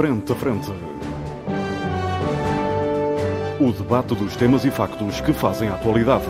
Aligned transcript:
Frente 0.00 0.32
a 0.32 0.34
Frente. 0.34 0.70
O 3.60 3.70
debate 3.70 4.14
dos 4.14 4.34
temas 4.34 4.64
e 4.64 4.70
factos 4.70 5.20
que 5.20 5.30
fazem 5.30 5.68
a 5.68 5.74
atualidade. 5.74 6.24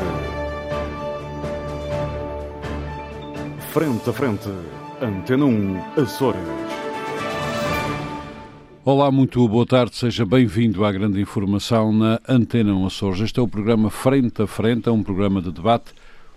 Frente 3.73 4.11
a 4.11 4.13
Frente. 4.13 4.49
Antena 5.01 5.45
1, 5.45 6.03
Açores. 6.03 6.41
Olá, 8.85 9.09
muito 9.13 9.49
boa 9.49 9.65
tarde, 9.65 9.95
seja 9.95 10.27
bem-vindo 10.27 10.85
à 10.85 10.91
grande 10.91 11.21
informação 11.21 11.93
na 11.93 12.19
Antena 12.29 12.75
1 12.75 12.87
Açores. 12.87 13.21
Este 13.21 13.39
é 13.39 13.43
o 13.45 13.47
programa 13.47 13.89
Frente 13.89 14.43
a 14.43 14.49
Frente, 14.49 14.89
é 14.89 14.93
um 14.93 15.05
programa 15.05 15.41
de 15.41 15.53
debate. 15.53 15.93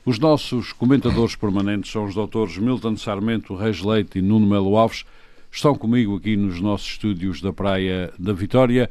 Os 0.05 0.19
nossos 0.19 0.71
comentadores 0.71 1.35
permanentes 1.35 1.91
são 1.91 2.05
os 2.05 2.13
doutores 2.13 2.59
Milton 2.59 2.95
Sarmento, 2.95 3.55
Reis 3.55 3.81
Leite 3.81 4.19
e 4.19 4.21
Nuno 4.21 4.45
Melo 4.45 4.77
Alves. 4.77 5.03
Estão 5.55 5.75
comigo 5.75 6.15
aqui 6.15 6.35
nos 6.35 6.59
nossos 6.59 6.87
estúdios 6.87 7.39
da 7.39 7.53
Praia 7.53 8.11
da 8.17 8.33
Vitória 8.33 8.89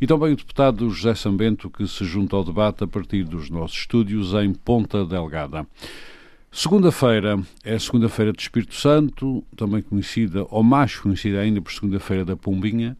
e 0.00 0.06
também 0.06 0.32
o 0.32 0.36
deputado 0.36 0.88
José 0.88 1.12
Sambento, 1.12 1.68
que 1.68 1.88
se 1.88 2.04
junta 2.04 2.36
ao 2.36 2.44
debate 2.44 2.84
a 2.84 2.86
partir 2.86 3.24
dos 3.24 3.50
nossos 3.50 3.78
estúdios 3.78 4.32
em 4.32 4.54
Ponta 4.54 5.04
Delgada. 5.04 5.66
Segunda-feira 6.52 7.42
é 7.64 7.74
a 7.74 7.80
segunda-feira 7.80 8.32
do 8.32 8.38
Espírito 8.38 8.76
Santo, 8.76 9.44
também 9.56 9.82
conhecida, 9.82 10.46
ou 10.50 10.62
mais 10.62 10.94
conhecida 10.94 11.40
ainda 11.40 11.60
por 11.60 11.72
segunda-feira 11.72 12.24
da 12.24 12.36
Pombinha, 12.36 12.96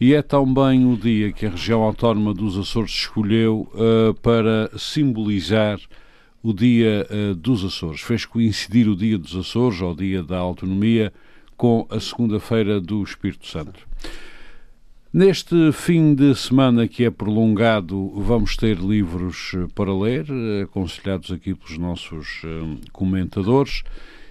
e 0.00 0.14
é 0.14 0.22
também 0.22 0.86
o 0.86 0.96
dia 0.96 1.32
que 1.32 1.46
a 1.46 1.50
região 1.50 1.82
autónoma 1.82 2.32
dos 2.32 2.56
Açores 2.56 2.92
escolheu 2.92 3.68
uh, 3.74 4.14
para 4.20 4.70
simbolizar 4.78 5.80
o 6.44 6.54
dia 6.54 7.08
uh, 7.10 7.34
dos 7.34 7.64
Açores. 7.64 8.02
Fez 8.02 8.24
coincidir 8.24 8.88
o 8.88 8.94
dia 8.94 9.18
dos 9.18 9.34
Açores, 9.34 9.82
ou 9.82 9.90
o 9.90 9.96
dia 9.96 10.22
da 10.22 10.38
autonomia, 10.38 11.12
com 11.56 11.86
a 11.90 11.98
segunda-feira 11.98 12.80
do 12.80 13.02
Espírito 13.02 13.46
Santo. 13.46 13.86
Neste 15.12 15.72
fim 15.72 16.14
de 16.14 16.34
semana 16.34 16.86
que 16.86 17.04
é 17.04 17.10
prolongado, 17.10 18.10
vamos 18.16 18.56
ter 18.56 18.76
livros 18.78 19.52
para 19.74 19.96
ler, 19.96 20.26
aconselhados 20.62 21.32
aqui 21.32 21.54
pelos 21.54 21.78
nossos 21.78 22.42
comentadores, 22.92 23.82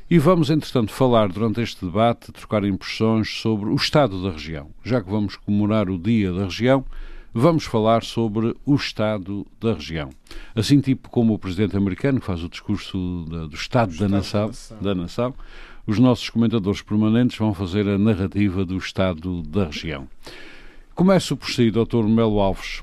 e 0.07 0.19
vamos, 0.19 0.51
entretanto, 0.51 0.91
falar 0.91 1.29
durante 1.29 1.59
este 1.61 1.83
debate, 1.83 2.31
trocar 2.31 2.63
impressões 2.63 3.27
sobre 3.41 3.69
o 3.69 3.75
estado 3.75 4.21
da 4.21 4.29
região. 4.29 4.69
Já 4.83 5.01
que 5.01 5.09
vamos 5.09 5.35
comemorar 5.35 5.89
o 5.89 5.97
Dia 5.97 6.31
da 6.31 6.43
Região, 6.43 6.85
vamos 7.33 7.65
falar 7.65 8.03
sobre 8.03 8.55
o 8.65 8.75
estado 8.75 9.45
da 9.59 9.73
região. 9.73 10.09
Assim, 10.55 10.79
tipo 10.79 11.09
como 11.09 11.33
o 11.33 11.39
presidente 11.39 11.75
americano 11.75 12.19
que 12.21 12.25
faz 12.25 12.41
o 12.43 12.49
discurso 12.49 13.25
da, 13.29 13.45
do 13.47 13.55
estado, 13.55 13.89
da, 13.89 14.05
estado 14.05 14.09
nação, 14.09 14.41
da, 14.41 14.47
nação. 14.47 14.77
da 14.81 14.95
nação, 14.95 15.35
os 15.87 15.99
nossos 15.99 16.29
comentadores 16.29 16.81
permanentes 16.81 17.37
vão 17.37 17.53
fazer 17.53 17.87
a 17.87 17.97
narrativa 17.97 18.65
do 18.65 18.77
estado 18.77 19.41
da 19.43 19.65
região. 19.65 20.07
Começo 20.93 21.35
por 21.35 21.49
si, 21.49 21.69
Dr. 21.71 22.03
Melo 22.07 22.39
Alves. 22.39 22.81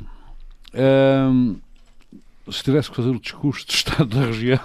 se 2.50 2.62
tivesse 2.62 2.90
que 2.90 2.96
fazer 2.96 3.10
o 3.10 3.20
discurso 3.20 3.66
do 3.66 3.70
estado 3.74 4.04
da 4.06 4.26
região. 4.26 4.60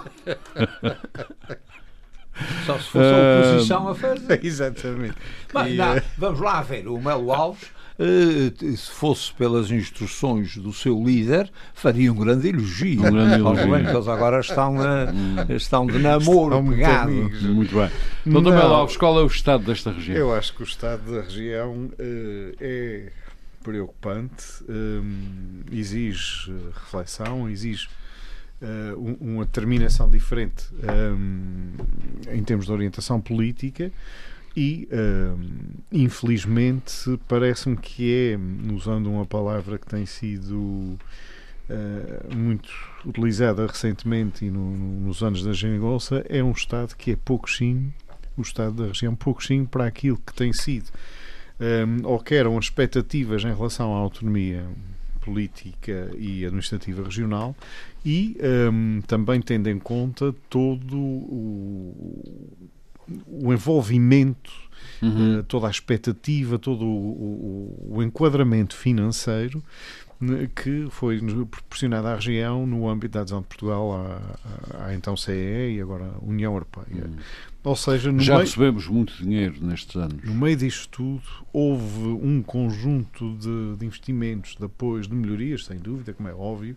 Só 2.66 2.78
se 2.78 2.84
fosse 2.84 2.98
a 2.98 3.48
oposição 3.48 3.88
a 3.88 3.94
fazer. 3.94 4.40
Exatamente. 4.46 5.16
Mas, 5.52 5.72
E, 5.72 5.76
não, 5.76 5.96
eh, 5.96 6.04
vamos 6.16 6.40
lá 6.40 6.62
ver. 6.62 6.86
O 6.86 7.00
Melo 7.00 7.32
Alves, 7.32 7.68
se 8.76 8.90
fosse 8.92 9.32
pelas 9.34 9.70
instruções 9.70 10.56
do 10.56 10.72
seu 10.72 11.02
líder, 11.02 11.50
faria 11.74 12.12
um 12.12 12.16
grande 12.16 12.48
elogio. 12.48 13.00
Um 13.00 13.10
grande 13.10 13.34
Aos 13.34 13.40
elogio. 13.40 13.64
governos, 13.66 13.92
Eles 13.94 14.08
agora 14.08 14.40
estão, 14.40 14.76
eh, 14.80 15.56
estão 15.56 15.86
de 15.86 15.98
namoro 15.98 16.44
Estão 16.54 16.62
muito 16.62 16.76
pegado. 16.78 17.10
amigos. 17.10 17.42
Muito 17.42 17.74
bem. 17.74 17.90
Não. 18.24 18.40
Melo 18.40 18.74
Alves, 18.74 18.96
qual 18.96 19.18
é 19.18 19.22
o 19.22 19.26
estado 19.26 19.64
desta 19.64 19.90
região? 19.90 20.16
Eu 20.16 20.34
acho 20.34 20.54
que 20.54 20.62
o 20.62 20.64
estado 20.64 21.12
da 21.12 21.22
região 21.22 21.90
eh, 21.98 22.54
é 22.60 23.12
preocupante, 23.64 24.44
hum, 24.68 25.62
exige 25.72 26.50
eh, 26.50 26.70
reflexão, 26.74 27.48
exige 27.50 27.88
eh, 28.62 28.94
um- 28.96 29.16
uma 29.34 29.44
determinação 29.44 30.08
diferente 30.08 30.64
hum, 31.16 31.72
em 32.32 32.42
termos 32.44 32.66
de 32.66 32.72
orientação 32.72 33.20
política 33.20 33.90
e, 34.58 34.88
hum, 34.92 35.38
infelizmente, 35.92 37.18
parece-me 37.28 37.76
que 37.76 38.12
é, 38.34 38.72
usando 38.74 39.08
uma 39.08 39.24
palavra 39.24 39.78
que 39.78 39.86
tem 39.86 40.04
sido 40.04 40.98
eh, 41.70 42.34
muito 42.34 42.68
utilizada 43.04 43.66
recentemente 43.66 44.44
e 44.44 44.50
no- 44.50 44.76
no- 44.76 45.00
nos 45.06 45.22
anos 45.22 45.44
da 45.44 45.52
geringonça, 45.52 46.24
é 46.28 46.42
um 46.42 46.50
Estado 46.52 46.96
que 46.96 47.10
é 47.12 47.16
pouquinho, 47.16 47.92
o 48.36 48.42
Estado 48.42 48.72
da 48.82 48.86
região, 48.86 49.14
pouquinho 49.14 49.66
para 49.66 49.84
aquilo 49.86 50.16
que 50.16 50.32
tem 50.34 50.52
sido 50.52 50.86
um, 51.60 52.06
ou 52.06 52.18
que 52.20 52.34
eram 52.34 52.56
as 52.56 52.64
expectativas 52.66 53.42
em 53.44 53.54
relação 53.54 53.94
à 53.94 53.98
autonomia 53.98 54.64
política 55.20 56.10
e 56.16 56.44
administrativa 56.46 57.02
regional 57.02 57.54
e 58.04 58.36
um, 58.72 59.02
também 59.06 59.40
tendo 59.42 59.68
em 59.68 59.78
conta 59.78 60.34
todo 60.48 60.96
o, 60.96 62.22
o 63.26 63.52
envolvimento 63.52 64.50
Uhum. 65.02 65.38
eh, 65.38 65.42
toda 65.46 65.66
a 65.66 65.70
expectativa, 65.70 66.58
todo 66.58 66.84
o, 66.84 66.88
o- 66.88 67.96
o 67.96 68.02
enquadramento 68.02 68.74
financeiro 68.76 69.62
que 70.54 70.86
foi 70.90 71.20
nos 71.20 71.32
proporcionado 71.48 72.08
à 72.08 72.14
região 72.16 72.66
no 72.66 72.88
âmbito 72.88 73.14
da 73.14 73.20
adesão 73.20 73.40
de 73.40 73.46
Portugal 73.46 73.92
à, 73.94 74.76
à- 74.80 74.86
à 74.86 74.94
então 74.94 75.16
CE 75.16 75.30
e 75.76 75.80
agora 75.80 76.10
União 76.22 76.52
Europeia. 76.54 77.04
Uhum. 77.04 77.16
Ou 77.64 77.76
seja, 77.76 78.10
no 78.10 78.20
Já 78.20 78.34
meio, 78.34 78.46
recebemos 78.46 78.86
muito 78.88 79.12
dinheiro 79.22 79.56
nestes 79.60 79.94
anos. 79.96 80.22
no 80.24 80.34
meio 80.34 80.56
disto 80.56 80.88
tudo, 80.88 81.22
houve 81.52 82.00
um 82.22 82.40
conjunto 82.42 83.36
de, 83.36 83.76
de 83.76 83.84
investimentos, 83.84 84.56
de 84.56 84.64
apoios, 84.64 85.06
de 85.06 85.14
melhorias, 85.14 85.66
sem 85.66 85.76
dúvida, 85.78 86.12
como 86.14 86.28
é 86.28 86.32
óbvio. 86.34 86.76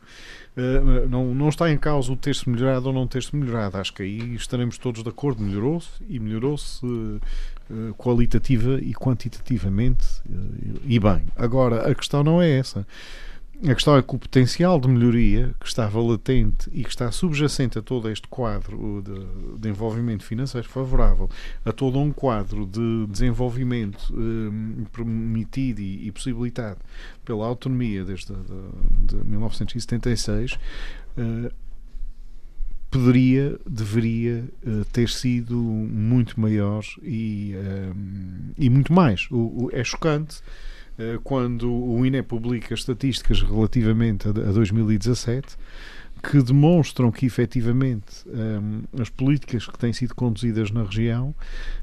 Eh, 0.57 1.07
não, 1.09 1.33
não 1.33 1.49
está 1.49 1.71
em 1.71 1.77
causa 1.77 2.11
o 2.11 2.15
ter-se 2.17 2.49
melhorado 2.49 2.87
ou 2.87 2.93
não 2.93 3.07
ter-se 3.07 3.33
melhorado. 3.35 3.77
Acho 3.77 3.93
que 3.93 4.03
aí 4.03 4.35
estaremos 4.35 4.77
todos 4.77 5.01
de 5.01 5.09
acordo. 5.09 5.41
Melhorou-se 5.41 5.89
e 6.09 6.19
melhorou-se 6.19 6.85
eh, 7.69 7.93
qualitativa 7.97 8.79
e 8.81 8.93
quantitativamente 8.93 10.05
e 10.83 10.99
bem. 10.99 11.23
Agora, 11.37 11.89
a 11.89 11.95
questão 11.95 12.21
não 12.23 12.41
é 12.41 12.49
essa. 12.57 12.85
A 13.63 13.75
questão 13.75 13.95
é 13.95 14.01
que 14.01 14.15
o 14.15 14.17
potencial 14.17 14.79
de 14.79 14.87
melhoria 14.87 15.53
que 15.59 15.67
estava 15.67 16.01
latente 16.01 16.67
e 16.73 16.83
que 16.83 16.89
está 16.89 17.11
subjacente 17.11 17.77
a 17.77 17.81
todo 17.81 18.09
este 18.09 18.27
quadro 18.27 19.03
de, 19.05 19.59
de 19.59 19.69
envolvimento 19.69 20.23
financeiro 20.23 20.67
favorável, 20.67 21.29
a 21.63 21.71
todo 21.71 21.99
um 21.99 22.11
quadro 22.11 22.65
de 22.65 23.05
desenvolvimento 23.07 24.11
eh, 24.13 24.87
permitido 24.91 25.79
e, 25.79 26.07
e 26.07 26.11
possibilitado 26.11 26.79
pela 27.23 27.45
autonomia 27.45 28.03
desde 28.03 28.33
de, 28.33 29.15
de 29.17 29.23
1976, 29.29 30.57
eh, 31.17 31.51
poderia, 32.89 33.59
deveria 33.69 34.43
eh, 34.65 34.69
ter 34.91 35.07
sido 35.07 35.55
muito 35.55 36.39
maior 36.41 36.83
e, 37.03 37.53
e 38.57 38.69
muito 38.71 38.91
mais. 38.91 39.27
O- 39.29 39.65
o- 39.65 39.69
é 39.71 39.83
chocante 39.83 40.41
quando 41.23 41.71
o 41.71 42.05
INE 42.05 42.21
publica 42.21 42.73
estatísticas 42.73 43.41
relativamente 43.41 44.27
a, 44.27 44.31
a 44.31 44.51
2017 44.51 45.57
que 46.21 46.41
demonstram 46.41 47.11
que 47.11 47.25
efetivamente 47.25 48.23
eh, 48.27 49.01
as 49.01 49.09
políticas 49.09 49.65
que 49.65 49.77
têm 49.77 49.91
sido 49.91 50.13
conduzidas 50.13 50.69
na 50.69 50.83
região 50.83 51.33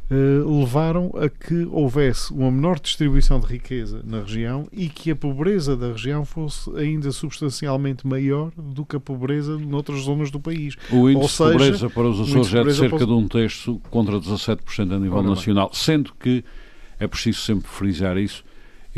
eh, 0.09 0.15
levaram 0.47 1.13
a 1.17 1.29
que 1.29 1.67
houvesse 1.71 2.33
uma 2.33 2.51
menor 2.51 2.79
distribuição 2.79 3.41
de 3.41 3.47
riqueza 3.47 4.01
na 4.05 4.21
região 4.21 4.69
e 4.73 4.89
que 4.89 5.11
a 5.11 5.17
pobreza 5.17 5.77
da 5.77 5.89
região 5.89 6.25
fosse 6.25 6.71
ainda 6.77 7.11
substancialmente 7.11 8.07
maior 8.07 8.53
do 8.57 8.85
que 8.85 8.95
a 8.95 9.01
pobreza 9.01 9.59
noutras 9.59 10.03
zonas 10.03 10.31
do 10.31 10.39
país. 10.39 10.77
O 10.91 11.11
índice 11.11 11.23
Ou 11.23 11.29
seja, 11.29 11.51
de 11.51 11.59
pobreza 11.59 11.91
para 11.91 12.09
os 12.09 12.21
Açores 12.21 12.55
é 12.55 12.65
de 12.65 12.75
cerca 12.75 13.07
de 13.07 13.13
um 13.13 13.27
terço 13.27 13.81
contra 13.91 14.21
17% 14.21 14.95
a 14.95 14.99
nível 15.01 15.23
nacional, 15.23 15.71
sendo 15.75 16.13
que 16.15 16.45
é 17.01 17.09
preciso 17.09 17.41
sempre 17.41 17.69
frisar 17.69 18.17
isso. 18.17 18.45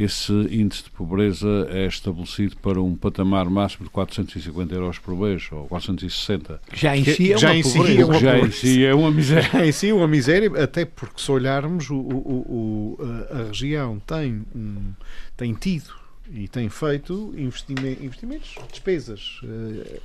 Esse 0.02 0.32
índice 0.32 0.84
de 0.84 0.90
pobreza 0.90 1.68
é 1.70 1.86
estabelecido 1.86 2.56
para 2.56 2.80
um 2.80 2.94
patamar 2.94 3.50
máximo 3.50 3.84
de 3.84 3.90
450 3.90 4.74
euros 4.74 4.98
por 4.98 5.14
mês, 5.14 5.46
ou 5.52 5.66
460. 5.66 6.60
Já 6.72 6.96
em 6.96 7.04
si 7.04 7.32
é 7.32 7.36
Já 7.38 7.48
uma 7.48 7.56
em 7.56 7.62
si 7.62 7.76
pobreza. 7.78 8.00
é 8.00 8.04
uma 8.04 8.18
Já 8.18 8.38
em 8.38 8.50
si 8.50 8.84
é 8.84 8.94
uma 8.94 9.10
miséria. 9.10 9.66
em 9.66 9.72
si 9.72 9.92
uma 9.92 10.08
miséria, 10.08 10.50
até 10.64 10.84
porque 10.84 11.20
se 11.20 11.30
olharmos 11.30 11.90
o, 11.90 11.96
o- 11.96 12.96
o- 12.98 12.98
a, 13.30 13.42
região 13.48 13.98
tem, 14.06 14.42
um, 14.54 14.92
tem 15.36 15.52
tido 15.54 16.00
e 16.32 16.46
tem 16.48 16.68
feito 16.68 17.34
investime- 17.36 17.98
investimentos, 18.00 18.54
despesas. 18.70 19.40
Eh, 19.42 20.00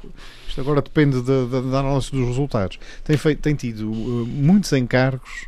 isto 0.48 0.60
agora 0.60 0.82
depende 0.82 1.22
da, 1.22 1.46
da, 1.46 1.62
da 1.62 1.80
análise 1.82 2.10
dos 2.12 2.28
resultados. 2.28 2.80
Tem, 3.04 3.16
feito, 3.16 3.40
tem 3.42 3.54
tido 3.54 3.84
eh, 3.92 4.28
muitos 4.28 4.74
encargos 4.74 5.46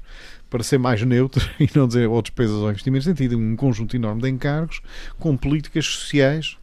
para 0.49 0.63
ser 0.63 0.77
mais 0.77 1.01
neutro 1.03 1.47
e 1.59 1.69
não 1.75 1.87
dizer 1.87 2.07
ou 2.07 2.21
despesas 2.21 2.55
ou 2.55 2.69
investimentos, 2.69 3.05
tem 3.05 3.13
tido 3.13 3.37
um 3.37 3.55
conjunto 3.55 3.95
enorme 3.95 4.21
de 4.21 4.29
encargos 4.29 4.81
com 5.19 5.35
políticas 5.35 5.85
sociais, 5.85 6.57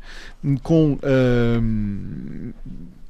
com 0.63 0.99
ahm, 1.03 2.53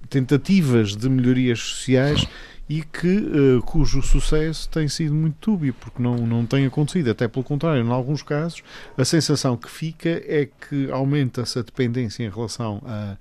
tentativas 0.08 0.96
de 0.96 1.08
melhorias 1.08 1.60
sociais 1.60 2.26
e 2.68 2.82
que, 2.82 3.18
uh, 3.18 3.62
cujo 3.62 4.00
sucesso 4.02 4.68
tem 4.70 4.88
sido 4.88 5.14
muito 5.14 5.36
túbio, 5.38 5.74
porque 5.74 6.02
não, 6.02 6.16
não 6.16 6.46
tem 6.46 6.64
acontecido. 6.64 7.10
Até 7.10 7.28
pelo 7.28 7.44
contrário, 7.44 7.84
em 7.84 7.90
alguns 7.90 8.22
casos, 8.22 8.62
a 8.96 9.04
sensação 9.04 9.56
que 9.56 9.70
fica 9.70 10.08
é 10.08 10.46
que 10.46 10.90
aumenta-se 10.90 11.58
a 11.58 11.62
dependência 11.62 12.24
em 12.24 12.30
relação 12.30 12.80
a, 12.86 13.16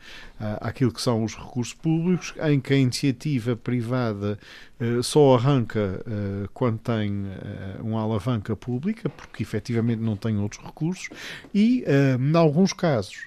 àquilo 0.62 0.92
que 0.92 1.02
são 1.02 1.24
os 1.24 1.36
recursos 1.36 1.74
públicos, 1.74 2.34
em 2.44 2.60
que 2.60 2.74
a 2.74 2.78
iniciativa 2.78 3.56
privada 3.56 4.38
uh, 4.80 5.04
só 5.04 5.36
arranca 5.36 6.02
uh, 6.06 6.50
quando 6.54 6.78
tem 6.80 7.26
uma 7.82 8.02
alavanca 8.02 8.56
pública, 8.56 9.10
porque 9.10 9.44
efetivamente 9.44 10.00
não 10.00 10.16
tem 10.16 10.38
outros 10.38 10.64
recursos, 10.64 11.10
e, 11.54 11.84
em 12.20 12.36
alguns 12.36 12.74
casos, 12.74 13.26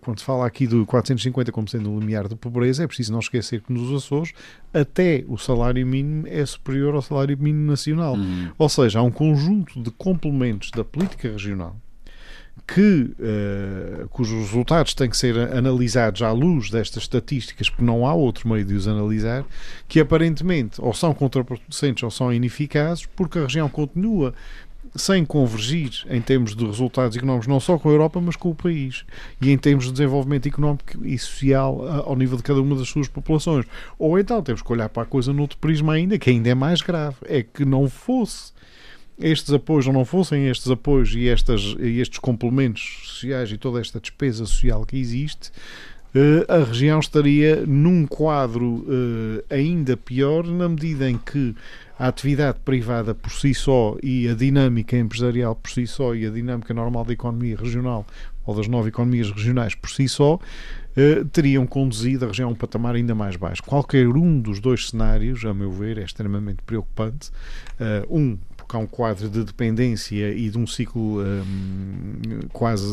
quando 0.00 0.18
se 0.18 0.24
fala 0.24 0.46
aqui 0.46 0.66
do 0.66 0.84
450 0.86 1.52
como 1.52 1.68
sendo 1.68 1.90
o 1.90 2.00
limiar 2.00 2.28
de 2.28 2.36
pobreza, 2.36 2.84
é 2.84 2.86
preciso 2.86 3.12
não 3.12 3.20
esquecer 3.20 3.60
que 3.60 3.72
nos 3.72 3.92
Açores 3.92 4.32
até 4.72 5.24
o 5.26 5.38
salário 5.38 5.86
mínimo 5.86 6.26
é 6.26 6.44
superior 6.44 6.94
ao 6.94 7.02
salário 7.02 7.36
mínimo 7.38 7.70
nacional. 7.70 8.14
Uhum. 8.14 8.50
Ou 8.58 8.68
seja, 8.68 8.98
há 8.98 9.02
um 9.02 9.10
conjunto 9.10 9.82
de 9.82 9.90
complementos 9.90 10.70
da 10.70 10.84
política 10.84 11.28
regional 11.28 11.76
que, 12.66 13.12
uh, 13.20 14.08
cujos 14.08 14.46
resultados 14.46 14.92
têm 14.92 15.08
que 15.08 15.16
ser 15.16 15.38
analisados 15.38 16.20
à 16.22 16.32
luz 16.32 16.68
destas 16.68 17.04
estatísticas, 17.04 17.70
porque 17.70 17.84
não 17.84 18.04
há 18.06 18.12
outro 18.12 18.48
meio 18.48 18.64
de 18.64 18.74
os 18.74 18.88
analisar, 18.88 19.44
que 19.86 20.00
aparentemente 20.00 20.80
ou 20.80 20.92
são 20.92 21.14
contraproducentes 21.14 22.02
ou 22.02 22.10
são 22.10 22.32
ineficazes, 22.32 23.06
porque 23.06 23.38
a 23.38 23.42
região 23.42 23.68
continua 23.68 24.34
sem 24.96 25.24
convergir 25.24 26.04
em 26.08 26.20
termos 26.20 26.56
de 26.56 26.64
resultados 26.64 27.16
económicos, 27.16 27.46
não 27.46 27.60
só 27.60 27.78
com 27.78 27.88
a 27.88 27.92
Europa, 27.92 28.20
mas 28.20 28.34
com 28.34 28.50
o 28.50 28.54
país. 28.54 29.04
E 29.40 29.50
em 29.50 29.58
termos 29.58 29.84
de 29.86 29.92
desenvolvimento 29.92 30.48
económico 30.48 31.04
e 31.04 31.18
social 31.18 31.86
ao 32.04 32.16
nível 32.16 32.36
de 32.36 32.42
cada 32.42 32.60
uma 32.60 32.74
das 32.74 32.88
suas 32.88 33.08
populações. 33.08 33.66
Ou 33.98 34.18
então 34.18 34.42
temos 34.42 34.62
que 34.62 34.72
olhar 34.72 34.88
para 34.88 35.02
a 35.02 35.06
coisa 35.06 35.32
noutro 35.32 35.58
prisma 35.58 35.92
ainda, 35.92 36.18
que 36.18 36.30
ainda 36.30 36.48
é 36.48 36.54
mais 36.54 36.80
grave. 36.80 37.16
É 37.26 37.42
que 37.42 37.64
não 37.64 37.88
fosse 37.88 38.52
estes 39.18 39.52
apoios, 39.52 39.86
ou 39.86 39.92
não 39.92 40.04
fossem 40.04 40.48
estes 40.48 40.70
apoios 40.70 41.14
e, 41.14 41.28
estas, 41.28 41.74
estes 41.78 42.18
complementos 42.18 43.02
sociais 43.04 43.50
e 43.50 43.58
toda 43.58 43.80
esta 43.80 44.00
despesa 44.00 44.44
social 44.44 44.84
que 44.84 44.98
existe, 44.98 45.50
eh, 46.14 46.46
a 46.48 46.64
região 46.64 46.98
estaria 46.98 47.64
num 47.66 48.06
quadro 48.06 48.86
eh, 48.88 49.54
ainda 49.54 49.96
pior, 49.96 50.46
na 50.46 50.68
medida 50.68 51.10
em 51.10 51.18
que 51.18 51.54
a 51.98 52.08
atividade 52.08 52.58
privada 52.64 53.14
por 53.14 53.30
si 53.32 53.54
só 53.54 53.96
e 54.02 54.28
a 54.28 54.34
dinâmica 54.34 54.96
empresarial 54.96 55.54
por 55.54 55.70
si 55.70 55.86
só 55.86 56.14
e 56.14 56.26
a 56.26 56.30
dinâmica 56.30 56.72
normal 56.72 57.04
da 57.04 57.12
economia 57.12 57.56
regional 57.56 58.06
ou 58.46 58.54
das 58.54 58.68
nove 58.68 58.88
economias 58.88 59.30
regionais 59.30 59.74
por 59.74 59.90
si 59.90 60.08
só 60.08 60.38
eh, 60.96 61.22
teriam 61.30 61.66
conduzido 61.66 62.24
a 62.24 62.28
região 62.28 62.48
a 62.48 62.52
um 62.52 62.54
patamar 62.54 62.94
ainda 62.94 63.14
mais 63.14 63.36
baixo. 63.36 63.62
Qualquer 63.62 64.08
um 64.08 64.40
dos 64.40 64.58
dois 64.58 64.88
cenários, 64.88 65.44
a 65.44 65.52
meu 65.52 65.70
ver, 65.70 65.98
é 65.98 66.04
extremamente 66.04 66.62
preocupante. 66.64 67.30
Um, 68.10 68.38
porque 68.66 68.76
há 68.76 68.80
um 68.80 68.86
quadro 68.86 69.30
de 69.30 69.44
dependência 69.44 70.32
e 70.32 70.50
de 70.50 70.58
um 70.58 70.66
ciclo 70.66 71.22
um, 71.22 72.40
quase 72.52 72.86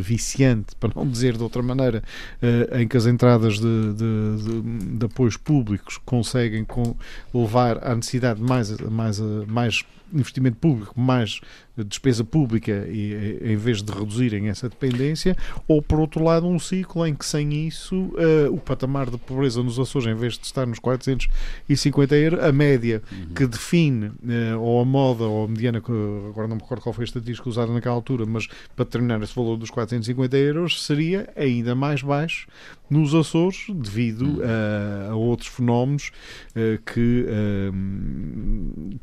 viciante, 0.00 0.74
para 0.80 0.90
não 0.96 1.06
dizer 1.06 1.36
de 1.36 1.42
outra 1.42 1.62
maneira, 1.62 2.02
uh, 2.42 2.76
em 2.78 2.88
que 2.88 2.96
as 2.96 3.06
entradas 3.06 3.58
de, 3.58 3.92
de, 3.92 4.96
de, 4.98 5.06
apoios 5.06 5.36
públicos 5.36 5.98
conseguem 6.04 6.64
com, 6.64 6.96
levar 7.32 7.86
à 7.86 7.94
necessidade 7.94 8.40
de 8.40 8.46
mais, 8.46 8.70
mais, 8.78 9.20
mais 9.46 9.84
investimento 10.12 10.56
público, 10.56 10.98
mais 10.98 11.40
despesa 11.84 12.24
pública 12.24 12.86
e, 12.88 13.38
em 13.42 13.56
vez 13.56 13.82
de 13.82 13.92
reduzirem 13.92 14.48
essa 14.48 14.68
dependência, 14.68 15.36
ou 15.66 15.80
por 15.80 16.00
outro 16.00 16.22
lado 16.22 16.46
um 16.46 16.58
ciclo 16.58 17.06
em 17.06 17.14
que 17.14 17.24
sem 17.24 17.66
isso 17.66 17.96
uh, 17.96 18.52
o 18.52 18.58
patamar 18.58 19.10
de 19.10 19.18
pobreza 19.18 19.62
nos 19.62 19.78
Açores, 19.78 20.08
em 20.08 20.14
vez 20.14 20.38
de 20.38 20.44
estar 20.44 20.66
nos 20.66 20.78
450 20.78 22.16
euros, 22.16 22.40
a 22.42 22.52
média 22.52 23.02
uhum. 23.10 23.34
que 23.34 23.46
define 23.46 24.06
uh, 24.06 24.58
ou 24.60 24.80
a 24.80 24.84
moda 24.84 25.24
ou 25.24 25.44
a 25.44 25.48
mediana, 25.48 25.78
agora 25.78 26.48
não 26.48 26.56
me 26.56 26.62
recordo 26.62 26.82
qual 26.82 26.92
foi 26.92 27.04
a 27.04 27.06
estatística 27.06 27.48
usada 27.48 27.72
naquela 27.72 27.94
altura, 27.94 28.26
mas 28.26 28.46
para 28.74 28.84
determinar 28.84 29.22
esse 29.22 29.34
valor 29.34 29.56
dos 29.56 29.70
450 29.70 30.36
euros 30.36 30.84
seria 30.84 31.28
ainda 31.36 31.74
mais 31.74 32.02
baixo 32.02 32.48
nos 32.90 33.14
Açores 33.14 33.66
devido 33.74 34.42
a, 34.42 35.10
a, 35.10 35.14
outros 35.14 35.48
fenómenos 35.48 36.10
uh, 36.50 36.80
que, 36.84 37.26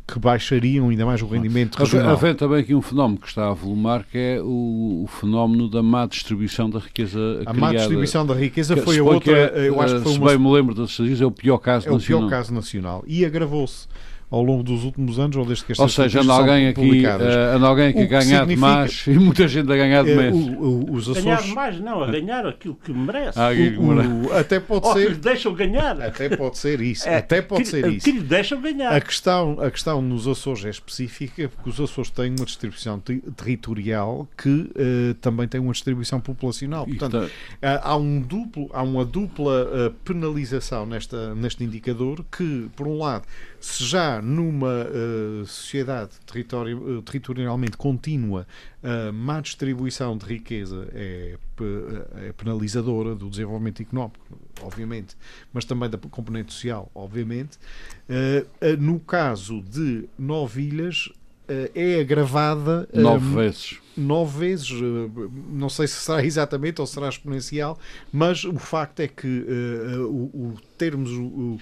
que 0.07 0.19
baixariam 0.19 0.89
ainda 0.89 1.05
mais 1.05 1.21
o 1.21 1.27
rendimento 1.27 1.75
regional. 1.77 2.11
Havendo 2.11 2.37
também 2.37 2.59
aqui 2.59 2.73
um 2.73 2.81
fenómeno 2.81 3.19
que 3.19 3.27
está 3.27 3.49
a 3.49 3.53
volumar, 3.53 4.03
que 4.03 4.17
é 4.17 4.41
o, 4.41 5.03
o 5.03 5.07
fenómeno 5.07 5.69
da 5.69 5.83
má 5.83 6.05
distribuição 6.05 6.69
da 6.69 6.79
riqueza 6.79 7.19
A 7.45 7.51
criada. 7.51 7.59
má 7.59 7.73
distribuição 7.73 8.25
da 8.25 8.33
riqueza 8.33 8.75
que, 8.75 8.81
foi 8.81 8.99
a 8.99 9.03
outra, 9.03 9.37
é, 9.55 9.67
eu 9.67 9.79
acho 9.81 9.95
que 9.97 10.01
foi 10.03 10.13
se 10.13 10.19
uma... 10.19 10.29
bem 10.29 10.39
me 10.39 10.51
lembro 10.51 10.73
das 10.73 10.89
estatísticas, 10.89 11.21
é 11.21 11.25
o 11.25 11.31
pior 11.31 11.57
caso 11.57 11.87
é 11.87 11.91
nacional. 11.91 12.21
É 12.21 12.25
o 12.25 12.27
pior 12.27 12.37
caso 12.37 12.53
nacional. 12.53 13.03
E 13.07 13.25
agravou-se 13.25 13.87
ao 14.35 14.43
longo 14.43 14.63
dos 14.63 14.83
últimos 14.83 15.17
anos, 15.17 15.37
ou 15.37 15.45
desde 15.45 15.63
que 15.63 15.71
estas 15.71 15.83
Ou 15.83 15.87
seja, 15.87 16.19
anda 16.19 16.33
alguém, 16.33 16.67
aqui, 16.67 17.05
uh, 17.05 17.55
anda 17.55 17.67
alguém 17.67 17.87
aqui 17.87 18.01
a 18.01 18.05
ganhar 18.05 18.45
de 18.45 18.57
mais 18.57 19.05
e 19.07 19.11
muita 19.11 19.47
gente 19.47 19.71
a 19.71 19.75
ganhar 19.77 20.03
de 20.03 20.11
é, 20.11 20.15
menos. 20.15 20.45
O, 20.45 20.61
o, 20.61 20.91
os 20.91 21.03
Açores... 21.03 21.23
Ganhar 21.23 21.41
de 21.41 21.53
mais, 21.53 21.79
não, 21.79 22.03
a 22.03 22.11
ganhar 22.11 22.45
aquilo 22.45 22.75
que 22.75 22.91
merece. 22.91 23.39
Ah, 23.39 23.51
o, 23.51 24.33
até 24.33 24.59
pode 24.59 24.91
ser. 24.91 25.07
que 25.07 25.13
lhe 25.13 25.19
deixam 25.19 25.53
ganhar. 25.53 26.01
Até 26.01 26.35
pode 26.35 26.57
ser 26.57 26.81
isso. 26.81 27.07
É, 27.07 27.15
até 27.15 27.41
pode 27.41 27.63
que, 27.63 27.69
ser 27.69 27.87
isso. 27.87 28.03
Que 28.03 28.11
lhe 28.11 28.19
deixam 28.19 28.59
ganhar. 28.59 28.93
A 28.93 28.99
questão, 28.99 29.57
a 29.61 29.71
questão 29.71 30.01
nos 30.01 30.27
Açores 30.27 30.65
é 30.65 30.69
específica 30.69 31.47
porque 31.47 31.69
os 31.69 31.79
Açores 31.79 32.09
têm 32.09 32.31
uma 32.31 32.45
distribuição 32.45 32.99
territorial 32.99 34.27
que 34.37 34.49
uh, 34.49 35.13
também 35.21 35.47
tem 35.47 35.61
uma 35.61 35.71
distribuição 35.71 36.19
populacional. 36.19 36.85
Portanto, 36.85 37.15
uh, 37.15 37.29
há, 37.61 37.95
um 37.95 38.19
duplo, 38.19 38.69
há 38.73 38.83
uma 38.83 39.05
dupla 39.05 39.95
penalização 40.03 40.85
nesta, 40.85 41.33
neste 41.35 41.63
indicador 41.63 42.25
que, 42.29 42.67
por 42.75 42.85
um 42.85 42.97
lado, 42.97 43.25
se 43.65 43.83
já 43.83 44.21
numa 44.21 44.85
uh, 44.85 45.45
sociedade 45.47 46.11
territori 46.23 46.75
uh, 46.75 47.01
territorialmente 47.01 47.75
contínua 47.75 48.45
a 48.83 49.09
uh, 49.09 49.13
má 49.13 49.41
distribuição 49.41 50.15
de 50.15 50.23
riqueza 50.23 50.87
é, 50.93 51.35
é, 52.27 52.33
penalizadora 52.33 53.15
do 53.15 53.27
desenvolvimento 53.27 53.81
económico, 53.81 54.19
obviamente, 54.61 55.17
mas 55.51 55.65
também 55.65 55.89
da 55.89 55.97
componente 55.97 56.53
social, 56.53 56.91
obviamente, 56.93 57.57
eh, 58.07 58.45
eh, 58.61 58.75
no 58.75 58.99
caso 58.99 59.61
de 59.61 60.07
nove 60.17 60.61
ilhas 60.61 61.09
é 61.47 61.99
agravada 61.99 62.87
nove 62.93 63.35
vezes. 63.35 63.79
Nove 63.95 64.39
vezes, 64.39 64.69
não 65.49 65.69
sei 65.69 65.87
se 65.87 65.95
será 65.95 66.21
exatamente 66.25 66.81
ou 66.81 66.87
será 66.87 67.07
exponencial, 67.07 67.79
mas 68.11 68.43
o 68.43 68.57
facto 68.57 68.99
é 68.99 69.07
que 69.07 69.45
o, 70.09 70.23
o 70.33 70.55
termos 70.77 71.11
o, 71.11 71.57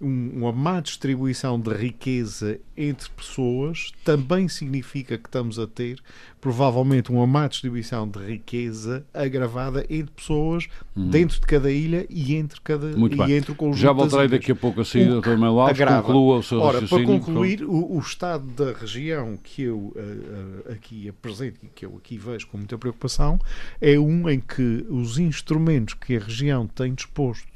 uma 0.00 0.52
má 0.52 0.80
distribuição 0.80 1.58
de 1.58 1.72
riqueza 1.72 2.58
entre 2.76 3.08
pessoas 3.10 3.92
também 4.04 4.48
significa 4.48 5.16
que 5.16 5.28
estamos 5.28 5.58
a 5.58 5.66
ter 5.66 6.00
provavelmente 6.40 7.10
uma 7.10 7.26
má 7.26 7.46
distribuição 7.46 8.06
de 8.06 8.18
riqueza 8.18 9.06
agravada 9.14 9.86
entre 9.88 10.12
pessoas 10.12 10.66
hum. 10.96 11.08
dentro 11.08 11.40
de 11.40 11.46
cada 11.46 11.70
ilha 11.70 12.06
e 12.10 12.34
entre 12.34 12.60
cada 12.60 12.88
Muito 12.88 13.14
e 13.14 13.18
bem. 13.18 13.36
entre 13.36 13.52
o 13.52 13.54
conjunto 13.54 13.80
Já 13.80 13.92
voltarei 13.92 14.28
daqui 14.28 14.52
a 14.52 14.56
pouco 14.56 14.80
a 14.80 14.84
sair, 14.84 15.08
Dr. 15.08 15.38
Mel 15.38 15.58
Alves, 15.60 15.78
conclua 15.78 16.38
o 16.38 16.42
seu 16.42 16.60
Ora, 16.60 16.82
para 16.82 17.04
concluir, 17.04 17.64
o, 17.64 17.96
o, 17.96 17.98
estado 17.98 18.44
da 18.46 18.72
região 18.72 19.38
que 19.42 19.62
eu 19.62 19.94
uh, 19.96 20.72
aqui 20.72 21.08
apresento 21.08 21.60
e 21.62 21.68
que 21.68 21.86
eu 21.86 21.96
aqui 21.96 22.18
vejo 22.18 22.46
com 22.48 22.58
muita 22.58 22.76
preocupação 22.76 23.38
é 23.80 23.98
um 23.98 24.28
em 24.28 24.40
que 24.40 24.84
os 24.90 25.18
instrumentos 25.18 25.94
que 25.94 26.16
a 26.16 26.20
região 26.20 26.66
tem 26.66 26.92
disposto 26.92 27.53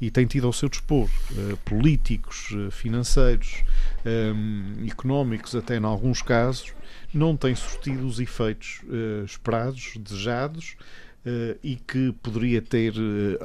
e 0.00 0.10
tem 0.10 0.26
tido 0.26 0.46
ao 0.46 0.52
seu 0.52 0.68
dispor 0.68 1.08
uh, 1.08 1.56
políticos, 1.64 2.50
uh, 2.50 2.70
financeiros, 2.70 3.62
um, 4.04 4.76
ehm, 4.80 4.88
económicos, 4.90 5.54
até 5.54 5.76
em 5.76 5.84
alguns 5.84 6.22
casos, 6.22 6.74
não 7.12 7.36
têm 7.36 7.54
surtido 7.54 8.06
os 8.06 8.20
efeitos 8.20 8.80
uh, 8.84 9.24
esperados, 9.24 9.96
desejados. 9.98 10.76
e 11.62 11.76
que 11.76 12.12
poderia 12.22 12.60
ter 12.60 12.92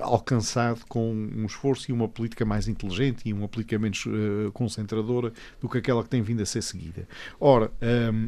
alcançado 0.01 0.81
com 0.89 1.13
um 1.13 1.45
esforço 1.45 1.89
e 1.89 1.93
uma 1.93 2.09
política 2.09 2.43
mais 2.43 2.67
inteligente 2.67 3.21
e 3.25 3.31
uma 3.31 3.47
política 3.47 3.79
menos 3.79 4.03
concentradora 4.53 5.31
do 5.61 5.69
que 5.69 5.77
aquela 5.77 6.03
que 6.03 6.09
tem 6.09 6.21
vindo 6.21 6.41
a 6.41 6.45
ser 6.45 6.61
seguida. 6.61 7.07
Ora, 7.39 7.71
um, 7.81 7.87
ehm, 7.87 8.27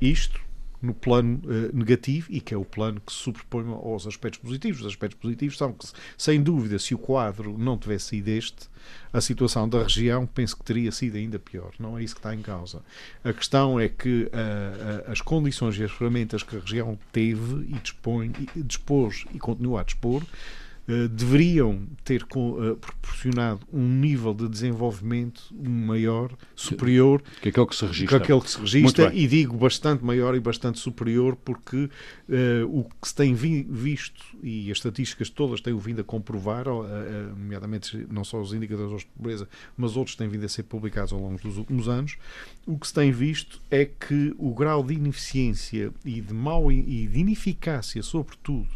isto 0.00 0.40
no 0.84 0.94
plano 0.94 1.40
uh, 1.44 1.76
negativo 1.76 2.26
e 2.30 2.40
que 2.40 2.54
é 2.54 2.56
o 2.56 2.64
plano 2.64 3.00
que 3.00 3.12
se 3.12 3.18
sobrepõe 3.18 3.66
aos 3.68 4.06
aspectos 4.06 4.40
positivos. 4.40 4.80
Os 4.80 4.86
aspectos 4.86 5.20
positivos 5.20 5.56
são 5.56 5.72
que, 5.72 5.86
sem 6.16 6.42
dúvida, 6.42 6.78
se 6.78 6.94
o 6.94 6.98
quadro 6.98 7.56
não 7.56 7.78
tivesse 7.78 8.08
sido 8.08 8.28
este, 8.28 8.68
a 9.12 9.20
situação 9.20 9.68
da 9.68 9.82
região 9.82 10.26
penso 10.26 10.56
que 10.56 10.64
teria 10.64 10.92
sido 10.92 11.16
ainda 11.16 11.38
pior. 11.38 11.72
Não 11.78 11.98
é 11.98 12.04
isso 12.04 12.14
que 12.14 12.20
está 12.20 12.34
em 12.34 12.42
causa. 12.42 12.82
A 13.22 13.32
questão 13.32 13.80
é 13.80 13.88
que 13.88 14.24
uh, 14.24 15.10
as 15.10 15.20
condições 15.20 15.78
e 15.78 15.84
as 15.84 15.90
ferramentas 15.90 16.42
que 16.42 16.56
a 16.56 16.60
região 16.60 16.98
teve 17.12 17.66
e 17.68 17.78
dispõe, 17.80 18.32
e 18.54 18.62
dispôs 18.62 19.24
e 19.32 19.38
continua 19.38 19.80
a 19.80 19.84
dispor 19.84 20.22
uh, 20.88 21.08
deveriam 21.08 21.86
ter 22.04 22.22
uh, 22.22 22.76
proporcionado 22.76 23.60
um 23.72 23.86
nível 23.88 24.34
de 24.34 24.48
desenvolvimento 24.48 25.42
maior, 25.52 26.32
superior 26.54 27.22
que 27.40 27.48
aquele 27.48 27.66
que 27.66 27.76
se 27.76 27.86
registra, 27.86 28.18
que, 28.18 28.24
aquele 28.24 28.40
que 28.40 28.50
se 28.50 28.58
registra 28.58 29.14
e 29.14 29.26
digo 29.26 29.56
bastante 29.56 30.04
maior 30.04 30.34
e 30.34 30.40
bastante 30.40 30.78
superior 30.78 31.36
porque 31.36 31.76
uh, 31.76 31.90
o 32.68 32.84
que 32.84 33.08
se 33.08 33.14
tem 33.14 33.34
vi 33.34 33.66
visto 33.68 34.22
e 34.42 34.70
as 34.70 34.78
estatísticas 34.78 35.30
todas 35.30 35.60
têm 35.60 35.76
vindo 35.78 36.00
a 36.00 36.04
comprovar, 36.04 36.66
nomeadamente 37.36 38.06
não 38.10 38.24
só 38.24 38.40
os 38.40 38.52
indicadores 38.52 39.00
de 39.00 39.06
pobreza, 39.06 39.48
mas 39.76 39.96
outros 39.96 40.16
têm 40.16 40.28
vindo 40.28 40.44
a 40.44 40.48
ser 40.48 40.64
publicados 40.64 41.12
ao 41.12 41.18
longo 41.18 41.40
dos 41.40 41.56
últimos 41.56 41.88
anos, 41.88 42.16
o 42.66 42.78
que 42.78 42.86
se 42.86 42.94
tem 42.94 43.10
visto 43.10 43.60
é 43.70 43.84
que 43.84 44.34
o 44.38 44.54
grau 44.54 44.82
de 44.82 44.94
ineficiência 44.94 45.90
e 46.04 46.20
de 46.20 46.32
mau 46.32 46.70
e 46.70 47.06
de 47.06 47.20
ineficácia, 47.20 48.02
sobretudo, 48.02 48.68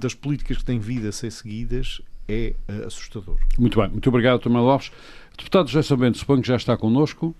das 0.00 0.14
políticas 0.14 0.58
que 0.58 0.64
têm 0.64 0.78
vindo 0.78 1.06
a 1.06 1.12
ser 1.12 1.30
seguidas 1.30 2.00
é 2.28 2.54
uh, 2.68 2.86
assustador. 2.86 3.36
Muito 3.58 3.80
bem, 3.80 3.90
muito 3.90 4.08
obrigado, 4.08 4.40
Tomé 4.40 4.58
Lopes. 4.58 4.90
Deputado 5.36 5.68
José 5.68 5.82
Sabento, 5.82 6.18
suponho 6.18 6.42
que 6.42 6.48
já 6.48 6.56
está 6.56 6.76
connosco. 6.76 7.34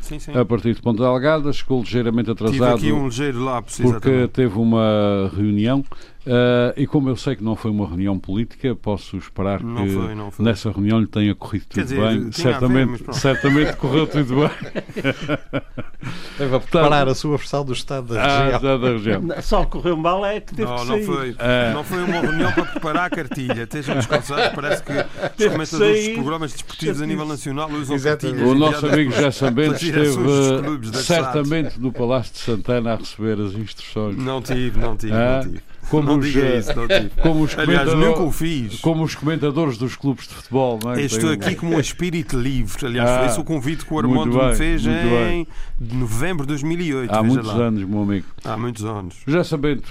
Sim, 0.00 0.18
sim. 0.18 0.36
A 0.36 0.44
partir 0.44 0.74
de 0.74 0.82
Ponta 0.82 1.02
Delgada, 1.02 1.52
chegou 1.52 1.80
ligeiramente 1.80 2.30
atrasado. 2.30 2.78
Tive 2.78 2.90
aqui 2.90 2.92
um 2.92 3.06
ligeiro 3.06 3.42
lapso, 3.42 3.82
Porque 3.82 4.08
exatamente. 4.08 4.30
teve 4.30 4.58
uma 4.58 5.30
reunião 5.34 5.84
Uh, 6.26 6.74
e 6.76 6.88
como 6.88 7.08
eu 7.08 7.16
sei 7.16 7.36
que 7.36 7.44
não 7.44 7.54
foi 7.54 7.70
uma 7.70 7.86
reunião 7.86 8.18
política, 8.18 8.74
posso 8.74 9.16
esperar 9.16 9.62
não 9.62 9.84
que 9.86 9.92
foi, 9.92 10.30
foi. 10.32 10.44
nessa 10.44 10.72
reunião 10.72 10.98
lhe 10.98 11.06
tenha 11.06 11.32
corrido 11.36 11.66
tudo 11.68 11.84
dizer, 11.84 12.00
bem. 12.00 12.32
Certamente, 12.32 13.04
ver, 13.04 13.14
certamente 13.14 13.76
correu 13.76 14.08
tudo 14.08 14.34
bem. 14.34 14.50
Deve 16.36 16.58
preparar 16.60 17.08
a 17.08 17.14
sua 17.14 17.36
versão 17.36 17.64
do 17.64 17.72
Estado 17.72 18.14
da 18.14 18.22
ah, 18.22 18.44
região. 18.44 18.74
Ah, 18.74 18.76
da 18.76 18.88
região. 18.88 19.22
Só 19.40 19.64
correu 19.66 19.96
mal 19.96 20.26
é 20.26 20.40
que 20.40 20.52
teve 20.52 20.68
não, 20.68 20.76
que 20.78 20.84
não 20.84 21.02
foi, 21.02 21.36
é. 21.38 21.72
não 21.72 21.84
foi 21.84 22.02
uma 22.02 22.20
reunião 22.20 22.52
para 22.52 22.64
preparar 22.64 23.04
a 23.04 23.10
cartilha. 23.10 23.62
Estejam 23.62 23.94
descansados. 23.94 24.48
Parece 24.52 24.82
que 24.82 24.92
os 24.92 25.52
comentadores 25.52 26.06
dos 26.06 26.14
programas 26.14 26.52
desportivos 26.52 27.02
a 27.02 27.06
nível 27.06 27.24
nacional 27.24 27.70
usam 27.70 27.94
Exatamente. 27.94 28.40
cartilhas. 28.40 28.50
O 28.50 28.54
nosso 28.58 28.86
amigo 28.86 29.12
José 29.12 29.30
Sambento 29.30 29.84
esteve 29.84 30.92
certamente 30.94 31.80
no 31.80 31.92
Palácio 31.92 32.32
de 32.32 32.38
Santana 32.40 32.94
a 32.94 32.96
receber 32.96 33.40
as 33.40 33.54
instruções. 33.54 34.16
Não 34.16 34.42
tive, 34.42 34.80
não 34.80 34.96
tive, 34.96 35.12
ah, 35.12 35.40
não 35.44 35.52
tive. 35.52 35.62
Como 35.90 36.08
não 36.08 36.18
os, 36.18 36.26
diga 36.26 36.56
isso, 36.56 36.74
não 36.74 36.88
tive. 36.88 37.10
Como 37.22 37.42
os 37.42 37.58
Aliás, 37.58 37.92
nunca 37.94 38.22
o 38.22 38.32
fiz. 38.32 38.80
Como 38.80 39.04
os 39.04 39.14
comentadores 39.14 39.78
dos 39.78 39.96
clubes 39.96 40.26
de 40.26 40.34
futebol, 40.34 40.78
não 40.82 40.92
é? 40.92 41.02
Estou 41.02 41.30
aqui 41.30 41.54
como 41.54 41.76
um 41.76 41.80
espírito 41.80 42.38
livre. 42.38 42.86
Aliás, 42.86 43.08
ah, 43.08 43.18
foi 43.18 43.26
esse 43.26 43.40
o 43.40 43.44
convite 43.44 43.84
que 43.84 43.94
o 43.94 43.98
Armando 43.98 44.36
me 44.36 44.54
fez 44.54 44.84
em 44.84 44.90
bem. 44.90 45.48
novembro 45.80 46.44
de 46.44 46.48
2008. 46.48 47.14
Há 47.14 47.22
muitos 47.22 47.46
lá. 47.46 47.54
anos, 47.54 47.84
meu 47.84 48.02
amigo. 48.02 48.26
Há 48.44 48.56
muitos 48.56 48.84
anos. 48.84 49.16
Já 49.26 49.44
sabendo, 49.44 49.82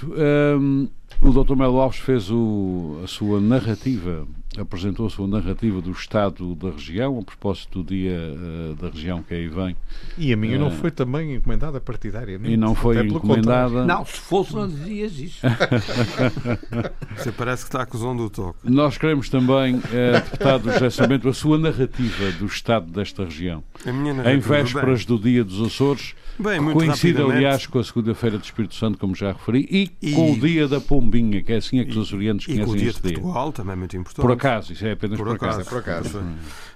um, 0.60 0.88
o 1.22 1.30
Dr. 1.30 1.56
Melo 1.56 1.80
Alves 1.80 1.98
fez 1.98 2.30
o, 2.30 3.00
a 3.02 3.06
sua 3.06 3.40
narrativa 3.40 4.26
apresentou 4.60 5.06
a 5.06 5.10
sua 5.10 5.26
narrativa 5.26 5.80
do 5.80 5.90
estado 5.90 6.54
da 6.54 6.70
região, 6.70 7.18
a 7.18 7.22
propósito 7.22 7.82
do 7.82 7.94
dia 7.94 8.18
uh, 8.18 8.74
da 8.74 8.88
região 8.88 9.22
que 9.22 9.34
aí 9.34 9.48
vem. 9.48 9.76
E 10.18 10.32
a 10.32 10.36
minha 10.36 10.56
uh, 10.56 10.60
não 10.60 10.70
foi 10.70 10.90
também 10.90 11.34
encomendada 11.34 11.80
partidariamente. 11.80 12.52
E 12.52 12.56
não 12.56 12.74
foi 12.74 13.06
encomendada. 13.06 13.84
Não, 13.84 14.04
se 14.04 14.18
fosse, 14.18 14.54
não 14.54 14.68
dizias 14.68 15.18
isso. 15.18 15.46
Você 17.16 17.32
parece 17.32 17.64
que 17.64 17.68
está 17.68 17.82
acusando 17.82 18.24
o 18.24 18.30
toque. 18.30 18.58
Nós 18.64 18.98
queremos 18.98 19.28
também, 19.28 19.76
uh, 19.76 19.82
deputado 20.12 20.72
José 20.72 20.90
Samento, 20.90 21.28
a 21.28 21.34
sua 21.34 21.58
narrativa 21.58 22.32
do 22.38 22.46
estado 22.46 22.90
desta 22.90 23.24
região. 23.24 23.62
em 23.86 24.38
vésperas 24.38 25.04
do 25.04 25.18
dia 25.18 25.44
dos 25.44 25.60
Açores. 25.60 26.14
Bem, 26.38 26.62
coincide, 26.72 27.20
aliás, 27.20 27.66
com 27.66 27.78
a 27.78 27.84
segunda-feira 27.84 28.36
do 28.36 28.44
Espírito 28.44 28.74
Santo, 28.74 28.98
como 28.98 29.14
já 29.14 29.32
referi, 29.32 29.66
e, 29.70 29.90
e, 30.02 30.12
com 30.12 30.32
o 30.32 30.38
dia 30.38 30.68
da 30.68 30.80
Pombinha, 30.80 31.42
que 31.42 31.52
é 31.52 31.56
assim 31.56 31.80
é 31.80 31.84
que 31.84 31.98
os 31.98 32.12
orientes 32.12 32.46
conhecem 32.46 32.62
e 32.62 32.66
com 32.66 32.72
o 32.72 32.76
dia 32.76 32.92
de 32.92 33.00
Portugal, 33.00 33.52
também 33.52 33.72
é 33.72 33.76
muito 33.76 33.96
importante. 33.96 34.22
Por 34.46 34.52
acaso, 34.52 34.72
isso 34.72 34.86
é 34.86 34.92
apenas 34.92 35.18
por, 35.18 35.26
por 35.26 35.36
acaso. 35.36 35.60
acaso. 35.60 35.68
É 35.68 35.70
por 35.70 35.78
acaso. 35.78 36.24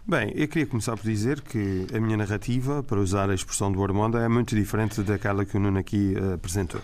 Bem, 0.06 0.32
eu 0.34 0.48
queria 0.48 0.66
começar 0.66 0.96
por 0.96 1.04
dizer 1.04 1.40
que 1.40 1.86
a 1.94 2.00
minha 2.00 2.16
narrativa, 2.16 2.82
para 2.82 2.98
usar 2.98 3.30
a 3.30 3.34
expressão 3.34 3.70
do 3.70 3.82
Armando, 3.82 4.18
é 4.18 4.28
muito 4.28 4.56
diferente 4.56 5.00
daquela 5.02 5.44
que 5.44 5.56
o 5.56 5.60
Nuno 5.60 5.78
aqui 5.78 6.14
uh, 6.18 6.34
apresentou. 6.34 6.80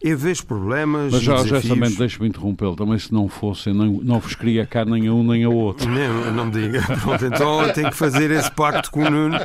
Eu 0.00 0.16
vejo 0.16 0.44
problemas. 0.46 1.12
Mas 1.12 1.22
já, 1.22 1.34
desafios... 1.34 1.62
já 1.62 1.74
também 1.74 1.94
deixe-me 1.94 2.28
interrompê-lo. 2.28 2.74
Também, 2.76 2.98
se 2.98 3.12
não 3.12 3.28
fosse, 3.28 3.72
não, 3.72 3.86
não 3.86 4.20
vos 4.20 4.34
queria 4.34 4.66
cá 4.66 4.84
nem 4.84 5.08
a 5.08 5.12
um 5.12 5.24
nem 5.24 5.44
a 5.44 5.48
outro. 5.48 5.88
Não, 5.88 6.32
não 6.32 6.46
me 6.46 6.52
diga. 6.52 6.82
Pronto, 7.02 7.24
então 7.24 7.62
eu 7.62 7.72
tenho 7.72 7.90
que 7.90 7.96
fazer 7.96 8.30
esse 8.30 8.50
pacto 8.50 8.90
com 8.90 9.04
o 9.04 9.10
Nuno 9.10 9.38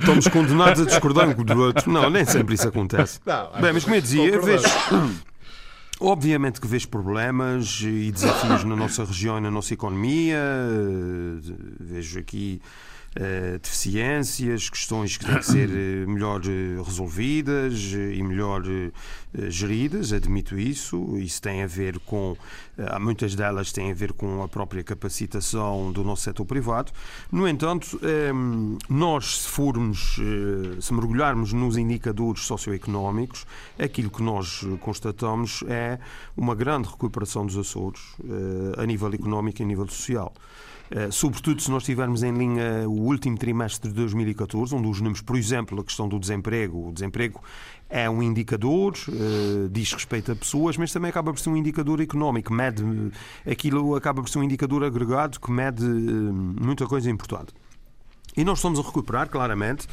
estamos 0.00 0.28
condenados 0.28 0.82
a 0.82 0.84
discordar 0.84 1.28
um 1.28 1.44
do 1.44 1.60
outro. 1.60 1.90
Não, 1.90 2.08
nem 2.08 2.24
sempre 2.24 2.54
isso 2.54 2.68
acontece. 2.68 3.20
Não, 3.26 3.50
Bem, 3.60 3.72
mas 3.72 3.84
como 3.84 3.96
eu 3.96 4.00
dizia, 4.00 4.24
eu 4.24 4.42
vejo. 4.42 4.64
Obviamente 6.00 6.60
que 6.60 6.66
vejo 6.66 6.88
problemas 6.88 7.80
e 7.82 8.12
desafios 8.12 8.62
na 8.62 8.76
nossa 8.76 9.04
região 9.04 9.38
e 9.38 9.40
na 9.40 9.50
nossa 9.50 9.74
economia. 9.74 10.38
Vejo 11.80 12.20
aqui 12.20 12.60
uh, 13.18 13.58
deficiências, 13.58 14.70
questões 14.70 15.16
que 15.16 15.26
têm 15.26 15.38
que 15.38 15.44
ser 15.44 15.68
uh, 15.68 16.08
melhor 16.08 16.40
uh, 16.40 16.82
resolvidas 16.82 17.92
e 17.92 18.22
melhor 18.22 18.62
geridas, 19.48 20.12
admito 20.12 20.58
isso. 20.58 21.18
Isso 21.18 21.42
tem 21.42 21.62
a 21.62 21.66
ver 21.66 21.98
com, 22.00 22.34
muitas 22.98 23.34
delas 23.34 23.70
têm 23.70 23.90
a 23.90 23.94
ver 23.94 24.14
com 24.14 24.42
a 24.42 24.48
própria 24.48 24.82
capacitação 24.82 25.92
do 25.92 26.02
nosso 26.02 26.22
setor 26.22 26.46
privado. 26.46 26.90
No 27.30 27.46
entanto, 27.46 28.00
nós, 28.88 29.42
se 29.42 29.48
formos, 29.48 30.18
se 30.80 30.94
mergulharmos 30.94 31.52
nos 31.52 31.76
indicadores 31.76 32.44
socioeconómicos, 32.44 33.44
aquilo 33.78 34.08
que 34.08 34.22
nós 34.22 34.66
constatamos 34.80 35.62
é 35.68 35.98
uma 36.34 36.54
grande 36.54 36.88
recuperação 36.88 37.44
dos 37.44 37.58
Açores 37.58 38.00
a 38.78 38.86
nível 38.86 39.12
económico 39.12 39.60
e 39.60 39.62
a 39.62 39.66
nível 39.66 39.86
social. 39.88 40.32
Eh, 40.90 41.10
sobretudo 41.10 41.60
se 41.60 41.70
nós 41.70 41.84
tivermos 41.84 42.22
em 42.22 42.32
linha 42.32 42.88
o 42.88 43.02
último 43.02 43.36
trimestre 43.36 43.88
de 43.90 43.94
2014, 43.94 44.74
onde 44.74 44.88
os 44.88 45.00
números, 45.00 45.20
por 45.20 45.36
exemplo, 45.36 45.80
a 45.80 45.84
questão 45.84 46.08
do 46.08 46.18
desemprego, 46.18 46.88
o 46.88 46.92
desemprego 46.92 47.42
é 47.90 48.08
um 48.08 48.22
indicador, 48.22 48.94
uh, 49.08 49.68
diz 49.70 49.92
respeito 49.92 50.32
a 50.32 50.36
pessoas, 50.36 50.76
mas 50.76 50.92
também 50.92 51.10
acaba 51.10 51.32
por 51.32 51.38
ser 51.38 51.50
um 51.50 51.56
indicador 51.56 52.00
económico, 52.00 52.52
mede, 52.52 52.82
aquilo 53.50 53.94
acaba 53.96 54.22
por 54.22 54.28
ser 54.28 54.38
um 54.38 54.42
indicador 54.42 54.84
agregado 54.84 55.40
que 55.40 55.50
mede 55.50 55.84
uh, 55.84 56.32
muita 56.32 56.86
coisa 56.86 57.10
importante. 57.10 57.52
E 58.36 58.44
nós 58.44 58.58
estamos 58.58 58.78
a 58.78 58.82
recuperar, 58.82 59.28
claramente. 59.28 59.86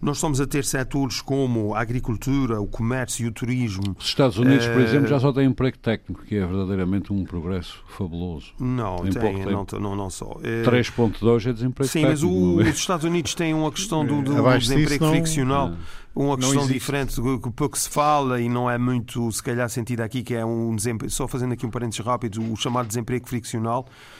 Nós 0.00 0.16
estamos 0.16 0.40
a 0.40 0.46
ter 0.46 0.64
setores 0.64 1.20
como 1.20 1.74
a 1.74 1.80
agricultura, 1.80 2.58
o 2.58 2.66
comércio 2.66 3.24
e 3.24 3.28
o 3.28 3.32
turismo. 3.32 3.94
Os 3.98 4.06
Estados 4.06 4.38
Unidos, 4.38 4.66
por 4.66 4.80
exemplo, 4.80 5.06
já 5.06 5.20
só 5.20 5.30
têm 5.30 5.46
emprego 5.46 5.76
técnico, 5.76 6.24
que 6.24 6.36
é 6.36 6.46
verdadeiramente 6.46 7.12
um 7.12 7.22
progresso 7.24 7.84
fabuloso. 7.86 8.54
Não, 8.58 8.96
tem, 8.98 9.44
não, 9.44 9.66
não, 9.78 9.96
não 9.96 10.08
só. 10.08 10.38
3.2 10.42 11.50
é 11.50 11.52
desemprego 11.52 11.90
Sim, 11.90 12.00
técnico. 12.00 12.18
Sim, 12.18 12.26
mas 12.56 12.66
o, 12.66 12.70
os 12.70 12.78
Estados 12.78 13.04
Unidos 13.04 13.34
têm 13.34 13.52
uma 13.52 13.70
questão 13.70 14.04
do, 14.04 14.22
do 14.22 14.58
desemprego 14.58 15.04
não, 15.04 15.12
friccional. 15.12 15.72
Uma 16.14 16.36
questão 16.36 16.66
diferente 16.66 17.20
que 17.20 17.50
pouco 17.50 17.78
se 17.78 17.88
fala 17.88 18.40
e 18.40 18.48
não 18.48 18.70
é 18.70 18.76
muito, 18.78 19.30
se 19.30 19.42
calhar, 19.42 19.68
sentido 19.68 20.00
aqui, 20.00 20.22
que 20.22 20.34
é 20.34 20.44
um 20.44 20.74
desemprego, 20.74 21.12
só 21.12 21.28
fazendo 21.28 21.52
aqui 21.52 21.64
um 21.64 21.70
parênteses 21.70 22.04
rápido, 22.04 22.42
o 22.42 22.56
chamado 22.56 22.88
desemprego 22.88 23.28
friccional 23.28 23.86
eh, 23.88 24.19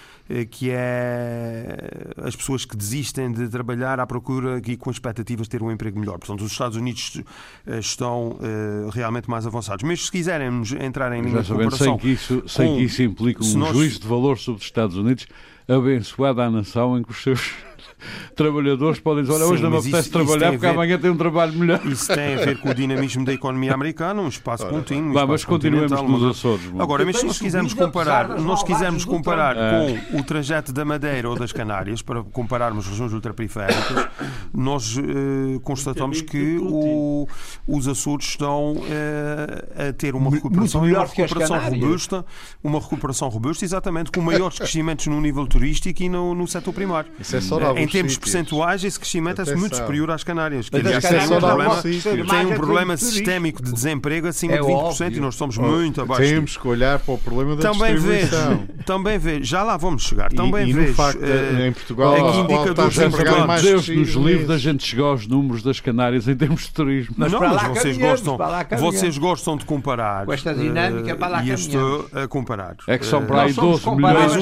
que 0.51 0.71
é 0.71 1.77
as 2.23 2.37
pessoas 2.37 2.65
que 2.65 2.77
desistem 2.77 3.33
de 3.33 3.49
trabalhar 3.49 3.99
à 3.99 4.07
procura 4.07 4.61
e 4.65 4.77
com 4.77 4.91
expectativas 4.91 5.47
de 5.47 5.51
ter 5.51 5.63
um 5.63 5.71
emprego 5.71 5.99
melhor. 5.99 6.19
Portanto, 6.19 6.43
os 6.45 6.53
Estados 6.53 6.77
Unidos 6.77 7.21
eh, 7.67 7.79
estão 7.79 8.39
eh, 8.41 8.91
realmente 8.93 9.29
mais 9.29 9.47
avançados. 9.47 9.83
Mas 9.83 10.05
se 10.05 10.13
quiserem 10.13 10.63
entrar 10.81 11.13
em 11.13 11.23
linha 11.23 11.43
de 11.43 11.49
comparação... 11.49 11.79
Sem 11.79 11.99
que 11.99 12.09
isso, 12.09 12.43
sem 12.47 12.77
que 12.77 12.83
isso 12.85 13.03
implique 13.03 13.45
um 13.45 13.59
nós... 13.59 13.77
juízo 13.77 14.01
de 14.01 14.07
valor 14.07 14.39
sobre 14.39 14.61
os 14.61 14.67
Estados 14.67 14.97
Unidos, 14.97 15.27
abençoada 15.69 16.45
a 16.45 16.51
nação 16.51 16.99
em 16.99 17.03
que 17.03 17.11
os 17.11 17.23
seus 17.23 17.53
trabalhadores 18.35 19.01
podem 19.01 19.23
dizer, 19.23 19.35
olha, 19.35 19.47
hoje 19.47 19.63
não 19.63 19.71
me 19.71 19.79
apetece 19.79 20.01
isso, 20.01 20.11
trabalhar 20.11 20.37
isso 20.37 20.53
porque 20.53 20.67
ver, 20.67 20.73
amanhã 20.73 20.99
tem 20.99 21.11
um 21.11 21.17
trabalho 21.17 21.53
melhor. 21.53 21.81
Isso 21.87 22.13
tem 22.13 22.35
a 22.35 22.45
ver 22.45 22.59
com 22.59 22.71
o 22.71 22.75
dinamismo 22.75 23.25
da 23.25 23.33
economia 23.33 23.75
americana, 23.75 24.21
um 24.21 24.29
espaço 24.29 24.65
Ora, 24.65 24.73
contínuo. 24.73 25.13
Vá, 25.13 25.27
mas 25.27 25.45
continuemos 25.45 25.91
nos 26.03 26.31
Açores. 26.31 26.71
Agora, 26.79 27.05
mas 27.05 27.19
se 27.19 27.27
nós 27.27 27.39
quisermos 27.39 27.75
comparar, 27.75 28.29
nós 28.41 28.63
quisermos 28.63 29.05
comparar 29.05 29.57
com 29.57 30.19
o 30.19 30.23
trajeto 30.23 30.73
da 30.73 30.85
Madeira 30.85 31.29
ou 31.29 31.37
das 31.37 31.53
Canárias, 31.53 32.03
para 32.03 32.23
compararmos 32.23 32.87
regiões 32.87 33.13
ultraperiféricas, 33.13 34.09
nós 34.55 34.97
uh, 34.97 35.61
constatamos 35.63 36.21
que 36.21 36.59
o, 36.59 37.27
os 37.67 37.89
Açores 37.89 38.27
estão 38.27 38.75
uh, 38.75 39.89
a 39.89 39.93
ter 39.93 40.15
uma 40.15 40.31
recuperação, 40.31 40.83
uma 40.83 41.05
recuperação 41.05 41.59
robusta, 41.59 42.25
uma 42.63 42.81
recuperação 42.81 43.29
robusta, 43.29 43.65
exatamente, 43.65 44.11
com 44.11 44.21
maiores 44.21 44.59
crescimentos 44.59 45.07
no 45.07 45.21
nível 45.21 45.47
turístico 45.47 46.03
e 46.03 46.09
no, 46.09 46.35
no 46.35 46.47
setor 46.47 46.73
primário. 46.73 47.11
Isso 47.19 47.37
é 47.37 47.41
só 47.41 47.59
em 47.77 47.87
termos 47.87 48.17
percentuais, 48.17 48.85
esse 48.85 48.99
crescimento 48.99 49.43
é 49.43 49.55
muito 49.55 49.77
superior 49.77 50.11
às 50.11 50.25
Canárias. 50.25 50.69
Que, 50.69 50.77
aliás, 50.77 51.05
tem 51.05 51.21
um 51.21 51.41
problema, 51.41 51.83
tem 51.83 52.47
um 52.47 52.55
problema 52.55 52.97
sistémico 52.97 53.63
de 53.63 53.73
desemprego 53.73 54.29
acima 54.29 54.55
de 54.55 54.63
20% 54.63 55.17
e 55.17 55.21
nós 55.21 55.35
estamos 55.35 55.59
muito 55.59 56.01
abaixo. 56.01 56.23
Temos 56.23 56.57
que 56.57 56.69
olhar 56.69 56.99
para 56.99 57.15
o 57.15 57.19
problema 57.19 57.57
da 57.57 57.73
também 57.73 57.95
distribuição. 57.95 58.49
Vejo, 58.49 58.85
também 58.85 59.19
vejo, 59.19 59.45
já 59.45 59.63
lá 59.63 59.77
vamos 59.77 60.03
chegar, 60.03 60.31
também 60.33 60.67
e, 60.67 60.71
e 60.71 60.73
vejo. 60.73 60.95
Facto, 60.95 61.21
uh, 61.21 61.61
em 61.61 61.73
Portugal, 61.73 62.17
é 62.17 62.33
que 62.33 62.39
indicadores 62.39 62.99
empregados. 62.99 63.63
Deus 63.63 63.89
nos 63.89 64.09
livre 64.11 64.47
da 64.47 64.59
gente 64.59 64.85
chegar 64.85 65.05
aos 65.05 65.27
números 65.27 65.63
das 65.63 65.81
Canárias 65.81 66.29
em 66.29 66.37
termos 66.37 66.63
de 66.63 66.73
turismo. 66.73 67.15
Mas, 67.17 67.33
não, 67.33 67.41
mas 67.41 67.63
vocês, 67.69 67.97
gostam, 67.97 68.39
vocês 68.79 69.19
gostam 69.19 69.57
de 69.57 69.65
comparar. 69.65 70.27
Com 70.27 70.33
esta 70.33 70.55
dinâmica, 70.55 71.17
para 71.17 71.29
lá 71.29 71.45
E 71.45 71.51
estou 71.51 72.09
a 72.13 72.29
comparar. 72.29 72.77
É 72.87 72.99
que 72.99 73.07
são 73.07 73.25
para 73.25 73.43
aí 73.43 73.53
12 73.53 73.91
milhões. 73.91 74.37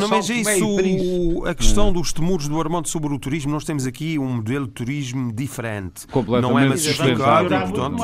Não, 0.00 0.08
mas 0.08 0.28
isso, 0.28 1.44
a 1.46 1.54
questão 1.54 1.92
dos 1.92 2.12
temores 2.12 2.48
do 2.54 2.60
Armando 2.60 2.88
sobre 2.88 3.12
o 3.12 3.18
turismo, 3.18 3.50
nós 3.50 3.64
temos 3.64 3.86
aqui 3.86 4.18
um 4.18 4.36
modelo 4.36 4.66
de 4.66 4.72
turismo 4.72 5.32
diferente. 5.32 6.06
Não 6.40 6.58
é 6.58 6.68
massificado, 6.68 7.48
portanto, 7.48 8.02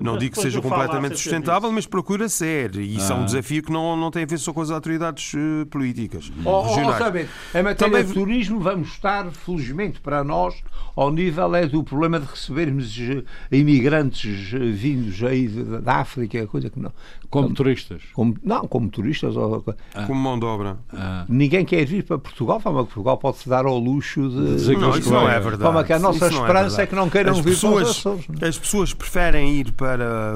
não 0.00 0.16
digo 0.16 0.34
que 0.34 0.42
seja 0.42 0.60
completamente 0.60 1.16
sustentável, 1.16 1.70
mas 1.72 1.86
procura 1.86 2.28
ser. 2.28 2.76
E 2.76 2.96
isso 2.96 3.12
é 3.12 3.16
um 3.16 3.24
desafio 3.24 3.62
que 3.62 3.72
não, 3.72 3.96
não 3.96 4.10
tem 4.10 4.22
a 4.22 4.26
ver 4.26 4.38
só 4.38 4.52
com 4.52 4.60
as 4.60 4.70
autoridades 4.70 5.32
uh, 5.34 5.66
políticas. 5.66 6.30
Oh, 6.44 6.62
regionais. 6.62 7.28
Oh, 7.54 7.58
em 7.58 7.62
matéria 7.62 7.74
Também... 7.74 8.04
de 8.04 8.12
turismo, 8.12 8.60
vamos 8.60 8.88
estar, 8.88 9.30
felizmente 9.30 10.00
para 10.00 10.22
nós, 10.24 10.54
ao 10.96 11.10
nível 11.10 11.54
é 11.54 11.66
do 11.66 11.82
problema 11.82 12.18
de 12.18 12.26
recebermos 12.26 12.98
eh, 12.98 13.22
imigrantes 13.56 14.52
eh, 14.52 14.58
vindos 14.58 15.22
aí 15.22 15.48
da 15.48 15.96
África, 15.96 16.46
coisa 16.46 16.68
que 16.68 16.78
não. 16.78 16.92
Como, 17.30 17.44
como 17.44 17.54
turistas? 17.54 18.02
Como, 18.14 18.36
não, 18.42 18.66
como 18.66 18.88
turistas. 18.88 19.36
Ou, 19.36 19.64
ah. 19.94 20.02
Como 20.06 20.20
mão 20.20 20.38
de 20.38 20.44
obra. 20.44 20.78
Ah. 20.92 21.24
Ninguém 21.28 21.64
quer 21.64 21.84
vir 21.84 22.02
para 22.04 22.18
Portugal, 22.18 22.58
que 22.58 22.64
Portugal 22.64 23.18
pode-se 23.18 23.48
dar 23.48 23.64
ao 23.66 23.78
luxo 23.78 24.28
de. 24.28 24.54
Dizer 24.56 24.74
que 24.74 24.80
não, 24.80 24.98
isso 24.98 25.12
não 25.12 25.28
é 25.28 25.38
verdade. 25.38 25.62
Forma 25.62 25.84
que 25.84 25.92
a 25.92 25.98
nossa 25.98 26.26
isso 26.26 26.40
esperança 26.40 26.80
é, 26.80 26.84
é, 26.84 26.86
que 26.86 26.94
não 26.94 27.08
queiram 27.08 27.32
as 27.32 27.38
vir 27.38 27.50
pessoas, 27.50 27.82
para 27.82 27.90
os 27.90 27.98
Açores. 27.98 28.42
As 28.42 28.58
pessoas 28.58 28.94
preferem 28.94 29.56
ir 29.56 29.72
para 29.72 29.87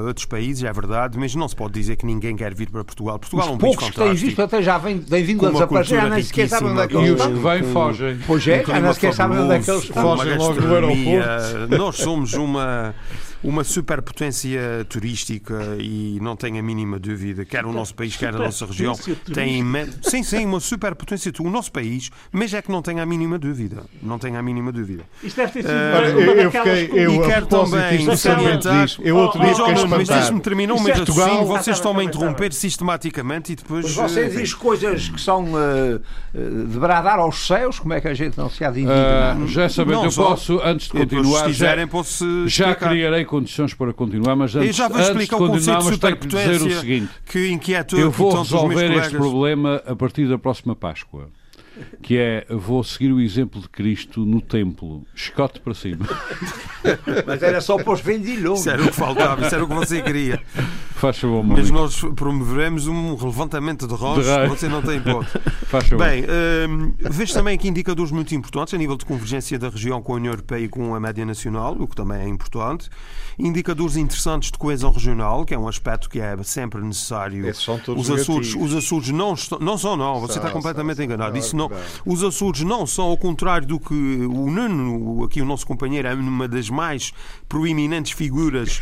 outros 0.05 0.25
países, 0.25 0.63
é 0.63 0.71
verdade, 0.71 1.17
mas 1.17 1.35
não 1.35 1.47
se 1.47 1.55
pode 1.55 1.73
dizer 1.73 1.95
que 1.95 2.05
ninguém 2.05 2.35
quer 2.35 2.53
vir 2.53 2.69
para 2.69 2.83
Portugal. 2.83 3.19
Portugal 3.19 3.45
Os 3.45 3.51
é 3.51 3.55
um 3.55 3.57
poucos 3.57 3.89
que 3.89 3.95
têm 3.95 4.13
visto 4.13 4.41
até 4.41 4.61
já 4.61 4.77
vêm, 4.77 4.99
vêm 4.99 5.23
vindo 5.23 5.45
a 5.45 5.51
desaparecer, 5.51 6.01
já 6.01 6.09
nem 6.09 6.23
sequer 6.23 6.49
sabem 6.49 6.69
onde 6.71 6.81
é 6.81 6.87
que 6.87 6.95
eles 6.97 7.09
estão. 7.09 7.27
E 7.27 7.33
os 7.33 7.39
que 7.39 7.47
vêm 7.47 7.73
fogem. 7.73 8.19
Pois 8.25 8.47
é, 8.47 8.63
já 8.65 8.79
nem 8.79 8.93
sequer 8.93 9.13
sabem 9.13 9.39
onde 9.39 9.53
é 9.53 9.59
que 9.59 9.71
eles 9.71 9.83
estão. 9.83 10.03
Fogem 10.03 10.37
logo 10.37 10.61
do 10.61 10.73
aeroporto. 10.73 11.77
Nós 11.77 11.95
somos 11.97 12.33
uma 12.33 12.95
uma 13.43 13.63
superpotência 13.63 14.85
turística 14.87 15.75
e 15.79 16.17
não 16.21 16.35
tenho 16.35 16.59
a 16.59 16.61
mínima 16.61 16.97
dúvida, 16.97 17.43
quer 17.45 17.65
o 17.65 17.71
nosso 17.71 17.93
país, 17.93 18.15
quer 18.15 18.33
a 18.33 18.37
nossa 18.37 18.65
região, 18.65 18.95
tem 19.33 19.63
sim, 20.01 20.23
sim, 20.23 20.45
uma 20.45 20.59
superpotência. 20.59 21.31
O 21.39 21.49
nosso 21.49 21.71
país, 21.71 22.09
mas 22.31 22.53
é 22.53 22.61
que 22.61 22.71
não 22.71 22.81
tenho 22.81 23.01
a 23.01 23.05
mínima 23.05 23.37
dúvida. 23.37 23.83
Não 24.01 24.17
tenho 24.17 24.37
a 24.37 24.41
mínima 24.41 24.71
dúvida. 24.71 25.03
Isto 25.21 25.37
deve 25.37 25.51
ter 25.51 25.61
sido 25.63 25.71
uh, 25.71 26.19
eu, 26.19 26.35
eu 26.35 26.51
fiquei, 26.51 26.89
eu, 26.93 27.15
e 27.15 27.27
quero 27.27 27.45
também 27.47 28.15
salientar. 28.15 28.87
Eu 28.99 29.17
outro 29.17 29.39
dia 29.39 29.53
mas, 29.57 29.83
mas 29.85 30.07
deixe-me 30.07 30.39
terminar 30.39 30.73
o 30.75 30.81
meu 30.81 30.93
raciocínio. 30.93 31.45
Vocês 31.45 31.77
estão 31.77 31.97
a 31.97 32.03
interromper 32.03 32.53
sistematicamente 32.53 33.53
e 33.53 33.55
depois. 33.55 33.83
Mas 33.83 34.11
você 34.11 34.29
diz 34.29 34.53
coisas 34.53 35.09
que 35.09 35.19
são 35.19 35.45
uh, 35.53 35.99
de 36.33 36.79
bradar 36.79 37.19
aos 37.19 37.45
céus, 37.47 37.79
como 37.79 37.93
é 37.93 38.01
que 38.01 38.07
a 38.07 38.13
gente 38.13 38.37
não 38.37 38.49
se 38.49 38.63
há 38.63 38.71
de 38.71 38.81
indignar? 38.81 39.37
Uh, 39.37 39.47
já 39.47 39.67
sabendo, 39.69 40.05
eu 40.05 40.11
posso, 40.11 40.59
antes 40.63 40.87
de 40.87 40.93
continuar, 40.93 41.45
quiserem, 41.45 41.87
posso 41.87 42.47
já 42.47 42.75
criarei 42.75 43.25
condições 43.33 43.73
para 43.73 43.91
continuar, 43.91 44.35
mas 44.35 44.55
antes, 44.55 44.75
já 44.75 44.87
vou 44.87 45.01
explicar 45.01 45.37
o 45.37 45.47
conceito 45.47 45.79
de 45.79 45.93
superpotência 45.95 46.67
o 46.67 46.79
seguinte, 46.79 47.09
que 47.25 47.49
inquietou 47.49 47.99
Eu 47.99 48.11
vou 48.11 48.37
resolver 48.37 48.91
este 48.97 49.17
problema 49.17 49.81
a 49.87 49.95
partir 49.95 50.27
da 50.29 50.37
próxima 50.37 50.75
Páscoa 50.75 51.29
que 52.01 52.17
é 52.17 52.45
vou 52.49 52.83
seguir 52.83 53.11
o 53.11 53.19
exemplo 53.19 53.61
de 53.61 53.69
Cristo 53.69 54.25
no 54.25 54.41
templo, 54.41 55.05
escote 55.15 55.59
para 55.59 55.73
cima. 55.73 56.05
Mas 57.25 57.41
era 57.41 57.61
só 57.61 57.77
para 57.77 57.93
os 57.93 58.01
vendilhões. 58.01 58.59
Isso 58.59 58.69
era 58.69 58.81
o 58.81 58.87
que 58.87 58.93
faltava, 58.93 59.45
isso 59.45 59.55
era 59.55 59.63
o 59.63 59.67
que 59.67 59.75
você 59.75 60.01
queria. 60.01 60.41
Faz 61.03 61.19
favor, 61.19 61.43
Mas 61.43 61.69
nós 61.69 61.99
promoveremos 62.15 62.87
um 62.87 63.11
levantamento 63.11 63.87
de 63.87 63.93
rós, 63.93 64.25
você 64.47 64.69
não 64.69 64.81
tem 64.81 64.97
hipótese. 64.97 65.37
Faz 65.67 65.89
favor. 65.89 66.05
Bem, 66.05 66.23
hum, 66.23 66.93
vejo 66.97 67.33
também 67.33 67.55
aqui 67.55 67.67
indicadores 67.67 68.11
muito 68.11 68.33
importantes 68.33 68.73
a 68.73 68.77
nível 68.77 68.95
de 68.95 69.03
convergência 69.03 69.59
da 69.59 69.69
região 69.69 70.01
com 70.01 70.13
a 70.13 70.15
União 70.15 70.31
Europeia 70.31 70.63
e 70.63 70.69
com 70.69 70.95
a 70.95 70.99
média 70.99 71.25
nacional, 71.25 71.75
o 71.77 71.87
que 71.87 71.95
também 71.95 72.21
é 72.21 72.27
importante. 72.27 72.89
Indicadores 73.37 73.97
interessantes 73.97 74.51
de 74.51 74.57
coesão 74.57 74.91
regional, 74.91 75.43
que 75.43 75.53
é 75.53 75.57
um 75.57 75.67
aspecto 75.67 76.09
que 76.09 76.19
é 76.19 76.41
sempre 76.43 76.79
necessário. 76.81 77.47
Esses 77.47 77.63
são 77.63 77.79
todos 77.79 78.09
os 78.09 78.21
Açores, 78.21 78.55
os 78.55 78.73
Açores 78.73 79.09
não, 79.09 79.33
estão, 79.33 79.59
não 79.59 79.77
são, 79.77 79.97
não, 79.97 80.21
você 80.21 80.37
está 80.37 80.51
completamente 80.51 81.01
enganado. 81.01 81.37
Isso 81.37 81.55
não, 81.55 81.62
os 82.05 82.23
Açores 82.23 82.61
não 82.61 82.85
são, 82.85 83.05
ao 83.05 83.17
contrário 83.17 83.67
do 83.67 83.79
que 83.79 83.93
o 83.93 84.49
Nuno, 84.49 85.23
aqui 85.23 85.41
o 85.41 85.45
nosso 85.45 85.65
companheiro, 85.65 86.07
é 86.07 86.13
uma 86.13 86.47
das 86.47 86.69
mais 86.69 87.13
proeminentes 87.47 88.11
figuras 88.11 88.81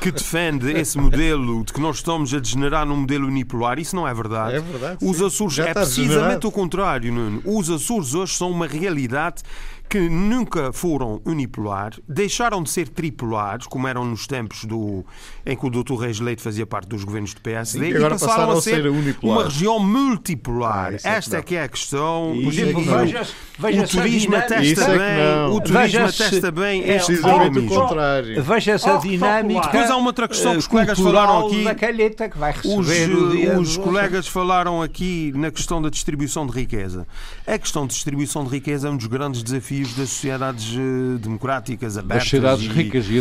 que 0.00 0.10
defende 0.10 0.72
esse 0.72 0.96
modelo 0.98 1.62
de 1.62 1.74
que 1.74 1.80
nós 1.80 1.96
estamos 1.96 2.32
a 2.32 2.38
degenerar 2.38 2.86
num 2.86 2.96
modelo 2.96 3.26
unipolar. 3.26 3.78
Isso 3.78 3.94
não 3.94 4.08
é 4.08 4.14
verdade. 4.14 4.56
É 4.56 4.60
verdade. 4.60 5.04
Os 5.04 5.20
Açores 5.20 5.58
é 5.58 5.74
precisamente 5.74 6.46
o 6.46 6.50
contrário, 6.50 7.12
Nuno. 7.12 7.42
Os 7.44 7.68
Açores 7.68 8.14
hoje 8.14 8.34
são 8.34 8.50
uma 8.50 8.66
realidade 8.66 9.42
que 9.90 10.08
nunca 10.08 10.72
foram 10.72 11.20
unipolar, 11.24 11.94
deixaram 12.08 12.62
de 12.62 12.70
ser 12.70 12.88
tripolares, 12.88 13.66
como 13.66 13.88
eram 13.88 14.04
nos 14.04 14.24
tempos 14.24 14.64
do, 14.64 15.04
em 15.44 15.56
que 15.56 15.66
o 15.66 15.68
Dr. 15.68 15.94
Reis 15.94 16.20
Leite 16.20 16.40
fazia 16.40 16.64
parte 16.64 16.88
dos 16.88 17.02
governos 17.02 17.34
do 17.34 17.40
PSD, 17.40 17.90
Sim, 17.90 17.98
e 17.98 18.00
passaram, 18.00 18.18
passaram, 18.18 18.52
a 18.52 18.60
ser, 18.62 18.86
uma 19.20 19.44
região 19.44 19.80
multipolar. 19.80 20.94
Ah, 21.02 21.08
é 21.08 21.16
Esta 21.16 21.38
é 21.38 21.42
que 21.42 21.56
é 21.56 21.64
a 21.64 21.68
questão. 21.68 22.38
Por 22.40 22.52
exemplo, 22.52 22.84
veja, 22.84 23.26
veja 23.58 23.82
o 23.82 23.88
turismo 23.88 24.36
atesta 24.36 24.86
bem, 24.86 25.56
o 25.56 25.60
turismo 25.60 26.04
atesta 26.04 26.52
bem 26.52 26.84
é 26.88 27.02
o 27.02 27.66
contrário. 27.66 28.42
Veja 28.44 28.72
essa 28.72 28.96
dinâmica. 28.98 29.60
Depois 29.62 29.90
há 29.90 29.96
uma 29.96 30.06
outra 30.06 30.28
questão 30.28 30.52
que 30.52 30.58
os 30.58 30.68
colegas 30.68 31.00
falaram 31.00 31.48
aqui. 31.48 31.64
Da 31.64 31.74
calheta 31.74 32.28
que 32.28 32.38
vai 32.38 32.52
receber 32.52 33.10
os, 33.12 33.70
os 33.70 33.76
colegas 33.76 34.28
falaram 34.28 34.80
aqui 34.80 35.32
na 35.34 35.50
questão 35.50 35.82
da 35.82 35.90
distribuição 35.90 36.46
de 36.46 36.52
riqueza. 36.52 37.08
A 37.44 37.58
questão 37.58 37.88
de 37.88 37.94
distribuição 37.94 38.44
de 38.44 38.50
riqueza 38.50 38.86
é 38.86 38.90
um 38.92 38.96
dos 38.96 39.06
grandes 39.06 39.42
desafios 39.42 39.79
desafios 39.80 39.94
das 39.94 40.10
sociedades 40.10 40.74
eh, 40.76 41.18
democráticas 41.18 41.96
abertas. 41.96 42.24
Sociedades 42.24 42.64
e, 42.64 42.68
ricas 42.68 43.06
e 43.06 43.18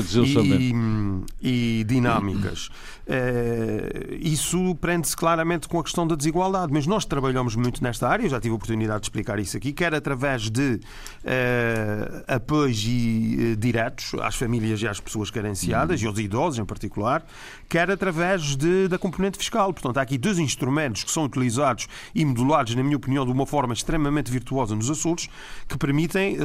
E, 1.41 1.79
e 1.79 1.83
dinâmicas. 1.85 2.69
Uh, 3.09 4.13
isso 4.21 4.75
prende-se 4.75 5.17
claramente 5.17 5.67
com 5.67 5.79
a 5.79 5.83
questão 5.83 6.05
da 6.05 6.13
desigualdade, 6.15 6.71
mas 6.71 6.85
nós 6.85 7.05
trabalhamos 7.05 7.55
muito 7.55 7.83
nesta 7.83 8.07
área, 8.07 8.23
eu 8.23 8.29
já 8.29 8.39
tive 8.39 8.51
a 8.51 8.55
oportunidade 8.55 8.99
de 8.99 9.05
explicar 9.07 9.39
isso 9.39 9.57
aqui, 9.57 9.73
quer 9.73 9.95
através 9.95 10.47
de 10.47 10.75
uh, 10.75 12.23
apoios 12.27 12.83
e, 12.85 13.53
uh, 13.53 13.55
diretos 13.55 14.11
às 14.21 14.35
famílias 14.35 14.79
e 14.83 14.87
às 14.87 14.99
pessoas 14.99 15.31
carenciadas, 15.31 16.01
uhum. 16.01 16.05
e 16.05 16.07
aos 16.07 16.19
idosos 16.19 16.59
em 16.59 16.65
particular, 16.65 17.25
quer 17.67 17.89
através 17.89 18.55
de, 18.55 18.87
da 18.87 18.99
componente 18.99 19.39
fiscal. 19.39 19.73
Portanto, 19.73 19.97
há 19.97 20.01
aqui 20.03 20.15
dois 20.15 20.37
instrumentos 20.37 21.03
que 21.03 21.09
são 21.09 21.23
utilizados 21.23 21.87
e 22.13 22.23
modulados, 22.23 22.75
na 22.75 22.83
minha 22.83 22.97
opinião, 22.97 23.25
de 23.25 23.31
uma 23.31 23.47
forma 23.47 23.73
extremamente 23.73 24.29
virtuosa 24.29 24.75
nos 24.75 24.87
Açores, 24.87 25.27
que 25.67 25.79
permitem 25.79 26.37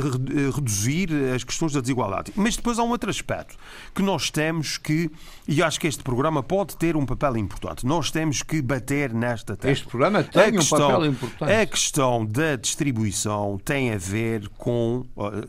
reduzir 0.55 1.11
as 1.35 1.45
questões 1.45 1.75
da 1.75 1.83
desigualdade. 1.83 2.33
Mas 2.35 2.57
depois 2.57 2.79
há 2.79 2.83
um 2.83 2.89
outro 2.89 3.11
aspecto 3.11 3.55
que 3.95 4.01
nós 4.01 4.31
temos 4.31 4.79
que, 4.79 5.11
e 5.47 5.63
acho 5.63 5.79
que 5.79 5.87
este 5.87 6.03
programa 6.03 6.43
pode 6.43 6.54
pode 6.55 6.77
ter 6.77 6.97
um 6.97 7.05
papel 7.05 7.37
importante. 7.37 7.85
Nós 7.85 8.13
temos 8.13 8.41
que 8.41 8.63
bater 8.63 9.13
nesta 9.13 9.57
tecla. 9.57 9.73
Este 9.73 9.89
programa 9.89 10.23
tem 10.23 10.53
questão, 10.53 10.79
um 10.79 10.93
papel 10.93 11.07
importante. 11.07 11.53
A 11.53 11.67
questão 11.67 12.25
da 12.25 12.55
distribuição 12.55 13.59
tem 13.65 13.93
a 13.93 13.99
ver 13.99 14.49
com 14.57 15.05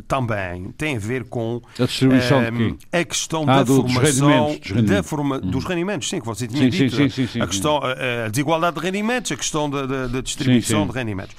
também 0.07 0.71
tem 0.75 0.95
a 0.95 0.99
ver 0.99 1.25
com 1.25 1.61
a 1.79 1.85
distribuição 1.85 2.41
de 2.41 2.77
a 2.91 3.03
questão 3.03 3.43
ah, 3.43 3.57
da 3.57 3.63
do, 3.63 3.75
formação 3.75 4.01
dos 4.01 4.03
rendimentos, 4.03 4.71
dos, 4.71 4.83
da 4.83 5.03
forma, 5.03 5.37
hum. 5.37 5.51
dos 5.51 5.63
rendimentos, 5.63 6.09
sim, 6.09 6.19
que 6.19 6.25
você 6.25 6.47
tinha 6.47 6.63
sim, 6.63 6.69
dito. 6.69 6.95
Sim, 6.95 7.09
sim, 7.09 7.27
sim, 7.27 7.39
a 7.39 7.45
questão 7.45 7.79
a 7.83 8.27
desigualdade 8.29 8.79
de 8.79 8.81
rendimentos, 8.81 9.31
a 9.31 9.35
questão 9.35 9.69
da, 9.69 9.85
da, 9.85 10.07
da 10.07 10.21
distribuição 10.21 10.87
de 10.87 10.93
rendimentos 10.93 11.35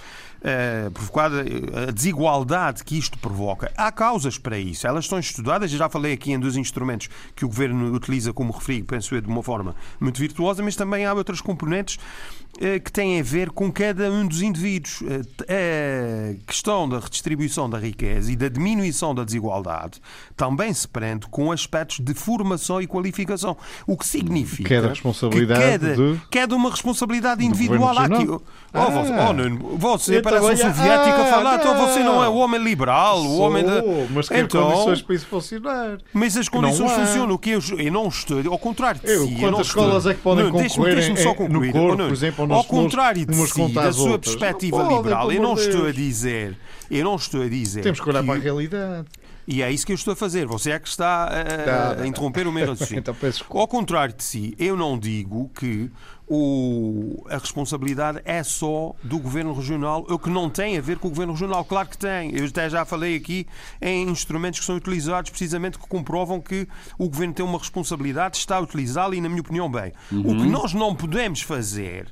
uh, 0.46 0.90
provocada, 0.90 1.44
a 1.88 1.90
desigualdade 1.90 2.85
que 2.85 2.96
isto 2.96 3.18
provoca. 3.18 3.72
Há 3.76 3.90
causas 3.90 4.38
para 4.38 4.59
isso, 4.59 4.87
elas 4.87 5.04
estão 5.04 5.18
estudadas, 5.18 5.72
eu 5.72 5.78
já 5.78 5.88
falei 5.88 6.12
aqui 6.12 6.32
em 6.32 6.38
dois 6.38 6.56
instrumentos 6.56 7.09
que 7.35 7.44
o 7.44 7.48
Governo 7.48 7.92
utiliza 7.92 8.32
como 8.32 8.52
referi, 8.52 8.82
penso 8.82 9.14
eu, 9.14 9.20
de 9.20 9.28
uma 9.28 9.42
forma 9.42 9.74
muito 9.98 10.20
virtuosa, 10.20 10.62
mas 10.62 10.76
também 10.76 11.04
há 11.04 11.12
outras 11.12 11.40
componentes 11.40 11.96
uh, 11.96 12.80
que 12.82 12.92
têm 12.92 13.18
a 13.18 13.22
ver 13.22 13.50
com 13.50 13.70
cada 13.72 14.11
um 14.11 14.26
dos 14.26 14.42
indivíduos. 14.42 15.00
Uh, 15.00 15.26
a 15.48 16.46
questão 16.46 16.88
da 16.88 16.98
redistribuição 16.98 17.68
da 17.68 17.78
riqueza 17.78 18.30
e 18.30 18.37
da 18.37 18.48
diminuição 18.48 19.14
da 19.14 19.24
desigualdade 19.24 20.00
também 20.37 20.72
se 20.72 20.87
prende 20.87 21.26
com 21.26 21.50
aspectos 21.50 22.00
de 22.00 22.14
formação 22.14 22.80
e 22.80 22.87
qualificação, 22.87 23.56
o 23.87 23.96
que 23.96 24.06
significa 24.06 24.68
que 24.68 24.74
é 24.74 24.82
da 24.82 24.88
responsabilidade 24.88 25.78
que, 25.78 25.94
de, 25.94 26.20
que 26.30 26.38
é 26.38 26.46
de 26.46 26.54
uma 26.54 26.70
responsabilidade 26.70 27.44
individual. 27.44 27.96
Aqui, 27.98 28.28
oh, 28.28 28.40
ah. 28.72 28.88
oh, 28.88 29.74
oh, 29.74 29.78
você, 29.78 30.20
Federação 30.40 30.75
Soviética 30.75 31.22
a 31.22 31.25
falar, 31.27 31.57
então 31.57 31.77
você 31.77 32.01
não 32.01 32.22
é 32.22 32.29
o 32.29 32.35
homem 32.37 32.62
liberal, 32.62 33.20
o 33.22 33.38
homem 33.38 33.64
da. 33.64 33.83
Mas 34.11 34.29
quer 34.29 34.44
Então- 34.44 34.70
condições 34.70 35.03
para 35.03 35.14
isso 35.14 35.27
funcionar. 35.27 35.99
Mas 36.12 36.37
as 36.37 36.49
condições 36.49 36.90
há. 36.92 36.94
funcionam. 37.07 37.35
O 37.35 37.38
que 37.38 37.51
eu, 37.51 37.61
eu 37.79 37.92
não 37.92 38.09
estou, 38.09 38.40
ao 38.53 38.59
contrário 38.59 39.01
de 39.01 39.07
si. 39.09 39.12
eu 39.14 39.20
não 39.20 39.38
quantas 39.38 39.66
estou- 39.68 39.83
escolas 39.85 40.07
é 40.07 40.14
que 40.14 40.20
podem 40.20 40.44
Não, 40.44 40.53
concorrer 40.53 40.94
deixe-me 40.94 41.18
em- 41.20 41.22
só 41.22 41.31
em- 41.31 41.35
concluir. 41.35 41.66
no 41.75 41.81
Corpo, 41.81 41.96
não. 41.99 42.07
por 42.09 42.14
exemplo, 42.14 42.53
Ao 42.55 42.64
contrário 42.64 43.27
de 43.27 43.35
si, 43.35 43.68
da 43.72 43.92
sua 43.92 44.11
outras. 44.12 44.35
perspectiva 44.37 44.83
Não 44.83 44.96
liberal, 44.96 45.33
eu 45.33 45.42
não 45.42 45.55
estou 45.55 45.87
a 45.87 45.92
dizer, 45.92 46.57
eu 46.90 47.05
não 47.05 47.16
estou 47.16 47.42
a 47.42 47.49
dizer 47.49 47.83
Temos 47.83 48.01
que 48.01 48.09
olhar 48.09 48.20
que- 48.20 48.27
para 48.27 48.37
a 48.37 48.42
realidade. 48.42 49.07
e 49.49 49.62
é 49.62 49.70
isso 49.70 49.87
que 49.87 49.92
eu 49.92 49.96
estou 49.96 50.12
a 50.12 50.16
fazer. 50.16 50.46
Você 50.46 50.70
é 50.72 50.79
que 50.79 50.88
está 50.88 51.25
a, 51.25 52.01
a- 52.01 52.03
a 52.03 52.07
interromper 52.07 52.46
o 52.46 52.53
meu 52.53 52.66
raciocínio. 52.70 53.01
Então. 53.01 53.14
Ao 53.51 53.68
contrário 53.68 54.14
de 54.14 54.25
si, 54.25 54.55
eu 54.59 54.77
não 54.77 54.99
digo 54.99 55.51
que 55.59 55.90
o- 56.29 57.25
a 57.31 57.39
responsabilidade 57.39 58.21
é 58.25 58.43
só 58.43 58.95
do 59.03 59.19
Governo 59.19 59.53
Regional, 59.55 60.05
o 60.09 60.19
que 60.19 60.29
não 60.29 60.51
tem 60.51 60.77
a 60.77 60.81
ver 60.81 60.99
com 60.99 61.09
o 61.09 61.11
Governo 61.11 61.33
Regional. 61.33 61.65
Claro 61.65 61.89
que 61.89 61.97
tem. 61.99 62.37
Eu 62.37 62.45
até 62.47 62.69
já 62.69 62.85
falei 62.85 63.17
aqui 63.17 63.47
em 63.81 64.09
instrumentos 64.09 64.59
que 64.61 64.67
são 64.67 64.77
utilizados 64.77 65.31
precisamente 65.31 65.79
que 65.79 65.87
comprovam 65.87 66.41
que 66.41 66.67
o 66.99 67.09
Governo 67.09 67.33
tem 67.35 67.45
uma 67.45 67.59
responsabilidade, 67.59 68.37
está 68.39 68.57
a 68.57 68.61
utilizá-la 68.61 69.15
e, 69.15 69.21
na 69.21 69.29
minha 69.29 69.41
opinião, 69.41 69.71
bem. 69.71 69.93
O 70.11 70.15
Uhum. 70.17 70.37
que 70.39 70.47
nós 70.49 70.75
não 70.75 70.95
podemos 70.95 71.41
fazer 71.43 72.07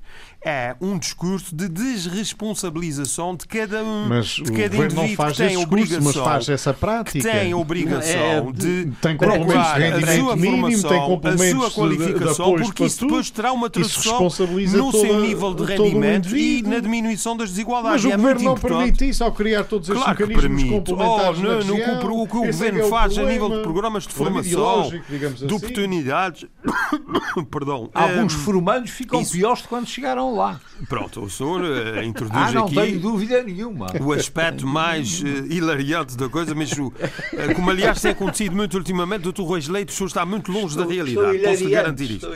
é 0.46 0.76
um 0.80 0.98
discurso 0.98 1.54
de 1.56 1.68
desresponsabilização 1.68 3.34
de 3.34 3.46
cada 3.46 3.82
um, 3.82 4.08
Mas 4.08 4.26
de 4.26 4.42
o 4.42 4.44
cada 4.52 4.68
governo 4.68 4.94
não 4.94 5.02
indivíduo 5.04 5.16
faz 5.16 5.32
que 5.32 5.38
tem 5.38 5.56
discurso, 5.56 5.76
mas 5.78 5.88
obrigação 5.96 6.24
faz 6.24 6.48
essa 6.48 6.74
que 6.74 6.80
prática. 6.80 7.30
tem 7.30 7.52
a 7.52 7.56
obrigação 7.56 8.12
É, 8.20 8.52
de 8.52 8.92
tem 9.00 9.16
complementos 9.16 10.04
de 10.04 10.04
a 10.10 10.16
sua 10.18 10.36
mínimo, 10.36 10.66
tem 10.68 10.76
formação, 10.80 11.02
a 11.02 11.06
complementos 11.06 11.50
sua 11.50 11.64
de- 11.64 11.68
de 11.68 11.74
qualificação, 11.74 12.46
apoios 12.46 12.66
porque 12.66 12.84
isso 12.84 13.00
depois 13.06 13.30
terá 13.30 13.52
uma 13.52 13.70
tradução 13.70 14.02
responsabiliza 14.10 14.76
no 14.78 14.92
seu 14.92 15.20
nível 15.20 15.54
de 15.54 15.64
rendimento 15.64 16.36
e 16.36 16.62
na 16.62 16.78
diminuição 16.78 17.36
das 17.36 17.50
desigualdades. 17.50 18.04
Mas 18.04 18.04
o 18.04 18.14
é 18.14 18.16
governo 18.16 18.42
não 18.42 18.52
importante. 18.52 18.78
permite 18.78 19.08
isso 19.08 19.24
ao 19.24 19.32
criar 19.32 19.64
todos 19.64 19.88
estes 19.88 20.02
Claro 20.04 20.26
mecanismos 20.26 20.70
complementares 20.70 21.38
Oh, 21.38 21.42
na 21.42 21.48
no- 21.48 21.64
no- 21.64 21.74
região. 21.74 22.22
o 22.22 22.26
que 22.28 22.36
o 22.36 22.44
Esse 22.44 22.48
é 22.48 22.70
governo 22.70 22.80
é 22.80 22.84
o 22.84 22.88
faz 22.90 23.18
a 23.18 23.22
nível 23.22 23.32
de 23.34 23.38
problema. 23.38 23.62
programas 23.62 24.02
de 24.06 24.14
Problema 24.14 24.42
formação, 24.44 24.90
de 24.90 24.96
assim. 25.44 25.54
oportunidades. 25.54 26.44
Perdão. 27.50 27.90
Alguns 27.94 28.34
Hum, 28.34 28.38
formandos 28.38 28.90
ficam 28.90 29.20
isso- 29.20 29.32
piores 29.32 29.62
de 29.62 29.68
quando 29.68 29.86
chegaram 29.86 30.34
lá. 30.34 30.60
Pronto, 30.88 31.20
o 31.22 31.30
senhor 31.30 31.62
eh, 31.64 32.04
introduz 32.04 32.36
Ah, 32.36 32.52
não 32.52 32.64
aqui. 32.66 32.74
tenho 32.74 33.00
dúvida 33.00 33.42
nenhuma. 33.42 33.86
o 34.00 34.12
aspecto 34.12 34.66
mais 34.66 35.22
eh, 35.24 35.54
hilariante 35.54 36.16
da 36.16 36.28
coisa, 36.28 36.54
mas 36.54 36.72
o, 36.72 36.92
eh, 37.32 37.54
como 37.54 37.70
aliás 37.70 38.00
tem 38.00 38.10
acontecido 38.10 38.54
muito 38.56 38.76
ultimamente, 38.76 39.28
o 39.28 39.32
Dr. 39.32 39.42
Reis 39.42 39.68
Leite, 39.68 39.90
o 39.92 39.96
senhor 39.96 40.08
está 40.08 40.24
muito 40.26 40.50
longe 40.52 40.76
da 40.76 40.84
realidade, 40.84 41.38
posso-lhe 41.38 41.70
garantir 41.70 42.10
isso. 42.16 42.28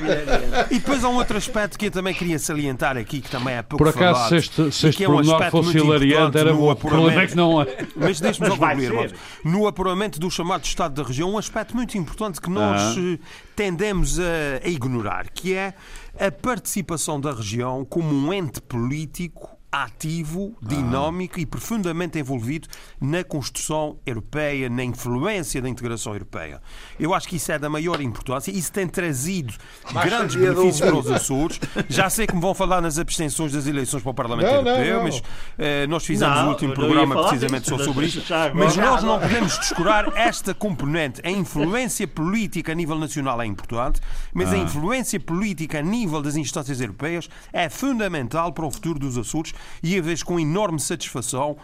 E 0.71 0.75
depois 0.79 1.03
há 1.05 1.09
um 1.09 1.15
outro 1.17 1.37
aspecto 1.37 1.58
que 1.67 1.87
eu 1.87 1.91
também 1.91 2.15
queria 2.15 2.39
salientar 2.39 2.97
aqui, 2.97 3.21
que 3.21 3.31
também 3.31 3.55
é 3.55 3.63
pouco 3.63 3.83
Por 3.83 3.89
acaso, 3.91 4.15
falado, 4.15 4.29
se 4.29 4.37
este, 4.37 4.73
se 4.73 4.89
este 4.89 5.05
é 5.05 5.09
um 5.09 5.13
pormenor 5.15 5.35
aspecto 5.35 5.63
fosse 5.65 5.79
hilariante, 5.79 6.39
era 6.39 6.53
no 6.53 6.59
bom. 6.59 6.71
O 6.71 6.77
problema 6.77 7.23
é 7.23 7.27
que 7.27 7.35
não 7.37 7.61
é. 7.63 7.67
Mas 7.97 8.21
deixe-me 8.21 8.49
só 8.49 8.57
concluir, 8.57 8.93
vamos. 8.93 9.13
No 9.45 9.67
apuramento 9.67 10.21
do 10.21 10.31
chamado 10.31 10.65
Estado 10.65 10.95
da 11.03 11.09
região, 11.09 11.31
um 11.33 11.39
aspecto 11.39 11.75
muito 11.75 11.97
importante 11.99 12.41
que 12.41 12.51
nós 12.51 12.81
Ah. 12.81 12.95
eh, 12.99 13.19
tendemos 13.57 14.21
a, 14.21 14.23
a 14.65 14.69
ignorar, 14.69 15.29
que 15.31 15.55
é 15.55 15.75
a 16.19 16.31
participação 16.31 17.21
da 17.21 17.33
região 17.33 17.85
como 17.85 18.15
um 18.15 18.33
ente 18.33 18.61
político 18.61 19.58
ativo, 19.71 20.57
dinâmico 20.63 21.39
e 21.39 21.45
profundamente 21.45 22.19
envolvido 22.19 22.69
na 23.01 23.23
construção 23.23 23.99
europeia, 24.07 24.69
na 24.69 24.83
influência 24.83 25.61
da 25.61 25.69
integração 25.69 26.15
europeia. 26.15 26.63
Eu 26.99 27.13
acho 27.13 27.29
que 27.29 27.37
isso 27.37 27.53
é 27.53 27.59
da 27.59 27.69
maior 27.69 28.01
importância. 28.01 28.51
Isso 28.51 28.73
tem 28.73 28.87
trazido 28.89 29.53
grandes 29.93 30.33
sabia 30.33 30.49
de 30.49 30.55
benefícios 30.55 30.81
para 30.81 30.99
os 30.99 31.11
Açores. 31.11 31.61
Já 31.89 32.09
sei 32.09 32.27
que 32.27 32.35
me 32.35 32.41
vão 32.41 32.55
falar 32.55 32.81
nas 32.81 32.99
abstenções 32.99 33.53
das 33.53 33.67
eleições 33.67 34.03
para 34.03 34.11
o 34.11 34.15
Parlamento 34.15 34.47
Não, 34.47 34.63
não, 34.63 34.71
Europeu, 34.71 34.97
não. 34.97 35.03
mas 35.05 35.23
eh, 35.59 35.87
nós 35.87 36.05
fizemos 36.05 36.37
Não, 36.37 36.47
o 36.47 36.49
último 36.51 36.69
não 36.69 36.75
programa 36.75 37.23
precisamente 37.23 37.65
disso, 37.65 37.79
só 37.79 37.85
sobre 37.85 38.07
mas 38.07 38.15
isso. 38.15 38.35
Mas 38.55 38.77
nós 38.77 39.03
não 39.03 39.19
podemos 39.19 39.59
descurar 39.59 40.17
esta 40.17 40.55
componente. 40.55 41.21
A 41.25 41.31
influência 41.31 42.09
política 42.09 42.73
a 42.73 42.75
nível 42.75 42.99
nacional 42.99 43.41
é 43.43 43.47
importante, 43.47 44.01
mas 44.33 44.53
a 44.53 44.57
influência 44.57 45.21
política 45.21 45.79
a 45.79 45.83
nível 45.83 46.23
das 46.23 46.37
instâncias 46.37 46.81
europeias 46.81 47.29
é 47.53 47.69
fundamental 47.69 48.53
para 48.53 48.65
o 48.65 48.71
futuro 48.71 48.99
dos 48.99 49.19
Açores 49.19 49.53
e 49.83 49.97
eu 49.97 50.03
vejo 50.03 50.25
com 50.25 50.39
enorme 50.41 50.79
satisfação 50.81 51.57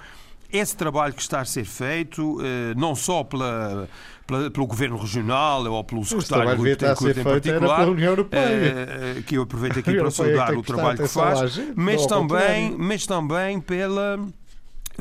esse 0.53 0.77
trabalho 0.77 1.13
que 1.13 1.21
está 1.23 1.41
a 1.41 1.45
ser 1.45 1.65
feito, 1.65 2.39
eh, 2.41 2.75
não 2.77 2.95
só 2.95 3.25
pela, 3.25 3.89
pela- 4.25 4.49
pelo 4.53 4.67
Governo 4.69 4.97
Regional 4.97 5.65
ou 5.67 5.83
pelo 5.83 6.05
Secretário 6.05 6.57
Rui 6.57 6.71
a 6.71 6.75
Betancourt 6.77 7.11
em 7.11 7.15
feito 7.15 7.25
particular, 7.43 7.77
pela 7.79 7.91
União 7.91 8.11
Europeia. 8.13 8.41
eh, 9.19 9.23
que 9.27 9.37
eu 9.37 9.43
aproveito 9.43 9.79
aqui 9.81 9.91
A 9.91 9.93
para 9.95 10.03
Europeia 10.03 10.11
saudar 10.37 10.55
o 10.57 10.63
trabalho 10.63 10.99
que 10.99 11.09
faz, 11.09 11.61
mas 11.75 12.07
também, 12.07 12.77
mas 12.79 13.05
também 13.07 13.61
pela 13.61 14.19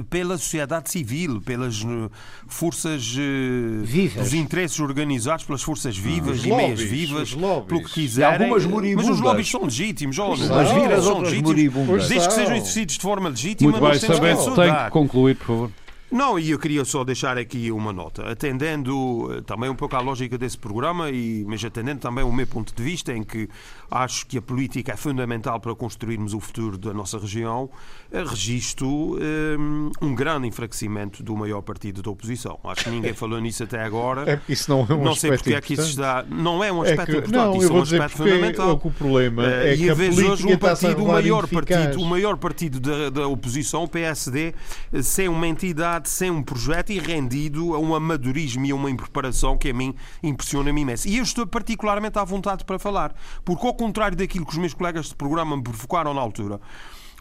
pela 0.10 0.38
sociedade 0.38 0.90
civil, 0.90 1.42
pelas 1.42 1.82
eh, 1.82 2.10
forças 2.48 3.16
eh, 3.18 3.84
Vivas. 3.84 4.24
dos 4.24 4.34
interesses 4.34 4.80
organizados, 4.80 5.46
pelas 5.46 5.62
forças 5.62 5.98
vivas 5.98 6.40
Os 6.40 6.46
e 6.46 6.50
meias 6.50 6.80
vivas, 6.80 7.34
pelo 7.68 7.84
que 7.84 7.92
quiserem. 7.94 8.52
algumas 8.52 8.66
mas 8.96 9.10
os 9.10 9.20
lobbies 9.20 9.50
são 9.50 9.64
legítimos, 9.64 10.16
são. 10.16 10.36
vira 10.36 10.96
as 10.98 11.04
são 11.04 11.14
outras 11.16 11.32
legítimos, 11.34 11.42
moribundas. 11.52 12.10
desde 12.10 12.28
que 12.28 12.34
São. 12.34 12.44
sejam 12.44 12.56
exercidos 12.58 12.96
de 12.96 13.02
forma 13.02 13.30
legítima, 13.30 13.72
Muito 13.72 13.82
bem, 13.82 13.90
nós 13.92 14.02
temos 14.02 14.20
que 14.20 14.36
saudar. 14.44 14.86
que 14.86 14.92
concluir, 14.92 15.36
por 15.36 15.46
favor. 15.46 15.72
Não, 16.14 16.38
e 16.38 16.52
eu 16.52 16.60
queria 16.60 16.86
só 16.86 17.04
deixar 17.04 17.40
aqui 17.40 17.72
uma 17.72 17.92
nota, 17.92 18.30
atendendo 18.32 19.34
eh, 19.36 19.42
também 19.42 19.68
um 19.68 19.76
pouco 19.76 19.96
à 19.96 20.00
lógica 20.00 20.38
desse 20.38 20.56
programa, 20.58 21.10
e, 21.10 21.44
mas 21.48 21.66
atendendo 21.66 22.02
também 22.02 22.24
o 22.24 22.32
meu 22.32 22.46
ponto 22.46 22.72
de 22.76 22.84
vista, 22.84 23.12
em 23.12 23.24
que 23.24 23.50
acho 23.90 24.28
que 24.28 24.38
a 24.38 24.42
política 24.42 24.92
é 24.94 24.96
fundamental 24.96 25.60
para 25.60 25.74
construirmos 25.74 26.36
o 26.36 26.40
futuro 26.40 26.78
da 26.78 26.94
nossa 26.94 27.18
região, 27.18 27.68
eh, 28.12 28.24
registro 28.24 29.18
eh, 29.20 29.58
um 30.06 30.14
grande 30.14 30.48
enfraquecimento 30.48 31.24
do 31.24 31.36
maior 31.36 31.62
partido 31.64 32.04
da 32.04 32.12
oposição. 32.12 32.60
Acho 32.64 32.84
que 32.84 32.90
ninguém 32.92 33.14
falou 33.14 33.42
nisso 33.42 33.64
até 33.64 33.82
agora. 33.84 34.30
É, 34.30 34.40
isso 34.48 34.70
não 34.70 34.86
é 34.88 34.94
um 34.94 35.04
não 35.04 35.16
sei 35.16 35.32
porque 35.32 35.56
é 35.56 35.62
que 35.62 35.74
isso 35.74 35.82
está. 35.90 36.24
Não 36.30 36.64
é 36.64 36.72
um 36.72 36.86
É 36.86 36.92
aspecto 36.92 37.12
que- 37.12 37.18
importante, 37.18 37.34
não, 37.34 37.58
isso 37.58 37.72
é 37.72 37.76
um 37.76 37.82
aspecto 37.82 38.18
fundamental. 38.18 38.70
é 38.70 38.74
o 38.74 38.92
problema 38.92 39.46
é 39.52 39.74
e 39.74 39.78
que 39.78 39.90
a 39.90 39.96
política 39.96 40.32
hoje 40.32 40.46
um 40.48 40.58
partido, 40.58 41.04
o 41.04 41.08
maior 41.08 41.48
partido, 41.48 42.00
o 42.02 42.06
maior 42.06 42.38
partido 42.38 42.80
da, 42.80 43.10
da 43.10 43.28
oposição, 43.28 43.84
o 43.84 43.88
PSD, 43.88 44.54
sem 45.02 45.28
uma 45.28 45.48
entidade, 45.48 46.03
sem 46.10 46.32
um 46.32 46.44
projeto 46.44 46.92
e 46.92 47.00
rendido 47.00 47.74
a 47.76 47.80
um 47.80 47.96
amadorismo 47.96 48.66
e 48.66 48.72
a 48.72 48.76
uma 48.76 48.90
impreparação 48.90 49.58
que 49.58 49.70
a 49.70 49.74
mim 49.74 49.96
impressiona-me 50.22 50.82
imenso. 50.82 51.08
E 51.08 51.18
eu 51.18 51.24
estou 51.24 51.46
particularmente 51.46 52.18
à 52.20 52.24
vontade 52.24 52.66
para 52.66 52.80
falar, 52.80 53.16
porque 53.44 53.66
ao 53.66 53.74
contrário 53.74 54.18
daquilo 54.18 54.46
que 54.46 54.52
os 54.52 54.58
meus 54.58 54.74
colegas 54.74 55.08
de 55.08 55.16
programa 55.16 55.58
me 55.58 55.64
provocaram 55.64 56.14
na 56.14 56.22
altura, 56.22 56.60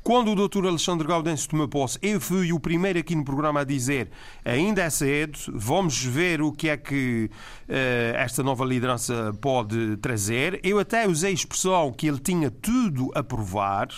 quando 0.03 0.33
o 0.33 0.49
Dr. 0.49 0.67
Alexandre 0.67 1.07
Gaudense 1.07 1.47
tomou 1.47 1.69
posse, 1.69 1.97
eu 2.03 2.21
fui 2.21 2.53
o 2.53 2.59
primeiro 2.59 2.99
aqui 2.99 3.15
no 3.15 3.25
programa 3.25 3.61
a 3.61 3.65
dizer 3.65 4.11
ainda 4.45 4.83
é 4.83 4.91
cedo, 4.91 5.39
vamos 5.53 6.05
ver 6.05 6.43
o 6.43 6.51
que 6.51 6.69
é 6.69 6.77
que 6.77 7.31
eh, 7.69 8.13
esta 8.17 8.43
nova 8.43 8.65
liderança 8.65 9.33
pode 9.41 9.97
trazer. 9.99 10.59
Eu 10.65 10.81
até 10.81 11.07
usei 11.07 11.31
a 11.31 11.35
expressão 11.35 11.93
que 11.93 12.09
ele 12.09 12.19
tinha 12.19 12.51
tudo 12.51 13.13
a 13.15 13.23
provar 13.23 13.89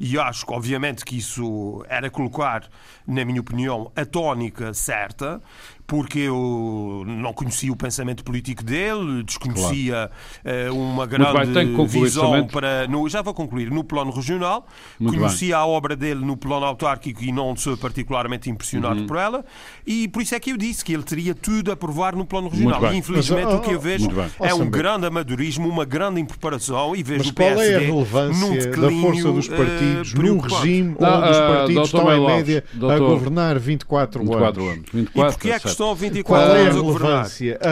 e 0.00 0.18
acho 0.18 0.46
que, 0.46 0.52
obviamente, 0.54 1.04
que 1.04 1.18
isso 1.18 1.84
era 1.86 2.08
colocar, 2.08 2.66
na 3.06 3.22
minha 3.22 3.42
opinião, 3.42 3.92
a 3.94 4.06
tónica 4.06 4.72
certa, 4.72 5.42
porque 5.90 6.20
eu 6.20 7.02
não 7.04 7.32
conhecia 7.32 7.72
o 7.72 7.74
pensamento 7.74 8.22
político 8.22 8.62
dele, 8.62 9.24
desconhecia 9.24 10.08
eh, 10.44 10.70
uma 10.70 11.04
bem, 11.04 11.18
grande 11.18 11.72
concluir 11.74 12.04
visão 12.04 12.46
para. 12.46 12.86
No, 12.86 13.08
já 13.08 13.22
vou 13.22 13.34
concluir. 13.34 13.72
No 13.72 13.82
plano 13.82 14.12
regional, 14.12 14.68
Muito 15.00 15.18
conhecia 15.18 15.56
a 15.56 15.66
obra 15.66 15.96
dele 15.96 16.24
no 16.24 16.36
plano 16.36 16.64
autárquico 16.64 17.24
e 17.24 17.32
não 17.32 17.56
sou 17.56 17.76
particularmente 17.76 18.48
Uhum. 18.48 18.54
impressionado 18.54 19.02
por 19.04 19.16
ela, 19.16 19.44
e 19.84 20.06
por 20.06 20.22
isso 20.22 20.32
é 20.32 20.38
que 20.38 20.50
eu 20.52 20.56
disse 20.56 20.84
que 20.84 20.92
ele 20.92 21.02
teria 21.02 21.34
tudo 21.34 21.72
a 21.72 21.76
provar 21.76 22.14
no 22.14 22.24
plano 22.24 22.48
regional. 22.48 22.80
bem. 22.80 22.92
E 22.92 22.96
infelizmente 22.98 23.46
Mas, 23.46 23.54
oh, 23.54 23.56
o 23.56 23.60
que 23.60 23.70
eu 23.72 23.80
vejo 23.80 24.04
muito 24.04 24.16
bem. 24.16 24.30
é 24.48 24.54
um 24.54 24.70
grande 24.70 25.06
amadorismo, 25.06 25.68
uma 25.68 25.84
grande 25.84 26.20
impreparação 26.20 26.94
e 26.94 27.02
vejo 27.02 27.18
Mas 27.18 27.28
o 27.30 27.34
qual 27.34 27.48
PSD 27.56 27.72
é 27.72 27.76
a 27.76 27.80
num 27.80 27.86
relevância 27.94 28.48
da 28.48 28.64
declínio, 28.70 29.00
força 29.02 29.32
dos 29.32 29.50
eh, 29.50 29.56
partidos 29.56 30.14
num 30.14 30.20
preocupante. 30.20 30.54
regime 30.54 30.90
onde 30.90 31.30
os 31.30 31.36
ah, 31.36 31.56
partidos 31.56 31.84
estão 31.86 32.12
em 32.12 32.26
média 32.26 32.64
a 32.72 32.76
Dr. 32.76 32.98
governar 32.98 33.58
24, 33.58 34.20
24 34.20 34.62
anos? 34.62 34.72
anos. 34.74 34.88
E 34.92 34.96
24, 34.98 35.32
porquê 35.32 35.50
é 35.50 35.58
que. 35.58 35.79
Estão 35.80 35.94
24 35.94 36.46
Qual 36.46 36.56
é 36.56 36.60
a 36.60 36.62
anos 36.62 36.76
a 36.76 36.80
governar? 36.80 37.10
relevância? 37.10 37.58
A 37.62 37.68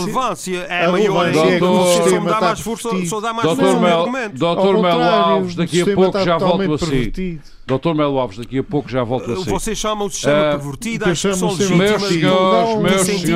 relevância, 0.00 0.66
é 0.68 0.84
a 0.84 0.92
maior 0.92 1.24
relevância 1.26 1.54
é 1.54 1.58
sistema 1.58 2.02
sistema 2.02 2.30
dá 2.30 2.40
mais 2.40 2.60
força, 2.60 3.06
só 3.06 3.20
dá 3.20 3.32
mais 3.32 3.48
força 3.48 3.62
Doutor 3.62 3.76
ao 3.76 3.82
Mel, 3.82 3.98
argumento. 4.00 4.38
Melo 4.82 5.02
contrário, 5.02 5.32
Alves, 5.32 5.54
daqui 5.54 5.82
a 5.82 5.94
pouco 5.94 6.24
já 6.24 6.38
volto 6.38 6.74
a 6.74 6.78
si. 6.78 7.40
Dr. 7.64 7.94
Melo 7.94 8.18
Alves, 8.18 8.38
daqui 8.38 8.58
a 8.58 8.64
pouco 8.64 8.88
já 8.90 9.04
volto 9.04 9.30
a 9.32 9.36
si. 9.36 9.48
Vocês 9.48 9.78
chamam 9.78 10.06
o 10.06 10.10
sistema 10.10 10.48
Ah, 10.50 10.56
pervertido 10.58 11.04
à 11.04 11.08
eu 11.10 11.14
chamo 11.14 11.34
expressão 11.34 11.48
o 11.48 11.56
sistema 11.56 11.84
legítima 11.84 12.02
Meus 12.02 12.12
senhores, 12.12 12.68
Não, 12.74 12.82
meus 12.82 13.00
senhores, 13.02 13.28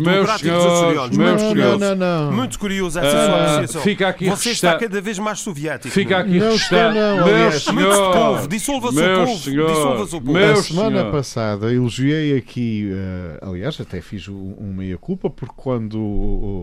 meus 0.00 0.40
senhores, 0.40 1.16
meus 1.16 1.40
senhores. 1.40 1.80
não, 1.80 1.96
não, 1.96 1.96
não. 1.96 2.32
Muito 2.32 2.58
curioso 2.58 2.98
essa 3.00 3.08
Ah, 3.08 3.26
sua 3.26 3.42
apreciação. 3.54 3.82
fica 3.82 4.08
aqui 4.08 4.24
Você 4.26 4.50
resta- 4.50 4.68
está 4.68 4.78
cada 4.78 5.00
vez 5.00 5.18
mais 5.18 5.40
soviético. 5.40 5.92
Fica 5.92 6.18
aqui 6.18 6.38
Não, 6.38 6.50
registado. 6.52 6.94
não, 6.94 7.24
Meus 7.26 7.62
povo, 7.64 7.78
senhores, 7.80 8.48
dissolva-se 8.48 8.96
o 8.96 9.00
meus 9.00 9.18
povo, 9.28 9.38
senhores, 9.42 9.74
dissolva-se 9.76 10.16
o 10.16 10.20
povo. 10.20 10.32
meus 10.32 10.58
a 10.58 10.62
semana 10.62 10.90
senhores. 10.90 11.12
passada 11.12 11.72
elogiei 11.72 12.36
aqui, 12.38 12.90
eh, 12.92 13.38
aliás, 13.42 13.80
até 13.80 14.00
fiz 14.00 14.28
um, 14.28 14.54
um 14.60 14.72
meia-culpa, 14.72 15.28
porque 15.28 15.54
quando 15.56 15.98
o, 15.98 15.98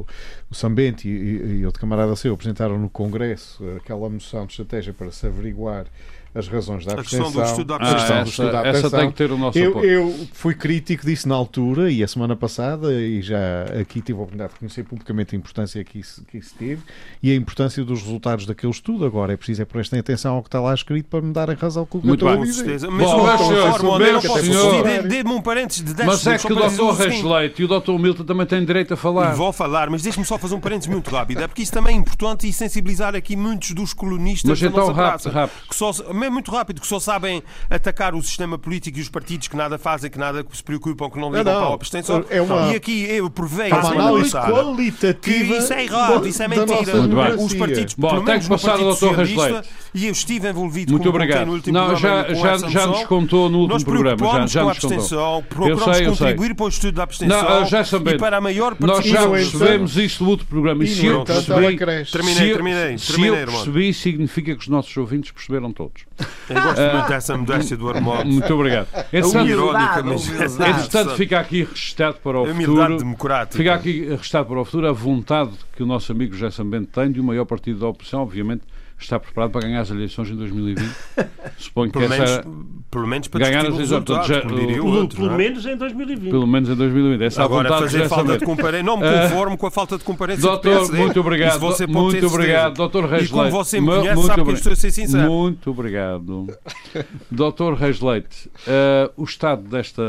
o, 0.01 0.05
o 0.49 0.55
Sambente 0.55 1.09
e, 1.09 1.11
e, 1.11 1.59
e 1.59 1.65
outro 1.65 1.81
camarada 1.81 2.15
seu 2.15 2.33
apresentaram 2.33 2.79
no 2.79 2.89
Congresso 2.89 3.63
aquela 3.77 4.09
moção 4.09 4.45
de 4.45 4.53
estratégia 4.53 4.93
para 4.93 5.11
se 5.11 5.27
averiguar 5.27 5.85
as 6.33 6.47
razões 6.47 6.85
da 6.85 6.93
A 6.93 6.97
questão 6.97 7.19
abstenção. 7.21 7.43
do 7.43 7.49
estudo 7.49 7.67
da 7.67 7.75
Ah, 7.75 7.91
abstenção. 7.91 8.45
da 8.45 8.51
essa, 8.51 8.57
essa 8.59 8.69
abstenção. 8.69 8.99
tem 8.99 9.09
que 9.11 9.15
ter 9.17 9.31
o 9.31 9.37
nosso 9.37 9.57
Eu, 9.57 9.69
apoio. 9.71 9.85
eu 9.89 10.27
fui 10.33 10.53
crítico 10.53 11.05
disso 11.05 11.27
na 11.27 11.35
altura 11.35 11.91
e 11.91 12.03
a 12.03 12.07
semana 12.07 12.35
passada 12.35 12.93
e 12.93 13.21
já 13.21 13.37
aqui 13.81 14.01
tive 14.01 14.13
a 14.19 14.21
oportunidade 14.21 14.53
de 14.53 14.59
conhecer 14.59 14.83
publicamente 14.83 15.35
a 15.35 15.37
importância 15.37 15.83
que 15.83 15.99
isso, 15.99 16.23
que 16.25 16.37
isso 16.37 16.53
teve 16.57 16.81
e 17.21 17.31
a 17.31 17.35
importância 17.35 17.83
dos 17.83 18.01
resultados 18.01 18.45
daquele 18.45 18.71
estudo. 18.71 19.05
Agora 19.05 19.33
é 19.33 19.37
preciso 19.37 19.61
é 19.61 19.65
prestem 19.65 19.99
atenção 19.99 20.35
ao 20.35 20.41
que 20.41 20.47
está 20.47 20.59
lá 20.61 20.73
escrito 20.73 21.07
para 21.09 21.21
me 21.21 21.33
darem 21.33 21.55
razão 21.55 21.85
com 21.85 21.97
o 21.97 22.01
que 22.01 22.07
Muito 22.07 22.25
eu 22.25 22.29
bem. 22.29 22.35
a 22.35 22.39
Com 22.39 22.43
dizer. 22.45 22.63
certeza. 22.63 22.89
Mas 22.91 23.05
Bom, 23.05 23.17
não 23.27 23.37
senhor, 23.37 24.01
eu 24.01 24.13
não 24.13 24.21
posso. 24.21 25.07
Dê-me 25.07 25.29
um 25.31 25.41
parênteses 25.41 25.83
de 25.83 25.93
10 25.93 26.07
Mas 26.07 26.27
é 26.27 26.37
que 26.37 26.51
o 26.51 26.55
Dr. 26.55 26.97
Reis 26.97 27.59
e 27.59 27.63
o 27.63 27.67
Dr. 27.79 27.91
Milton 27.99 28.23
também 28.23 28.45
têm 28.45 28.63
direito 28.63 28.91
a 28.93 28.95
E 28.95 28.97
falar. 28.97 29.33
vou 29.33 29.51
falar, 29.51 29.89
mas 29.89 30.01
deixe-me 30.01 30.25
só 30.25 30.37
fazer 30.37 30.55
um 30.55 30.59
parênteses 30.59 30.87
muito 30.91 31.09
rápido. 31.09 31.41
É 31.41 31.47
porque 31.47 31.61
isso 31.61 31.71
também 31.71 31.95
é 31.95 31.99
importante 31.99 32.47
e 32.47 32.53
sensibilizar 32.53 33.15
aqui 33.15 33.35
muitos 33.35 33.71
dos 33.71 33.93
colunistas 33.93 34.49
Mas 34.49 34.59
da 34.61 34.67
então, 34.67 34.79
nossa 34.87 34.93
rápido, 34.93 35.21
praça. 35.23 35.29
rápido. 35.31 35.67
Que 35.67 35.75
só, 35.75 35.91
mas 36.13 36.20
muito 36.29 36.51
rápido, 36.51 36.79
que 36.81 36.87
só 36.87 36.99
sabem 36.99 37.41
atacar 37.69 38.13
o 38.15 38.21
sistema 38.21 38.57
político 38.57 38.97
e 38.97 39.01
os 39.01 39.09
partidos 39.09 39.47
que 39.47 39.55
nada 39.57 39.77
fazem, 39.77 40.09
que 40.09 40.17
nada 40.19 40.45
se 40.53 40.63
preocupam, 40.63 41.09
que 41.09 41.19
não 41.19 41.29
ligam 41.29 41.53
não. 41.53 41.61
para 41.61 41.69
a 41.71 41.73
abstenção. 41.73 42.23
É 42.29 42.41
uma- 42.41 42.71
E 42.71 42.75
aqui 42.75 43.03
eu 43.09 43.29
provei 43.29 43.69
É 43.71 43.75
uma 43.75 43.89
análise 43.91 44.31
qualitativa. 44.31 45.57
isso 45.57 45.73
é 45.73 45.83
errado, 45.85 46.27
isso 46.27 46.43
é 46.43 46.47
mentira. 46.47 46.97
Os 47.37 47.53
partidos, 47.53 47.93
Bom, 47.95 48.09
pelo 48.09 48.23
menos 48.23 48.45
que 48.45 48.51
no 48.51 48.59
Partido 48.59 48.93
Socialista, 48.95 49.63
e 49.93 50.05
eu 50.05 50.11
estive 50.11 50.49
envolvido 50.49 50.91
Muito 50.91 51.09
obrigado. 51.09 51.45
no 51.47 51.53
último 51.53 51.77
Não, 51.77 51.87
programa 51.89 52.17
já, 52.17 52.23
com 52.35 52.41
já, 52.41 52.51
essa 52.53 52.69
já 52.69 52.87
nos 52.87 53.03
contou 53.03 53.49
no 53.49 53.57
último 53.59 53.73
Nós 53.73 53.83
programa. 53.83 54.11
Já, 54.11 54.17
preocupamos 54.17 54.51
já 54.51 54.61
com 54.61 54.65
a 54.69 54.69
nos 54.73 54.79
contou. 54.79 54.97
abstenção, 54.97 55.43
procuramos 55.49 55.83
sei, 55.83 55.91
eu 55.91 55.97
sei. 56.15 56.27
contribuir 56.27 56.55
para 56.55 56.65
o 56.65 56.69
estudo 56.69 56.91
da 56.95 57.03
abstenção 57.03 57.43
Não, 57.43 57.65
já 57.65 57.83
sabendo. 57.83 58.15
e 58.15 58.19
para 58.19 58.37
a 58.37 58.41
maior 58.41 58.75
Nós 58.79 59.05
já 59.05 59.27
percebemos 59.27 59.97
isso 59.97 60.23
no 60.23 60.29
outro 60.29 60.45
programa. 60.45 60.83
E, 60.83 60.87
se 60.87 61.05
eu 61.05 61.23
percebi. 61.23 61.77
Terminei, 61.77 62.05
se 62.05 62.17
eu- 62.49 62.53
terminei, 62.55 62.97
se 62.97 63.21
eu 63.27 63.35
percebi, 63.45 63.93
significa 63.93 64.55
que 64.55 64.61
os 64.61 64.67
nossos 64.67 64.95
ouvintes 64.97 65.31
perceberam 65.31 65.71
todos. 65.71 66.03
Eu 66.49 66.61
gosto 66.61 66.81
muito 66.81 67.07
dessa 67.09 67.37
modéstia 67.37 67.77
do 67.77 67.89
Armando. 67.89 68.25
Muito 68.31 68.53
obrigado. 68.53 68.87
É 68.93 69.19
Entretanto, 69.19 69.47
irónica, 69.47 70.03
mas 70.03 70.27
humildade. 70.27 70.71
entretanto, 70.71 71.15
fica 71.15 71.39
aqui 71.39 71.63
registado 71.63 72.17
para 72.23 72.39
o 72.39 72.45
futuro. 72.45 72.97
democrática. 72.97 73.57
Fica 73.57 73.73
aqui 73.73 74.05
registado 74.09 74.45
para 74.47 74.59
o 74.59 74.65
futuro 74.65 74.87
a 74.87 74.91
vontade 74.91 75.51
que 75.75 75.83
o 75.83 75.85
nosso 75.85 76.11
amigo 76.11 76.33
José 76.33 76.51
Sambento 76.51 76.87
tem 76.87 77.11
de 77.11 77.19
o 77.19 77.23
maior 77.23 77.45
partido 77.45 77.79
da 77.79 77.87
oposição, 77.87 78.21
obviamente, 78.21 78.63
está 79.03 79.19
preparado 79.19 79.51
para 79.51 79.61
ganhar 79.61 79.81
as 79.81 79.89
eleições 79.89 80.29
em 80.29 80.35
2020. 80.35 80.81
Suponho 81.57 81.91
que 81.91 81.97
Pelo 81.99 82.09
menos, 82.09 82.29
essa, 82.29 82.45
pelo 82.89 83.07
menos 83.07 83.27
para 83.27 83.39
ganhar 83.45 83.65
as 83.65 83.73
eleições. 83.75 84.27
Já- 84.27 84.41
Pelo, 84.41 84.87
outro. 84.95 85.15
pelo 85.17 85.27
não 85.29 85.35
é? 85.35 85.37
menos 85.37 85.65
em 85.65 85.75
2020. 85.77 86.29
pelo 86.31 86.47
menos 86.47 86.69
em 86.69 86.75
2020. 86.75 87.21
Essa 87.23 87.41
é 87.41 87.43
a 87.43 87.45
Agora, 87.45 87.69
vontade 87.69 87.89
de 87.91 87.97
fazer 87.97 88.09
falta 88.09 88.37
de 88.37 88.45
comparência, 88.45 88.83
não 88.83 88.97
me 88.97 89.05
Ah. 89.05 89.23
conformo 89.29 89.57
com 89.57 89.67
a 89.67 89.71
falta 89.71 89.97
de 89.97 90.03
comparência 90.03 90.41
do 90.41 90.47
Doutor, 90.47 90.71
PSD. 90.77 90.97
muito 90.97 91.19
obrigado. 91.19 91.59
Você 91.59 91.87
muito 91.87 92.25
obrigado, 92.27 92.75
doutor 92.75 93.05
Reis 93.05 93.25
E 93.25 93.29
como 93.29 93.41
Leite. 93.43 93.53
você 93.53 93.79
me 93.81 93.87
conhece, 93.87 94.15
muito 94.15 94.27
sabe 94.27 94.43
que 94.43 94.49
eu 94.49 94.53
estou 94.53 94.73
a 94.73 94.75
ser 94.75 94.91
sincero. 94.91 95.31
Muito 95.31 95.71
obrigado. 95.71 96.47
doutor 97.31 97.73
Reis 97.75 98.01
Leite, 98.01 98.49
eh, 98.67 99.09
o 99.17 99.23
estado 99.23 99.63
desta 99.69 100.01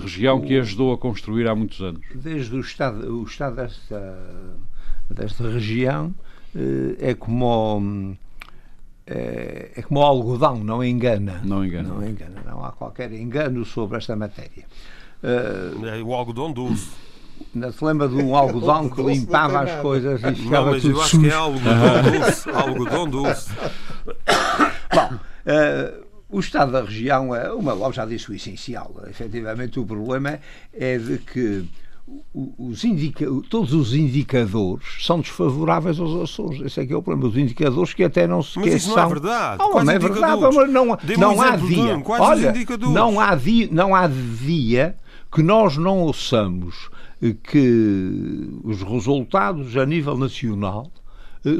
região 0.00 0.40
que 0.40 0.56
ajudou 0.58 0.92
a 0.92 0.98
construir 0.98 1.48
há 1.48 1.54
muitos 1.54 1.80
anos. 1.80 2.00
Desde 2.14 2.54
o 2.54 2.60
estado, 2.60 3.20
o 3.20 3.24
estado 3.24 3.56
desta, 3.56 4.18
desta 5.10 5.48
região 5.48 6.14
eh, 6.54 7.10
é 7.10 7.14
como 7.14 7.78
hum, 7.78 8.16
é, 9.06 9.70
é 9.76 9.82
como 9.82 10.00
o 10.00 10.02
algodão, 10.02 10.56
não 10.62 10.82
engana. 10.84 11.40
Não 11.44 11.64
engana. 11.64 11.88
Não 11.88 12.06
engana, 12.06 12.42
não 12.44 12.64
há 12.64 12.72
qualquer 12.72 13.12
engano 13.12 13.64
sobre 13.64 13.98
esta 13.98 14.16
matéria. 14.16 14.64
É 15.22 16.02
o 16.02 16.12
algodão 16.14 16.52
doce. 16.52 16.88
ainda 17.54 17.72
se 17.72 17.84
lembra 17.84 18.08
de 18.08 18.14
um 18.16 18.36
algodão 18.36 18.88
que 18.88 18.98
não 19.02 19.08
limpava 19.08 19.60
as 19.60 19.80
coisas 19.80 20.20
e 20.20 20.24
Não, 20.26 20.34
ficava 20.34 20.70
mas 20.72 20.84
eu 20.84 20.90
tudo 20.90 21.02
acho 21.02 21.20
que 21.20 21.26
é 21.26 21.30
sujo. 21.30 21.36
algodão 21.42 22.02
doce. 22.20 22.50
Algodão 22.50 23.08
doce. 23.10 23.50
Bom, 24.94 25.18
eh, 25.46 25.94
o 26.28 26.40
estado 26.40 26.72
da 26.72 26.82
região, 26.82 27.34
é 27.34 27.52
uma, 27.52 27.72
logo 27.72 27.92
já 27.92 28.04
disse 28.04 28.30
o 28.30 28.34
essencial. 28.34 28.94
Efetivamente, 29.08 29.78
o 29.80 29.84
problema 29.86 30.38
é 30.72 30.98
de 30.98 31.18
que 31.18 31.40
o- 31.58 31.68
os 32.32 32.84
indica, 32.84 33.26
todos 33.50 33.72
os 33.72 33.92
indicadores 33.92 35.04
são 35.04 35.20
desfavoráveis 35.20 35.98
aos 35.98 36.14
Açores. 36.22 36.60
Esse 36.60 36.80
é 36.80 36.86
que 36.86 36.92
é 36.92 36.96
o 36.96 37.02
problema. 37.02 37.28
Os 37.28 37.36
indicadores 37.36 37.92
que 37.92 38.04
até 38.04 38.26
não 38.26 38.42
se 38.42 38.58
Mas 38.58 38.74
isso 38.74 38.90
não 38.90 38.98
é 38.98 39.06
verdade. 39.08 39.62
Ah, 39.62 39.84
não 39.84 39.90
é 39.90 39.98
verdade, 39.98 40.40
não, 40.40 40.98
não 41.18 41.36
um 41.36 41.42
há 41.42 41.56
dia. 41.56 42.02
Olha, 42.06 42.54
não 42.92 43.20
há 43.20 43.34
dia, 43.34 43.68
não 43.72 43.94
há 43.94 44.06
dia 44.06 44.96
que 45.32 45.42
nós 45.42 45.76
não 45.76 45.98
ouçamos 46.00 46.88
que 47.42 48.60
os 48.62 48.82
resultados 48.82 49.76
a 49.76 49.84
nível 49.84 50.16
nacional 50.16 50.90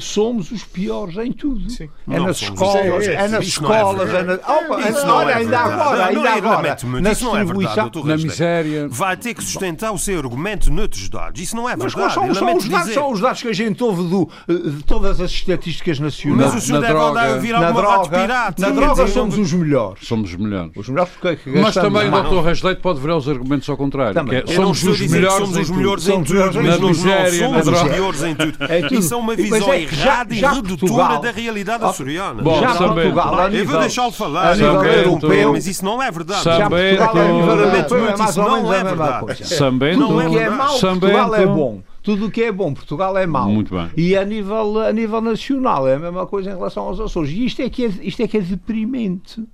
somos 0.01 0.51
os 0.51 0.64
piores 0.64 1.16
em 1.16 1.33
tudo. 1.33 1.70
Sim. 1.70 1.88
É 2.11 2.18
Não 2.18 2.27
nas 2.27 2.42
escolas, 2.42 3.03
Isso 3.03 3.11
é- 3.11 3.14
é 3.14 3.29
nas 3.29 3.33
é 3.33 3.38
escolas, 3.49 4.14
é, 4.14 4.22
na, 4.22 4.35
Opa, 4.35 4.81
Isso 4.90 5.07
não 5.07 5.14
olha, 5.16 5.31
é 5.31 5.35
ainda 5.35 5.59
agora, 5.59 6.07
ainda 6.07 6.31
agora, 6.33 6.62
na 6.62 7.11
é 7.11 7.12
distribuição. 7.14 8.05
Na 8.05 8.16
miséria. 8.16 8.88
Vai 8.88 9.16
ter 9.16 9.35
que 9.35 9.42
sustentar 9.44 9.92
o 9.92 9.99
seu 9.99 10.18
argumento 10.18 10.70
noutros 10.72 11.09
dados. 11.09 11.40
Isso 11.40 11.55
não 11.57 11.68
é 11.68 11.77
Mas 11.77 11.92
verdade. 11.94 12.14
quais 12.14 12.35
são, 12.37 12.46
são 12.46 12.57
os 12.57 12.68
dados, 12.68 12.94
são 12.94 13.12
os 13.12 13.20
dados 13.20 13.42
que 13.42 13.49
a 13.49 13.53
gente 13.53 13.83
ouve 13.83 14.03
do, 14.09 14.29
eh, 14.49 14.53
de 14.70 14.83
todas 14.85 15.20
as 15.20 15.31
estatísticas 15.31 15.99
Mas 15.99 16.14
nacionais. 16.14 16.55
o 16.55 16.61
senhor 16.61 16.81
na 16.81 16.87
deve 16.88 16.92
droga, 16.99 17.11
andar 17.20 17.29
a 17.31 17.35
ouvir 17.35 17.53
na 17.53 17.66
alguma 17.68 17.83
rádio 17.83 17.96
droga, 18.11 18.18
pirata. 18.20 18.62
na 18.62 18.70
droga 18.70 19.07
somos 19.07 19.38
os 19.38 19.53
melhores. 19.53 20.07
Somos 20.07 20.31
os 20.31 20.37
melhores. 20.37 20.72
Os 20.77 20.88
melhores 20.88 21.12
porque 21.12 21.51
Mas 21.51 21.62
gastamos 21.75 21.92
também 22.03 22.12
o. 22.12 22.22
Dr. 22.22 22.44
Reis 22.44 22.62
Leite 22.62 22.81
pode 22.81 23.01
ver 23.01 23.11
os 23.12 23.29
argumentos 23.29 23.68
ao 23.68 23.77
contrário. 23.77 24.18
É, 24.33 24.53
somos 24.55 24.83
os 24.83 24.96
dizer 24.99 25.07
que 25.07 25.12
melhores 25.12 25.37
somos 25.38 25.57
em 25.57 25.61
os 25.61 25.66
tudo. 25.68 25.77
melhores 25.79 26.09
em 26.09 26.22
tudo, 26.25 26.35
melhores 26.35 26.57
mas 26.57 26.81
na 26.81 26.87
miséria, 26.88 27.49
na 27.49 27.62
somos 27.62 27.83
os 27.83 27.88
piores 27.88 28.22
em 28.25 28.35
tudo. 28.35 28.57
É 28.64 28.81
tudo. 28.83 28.94
Isso 28.94 29.14
é 29.14 29.16
uma 29.16 29.27
Mas 29.27 29.37
visão 29.37 29.76
é 29.77 29.87
que 29.87 29.95
já- 29.97 30.05
errada 30.07 30.35
e 30.35 30.39
já 30.39 30.51
redutora 30.53 30.79
Portugal- 30.79 31.21
da 31.21 31.31
realidade 31.31 31.85
açoriana. 31.85 32.43
Bom, 32.43 32.61
já. 32.61 32.75
Portugal, 32.75 33.35
a 33.35 33.37
Eu 33.37 33.37
vou 33.43 33.51
nível, 33.51 33.81
deixá-lo 33.81 34.09
a 34.09 34.12
falar. 34.12 34.55
nível 34.57 34.73
Sambento. 34.75 34.97
europeu, 34.99 35.53
Mas 35.53 35.67
isso 35.67 35.85
não 35.85 36.03
é 36.03 36.11
verdade. 36.11 36.43
Sambento. 36.43 36.97
já 36.99 37.07
Portugal, 37.07 37.17
a 37.17 37.33
nível 37.33 37.47
Sambento. 37.57 37.95
europeu, 37.95 37.99
é 38.09 38.17
mais 38.17 38.31
Isso 38.31 38.41
ou 38.41 38.47
não 38.49 38.57
menos 38.57 38.71
é 38.71 38.75
a 38.81 38.85
mesma 38.85 39.05
verdade. 39.05 39.25
coisa. 39.25 39.45
Sambento. 39.45 39.99
Não 40.01 40.21
é 40.21 40.25
é 40.25 40.29
verdade. 40.29 40.57
mau. 40.57 40.79
Portugal 40.79 41.35
é 41.35 41.47
bom. 41.47 41.81
Tudo 42.07 42.27
o 42.27 42.31
que 42.31 42.42
é 42.45 42.53
bom, 42.53 42.73
Portugal 42.73 43.19
é 43.19 43.27
mau. 43.27 43.51
Muito 43.51 43.75
bem. 43.75 43.90
E 43.97 44.16
a 44.16 44.25
nível, 44.25 44.79
a 44.81 44.92
nível 44.92 45.21
nacional 45.21 45.87
é 45.88 45.97
a 45.97 45.99
mesma 45.99 46.25
coisa 46.27 46.51
em 46.51 46.55
relação 46.55 46.85
aos 46.85 47.01
Açores. 47.01 47.31
E 47.33 47.45
isto 47.45 47.61
é 47.61 47.69
que 47.69 47.85
é, 47.85 47.88
isto 48.01 48.23
é, 48.23 48.29
que 48.29 48.37
é 48.38 48.40
deprimente. 48.40 49.45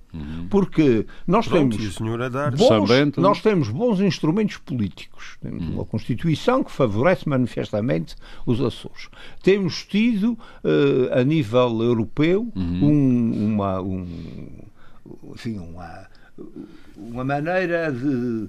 Porque 0.51 1.07
nós 1.25 1.47
Pronto, 1.47 1.73
o 1.73 1.77
temos 1.79 1.95
senhor 1.95 2.21
a 2.21 2.29
dar. 2.29 2.51
bons, 2.55 2.69
nós 3.17 3.41
temos 3.41 3.69
bons 3.69 3.99
instrumentos 3.99 4.57
políticos. 4.57 5.37
Temos 5.41 5.67
uma 5.67 5.83
Constituição 5.83 6.63
que 6.63 6.71
favorece 6.71 7.27
manifestamente 7.27 8.15
os 8.45 8.61
Açores. 8.61 9.09
Temos 9.41 9.83
tido, 9.85 10.37
eh, 10.63 11.19
a 11.19 11.23
nível 11.23 11.81
europeu, 11.81 12.51
um- 12.55 13.45
uma, 13.55 13.81
um, 13.81 14.05
enfim, 15.33 15.57
uma, 15.57 16.05
uma 16.95 17.23
maneira 17.23 17.91
de, 17.91 18.47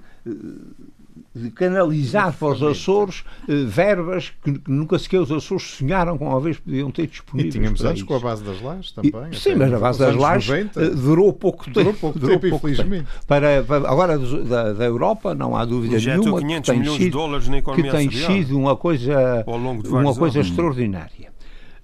de 1.35 1.51
canalizar 1.51 2.33
para 2.33 2.49
os 2.49 2.63
Açores 2.63 3.25
eh, 3.49 3.65
verbas 3.67 4.33
que, 4.43 4.53
que 4.59 4.71
nunca 4.71 4.99
sequer 4.99 5.21
os 5.21 5.33
Açores 5.33 5.65
sonharam 5.65 6.17
com 6.17 6.29
uma 6.29 6.41
vez 6.41 6.59
podiam 6.59 6.91
ter 6.93 7.03
E 7.03 7.07
disponíveis. 7.09 7.55
tínhamos 7.55 7.81
para 7.81 7.91
antes 7.91 8.03
com 8.05 8.15
a 8.15 8.19
base 8.21 8.45
das 8.45 8.63
lajes 8.63 8.95
E- 9.03 9.11
também. 9.11 9.33
Sim, 9.33 9.51
até 9.51 9.59
mas 9.59 9.73
a 9.75 9.79
base 9.79 9.99
das 9.99 10.15
lajes 10.17 10.49
90. 10.49 10.81
eh, 10.83 10.89
durou 10.91 11.33
pouco 11.33 11.65
tempo. 11.65 11.75
Durou 11.75 11.95
pouco 11.95 12.21
tempo, 12.21 12.47
infelizmente. 12.57 13.07
Para, 13.27 13.65
para- 13.65 13.89
agora 13.91 14.17
da, 14.19 14.73
da 14.75 14.85
Europa 14.85 15.35
não 15.35 15.57
há 15.57 15.65
dúvida 15.65 15.97
Injetou 15.97 16.21
nenhuma 16.21 16.39
que 16.41 16.47
500 16.47 16.69
tem 16.71 16.79
milhões 16.81 16.99
de 16.99 17.05
sido, 17.05 17.13
dólares 17.13 17.47
na 17.49 17.53
que 17.55 17.59
economia 17.59 17.91
tem 17.91 18.09
açoriana. 18.09 18.35
sido 18.35 18.59
uma 18.59 18.77
coisa, 18.77 19.45
Ao 19.47 19.57
longo 19.59 19.83
de 19.83 19.89
uma 19.89 20.15
coisa 20.15 20.39
anos. 20.39 20.49
extraordinária. 20.51 21.33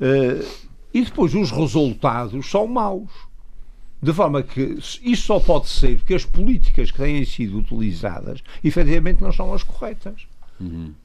Eh, 0.00 0.44
e 0.94 1.04
depois 1.04 1.34
os 1.34 1.50
resultados 1.50 2.48
são 2.50 2.66
maus. 2.66 3.10
De 4.02 4.12
forma 4.12 4.42
que 4.42 4.78
isso 5.02 5.22
só 5.26 5.38
pode 5.40 5.68
ser 5.68 5.98
porque 5.98 6.14
as 6.14 6.24
políticas 6.24 6.90
que 6.90 6.98
têm 6.98 7.24
sido 7.24 7.58
utilizadas 7.58 8.42
efetivamente 8.64 9.22
não 9.22 9.32
são 9.32 9.52
as 9.52 9.62
corretas. 9.62 10.26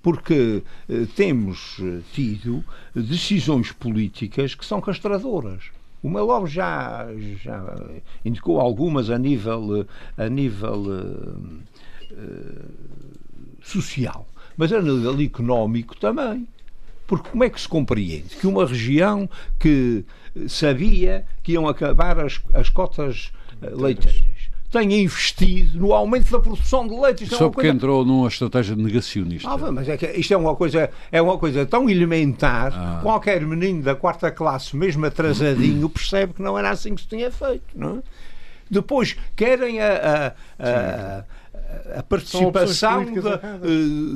Porque 0.01 0.63
eh, 0.89 1.05
temos 1.15 1.77
eh, 1.79 2.01
tido 2.11 2.61
decisões 2.93 3.71
políticas 3.71 4.53
que 4.53 4.65
são 4.65 4.81
castradoras. 4.81 5.71
O 6.05 6.09
meu 6.09 6.23
logo 6.23 6.45
já, 6.45 7.07
já 7.41 7.65
indicou 8.23 8.59
algumas 8.59 9.09
a 9.09 9.17
nível, 9.17 9.87
eh, 10.17 10.23
a 10.23 10.29
nível 10.29 10.83
eh, 10.91 12.11
eh, 12.11 12.65
social, 13.63 14.27
mas 14.55 14.71
a 14.71 14.79
nível 14.83 15.19
económico 15.19 15.97
também. 15.97 16.47
Porque 17.07 17.29
como 17.29 17.43
é 17.43 17.49
que 17.49 17.59
se 17.59 17.67
compreende 17.67 18.35
que 18.35 18.45
uma 18.45 18.67
região 18.67 19.27
que 19.59 20.05
sabia 20.47 21.25
que 21.43 21.53
iam 21.53 21.67
acabar 21.67 22.19
as, 22.19 22.41
as 22.53 22.69
cotas 22.69 23.31
eh, 23.61 23.69
leiteiras 23.73 24.23
tenha 24.71 24.99
investido 24.99 25.79
no 25.79 25.93
aumento 25.93 26.29
da 26.29 26.37
produção 26.39 26.85
de 26.85 26.93
leite? 26.93 27.23
Isto 27.23 27.35
é 27.35 27.37
Só 27.37 27.45
uma 27.45 27.51
porque 27.51 27.61
coisa 27.67 27.75
entrou 27.77 28.03
numa 28.03 28.27
estratégia 28.27 28.75
negacionista. 28.75 29.49
ah, 29.49 29.71
mas 29.71 29.87
é 29.87 29.95
que 29.95 30.05
isto 30.07 30.33
é 30.33 30.37
uma 30.37 30.53
coisa, 30.53 30.89
é 31.09 31.21
uma 31.21 31.37
coisa 31.37 31.65
tão 31.65 31.89
elementar 31.89 32.73
Ah. 32.75 32.95
que 32.97 33.03
qualquer 33.03 33.41
menino 33.45 33.81
da 33.81 33.95
quarta 33.95 34.29
classe, 34.31 34.75
mesmo 34.75 35.05
atrasadinho, 35.05 35.87
percebe 35.89 36.33
que 36.33 36.41
não 36.41 36.57
era 36.59 36.71
assim 36.71 36.93
que 36.93 37.01
se 37.01 37.07
tinha 37.07 37.31
feito. 37.31 37.63
Não 37.73 37.99
é? 37.99 38.03
Depois 38.69 39.15
querem 39.33 39.79
a, 39.79 40.33
a, 40.59 40.67
a- 40.67 41.99
a 41.99 42.03
participação 42.03 43.01
erradas. 43.03 43.39
eh, 43.43 43.67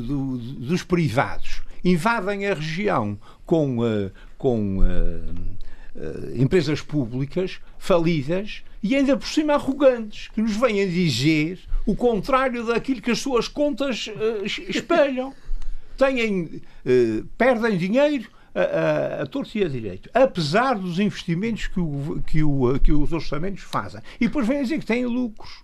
do- 0.07 0.37
dos 0.37 0.83
privados, 0.83 1.61
invadem 1.85 2.47
a 2.47 2.53
região 2.53 3.17
com, 3.45 3.85
eh, 3.85 4.11
com 4.37 4.83
eh, 4.83 5.19
empresas 6.35 6.81
públicas 6.81 7.59
falidas 7.77 8.63
e 8.81 8.95
ainda 8.95 9.17
por 9.17 9.27
cima 9.27 9.53
arrogantes, 9.53 10.29
que 10.29 10.41
nos 10.41 10.55
vêm 10.55 10.87
dizer 10.89 11.59
o 11.85 11.95
contrário 11.95 12.65
daquilo 12.65 13.01
que 13.01 13.11
as 13.11 13.19
suas 13.19 13.47
contas 13.47 14.07
uh, 14.07 14.45
espelham. 14.45 15.33
Têm, 15.97 16.43
uh, 16.43 17.25
perdem 17.37 17.77
dinheiro 17.77 18.29
a, 18.55 18.61
a, 18.61 19.23
a 19.23 19.25
torto 19.25 19.57
e 19.57 19.63
a 19.63 19.67
direito, 19.67 20.09
apesar 20.13 20.75
dos 20.75 20.97
investimentos 20.97 21.67
que, 21.67 21.79
o, 21.79 22.21
que, 22.25 22.43
o, 22.43 22.79
que 22.79 22.91
os 22.91 23.11
orçamentos 23.11 23.63
fazem. 23.63 24.01
E 24.19 24.27
depois 24.27 24.47
vêm 24.47 24.63
dizer 24.63 24.79
que 24.79 24.85
têm 24.85 25.05
lucros. 25.05 25.63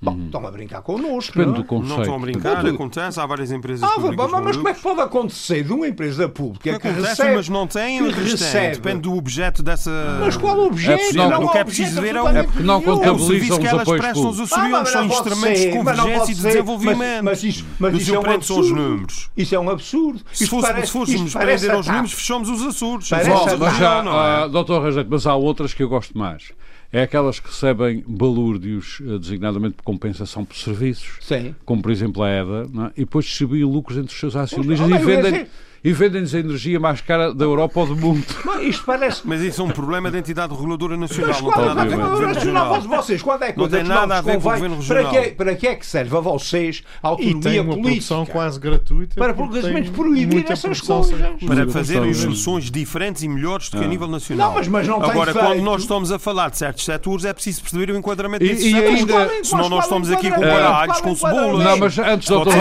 Bom, 0.00 0.12
uhum. 0.12 0.26
estão 0.26 0.46
a 0.46 0.50
brincar 0.52 0.80
connosco. 0.82 1.32
Depende 1.32 1.56
não? 1.56 1.62
do 1.62 1.64
conceito. 1.64 1.88
Não 1.88 2.02
estão 2.02 2.14
a 2.14 2.18
brincar, 2.20 2.64
acontece, 2.64 3.18
há 3.18 3.26
várias 3.26 3.50
empresas 3.50 3.82
ah, 3.82 3.94
públicas. 3.94 4.30
Mas, 4.30 4.44
mas 4.44 4.56
como 4.56 4.68
é 4.68 4.74
que 4.74 4.80
pode 4.80 5.00
acontecer 5.00 5.64
de 5.64 5.72
uma 5.72 5.88
empresa 5.88 6.28
pública 6.28 6.62
que 6.62 6.70
acontece, 6.70 7.08
recebe, 7.08 7.34
mas 7.34 7.48
não 7.48 7.66
tem, 7.66 8.12
que 8.12 8.20
recebe. 8.20 8.76
Depende 8.76 9.00
do 9.00 9.16
objeto 9.16 9.60
dessa. 9.60 9.90
Mas 10.20 10.36
qual 10.36 10.56
objeto? 10.60 11.02
É 11.02 11.12
não, 11.14 11.28
não, 11.28 11.48
que 11.48 11.58
é 11.58 11.64
preciso 11.64 12.00
ver 12.00 12.14
é 12.14 12.22
o, 12.22 12.28
é 12.28 12.42
porque 12.44 12.62
não 12.62 12.80
contabilizam 12.80 13.58
os 13.58 13.66
apoios 13.66 14.06
públicos. 14.06 14.38
Os 14.38 14.52
açorianos 14.52 14.88
ah, 14.88 14.92
são 14.92 15.04
instrumentos 15.06 15.60
de 15.62 15.70
convergência 15.72 16.32
e 16.32 16.34
de 16.34 16.42
desenvolvimento. 16.42 17.24
Mas, 17.24 17.42
isso, 17.42 17.66
mas 17.76 17.94
isso 17.94 18.14
é 18.14 18.18
um 18.18 18.30
absurdo. 18.30 18.44
são 18.44 18.60
os 18.60 18.70
números. 18.70 19.30
Isso 19.36 19.54
é 19.54 19.58
um 19.58 19.70
absurdo. 19.70 20.20
Se, 20.32 20.46
fosse, 20.46 20.80
se 20.80 20.92
fôssemos 20.92 21.34
prender 21.34 21.70
aos 21.72 21.88
números, 21.88 22.12
fechamos 22.12 22.48
os 22.48 22.62
Açores. 22.68 23.10
Mas 23.10 23.76
já, 23.78 24.46
doutor 24.46 24.82
Rangel, 24.82 25.06
mas 25.08 25.26
há 25.26 25.34
outras 25.34 25.74
que 25.74 25.82
eu 25.82 25.88
gosto 25.88 26.16
mais 26.16 26.52
é 26.92 27.02
aquelas 27.02 27.38
que 27.38 27.48
recebem 27.48 28.02
balúrdios, 28.06 29.00
eh, 29.02 29.18
designadamente 29.18 29.74
por 29.74 29.82
compensação 29.82 30.44
por 30.44 30.56
serviços, 30.56 31.18
Sim. 31.20 31.54
como 31.64 31.82
por 31.82 31.90
exemplo 31.90 32.22
a 32.22 32.30
EDA, 32.30 32.66
é? 32.86 32.92
e 32.96 33.04
depois 33.04 33.26
distribuem 33.26 33.64
lucros 33.64 33.98
entre 33.98 34.12
os 34.12 34.18
seus 34.18 34.34
acionistas 34.34 34.88
e 34.88 34.98
vendem 34.98 35.46
e 35.82 35.92
vendem-nos 35.92 36.34
a 36.34 36.38
energia 36.38 36.80
mais 36.80 37.00
cara 37.00 37.32
da 37.34 37.44
Europa 37.44 37.80
ou 37.80 37.86
do 37.86 37.96
mundo. 37.96 38.24
Mas 38.44 38.62
isto 38.62 38.84
parece. 38.84 39.22
Mas 39.24 39.40
isso 39.40 39.60
é 39.60 39.64
um 39.64 39.70
problema 39.70 40.10
da 40.10 40.18
entidade 40.18 40.54
reguladora 40.54 40.96
nacional. 40.96 41.28
Mas 41.28 41.40
qual, 41.40 41.66
não 41.66 41.86
tem 41.86 41.96
nada 41.96 42.12
a 42.12 42.16
ver 42.16 42.26
nacional. 42.26 42.80
Vocês, 42.80 43.22
quando 43.22 43.42
é 43.42 43.52
que 43.52 43.58
não 43.58 43.68
tem 43.68 43.84
nada 43.84 44.18
a 44.18 44.20
ver 44.20 44.32
com 44.32 44.48
o 44.48 44.52
governo 44.52 44.76
regional. 44.76 45.10
Para 45.10 45.22
que, 45.22 45.30
para 45.30 45.54
que 45.54 45.66
é 45.66 45.74
que 45.74 45.86
serve 45.86 46.16
a 46.16 46.20
vocês 46.20 46.82
a 47.02 47.08
autonomia 47.08 47.36
e 47.36 47.40
tem 47.40 47.60
uma 47.60 47.74
política? 47.74 47.88
produção 47.88 48.26
quase 48.26 48.60
gratuita. 48.60 49.14
Para 49.14 49.34
simplesmente 49.34 49.90
proibir 49.90 50.50
essas 50.50 50.80
coisas. 50.80 51.20
Para 51.46 51.68
fazerem 51.68 52.12
soluções 52.14 52.70
diferentes 52.70 53.22
e 53.22 53.28
melhores 53.28 53.68
do 53.68 53.78
que 53.78 53.84
a 53.84 53.88
nível 53.88 54.08
nacional. 54.08 54.48
Não, 54.48 54.56
mas, 54.56 54.68
mas 54.68 54.88
não 54.88 55.02
Agora, 55.02 55.32
tem 55.32 55.42
quando 55.42 55.62
nós 55.62 55.82
estamos 55.82 56.12
a 56.12 56.18
falar 56.18 56.50
de 56.50 56.58
certos 56.58 56.84
setores, 56.84 57.24
é 57.24 57.32
preciso 57.32 57.62
perceber 57.62 57.92
o 57.92 57.96
enquadramento 57.96 58.44
desses 58.44 58.64
e, 58.64 58.70
setores. 58.70 59.00
Ainda, 59.00 59.44
Senão 59.44 59.68
nós 59.68 59.84
estamos 59.84 60.10
aqui 60.10 60.28
a 60.28 60.34
comparar 60.34 60.74
alhos 60.74 61.00
com 61.00 61.14
cebolas. 61.14 61.64
Não, 61.64 61.78
mas 61.78 61.98
antes, 61.98 62.28
doutor 62.28 62.52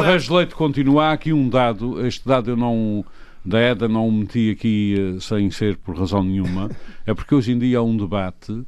Reis 0.00 0.28
Leite 0.28 0.54
continuar, 0.54 0.88
aqui 1.00 1.32
um 1.32 1.48
dado 1.48 2.06
este 2.06 2.26
dado 2.26 2.50
eu 2.50 2.56
não 2.56 3.04
da 3.48 3.60
EDA 3.60 3.88
não 3.88 4.06
o 4.06 4.12
meti 4.12 4.50
aqui 4.50 4.94
uh, 4.98 5.20
sem 5.20 5.50
ser 5.50 5.76
por 5.78 5.98
razão 5.98 6.22
nenhuma, 6.22 6.70
é 7.06 7.14
porque 7.14 7.34
hoje 7.34 7.52
em 7.52 7.58
dia 7.58 7.78
há 7.78 7.82
um 7.82 7.96
debate 7.96 8.52
uh, 8.52 8.66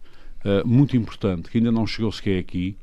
muito 0.64 0.96
importante 0.96 1.50
que 1.50 1.58
ainda 1.58 1.70
não 1.70 1.86
chegou 1.86 2.10
sequer 2.10 2.38
aqui 2.38 2.76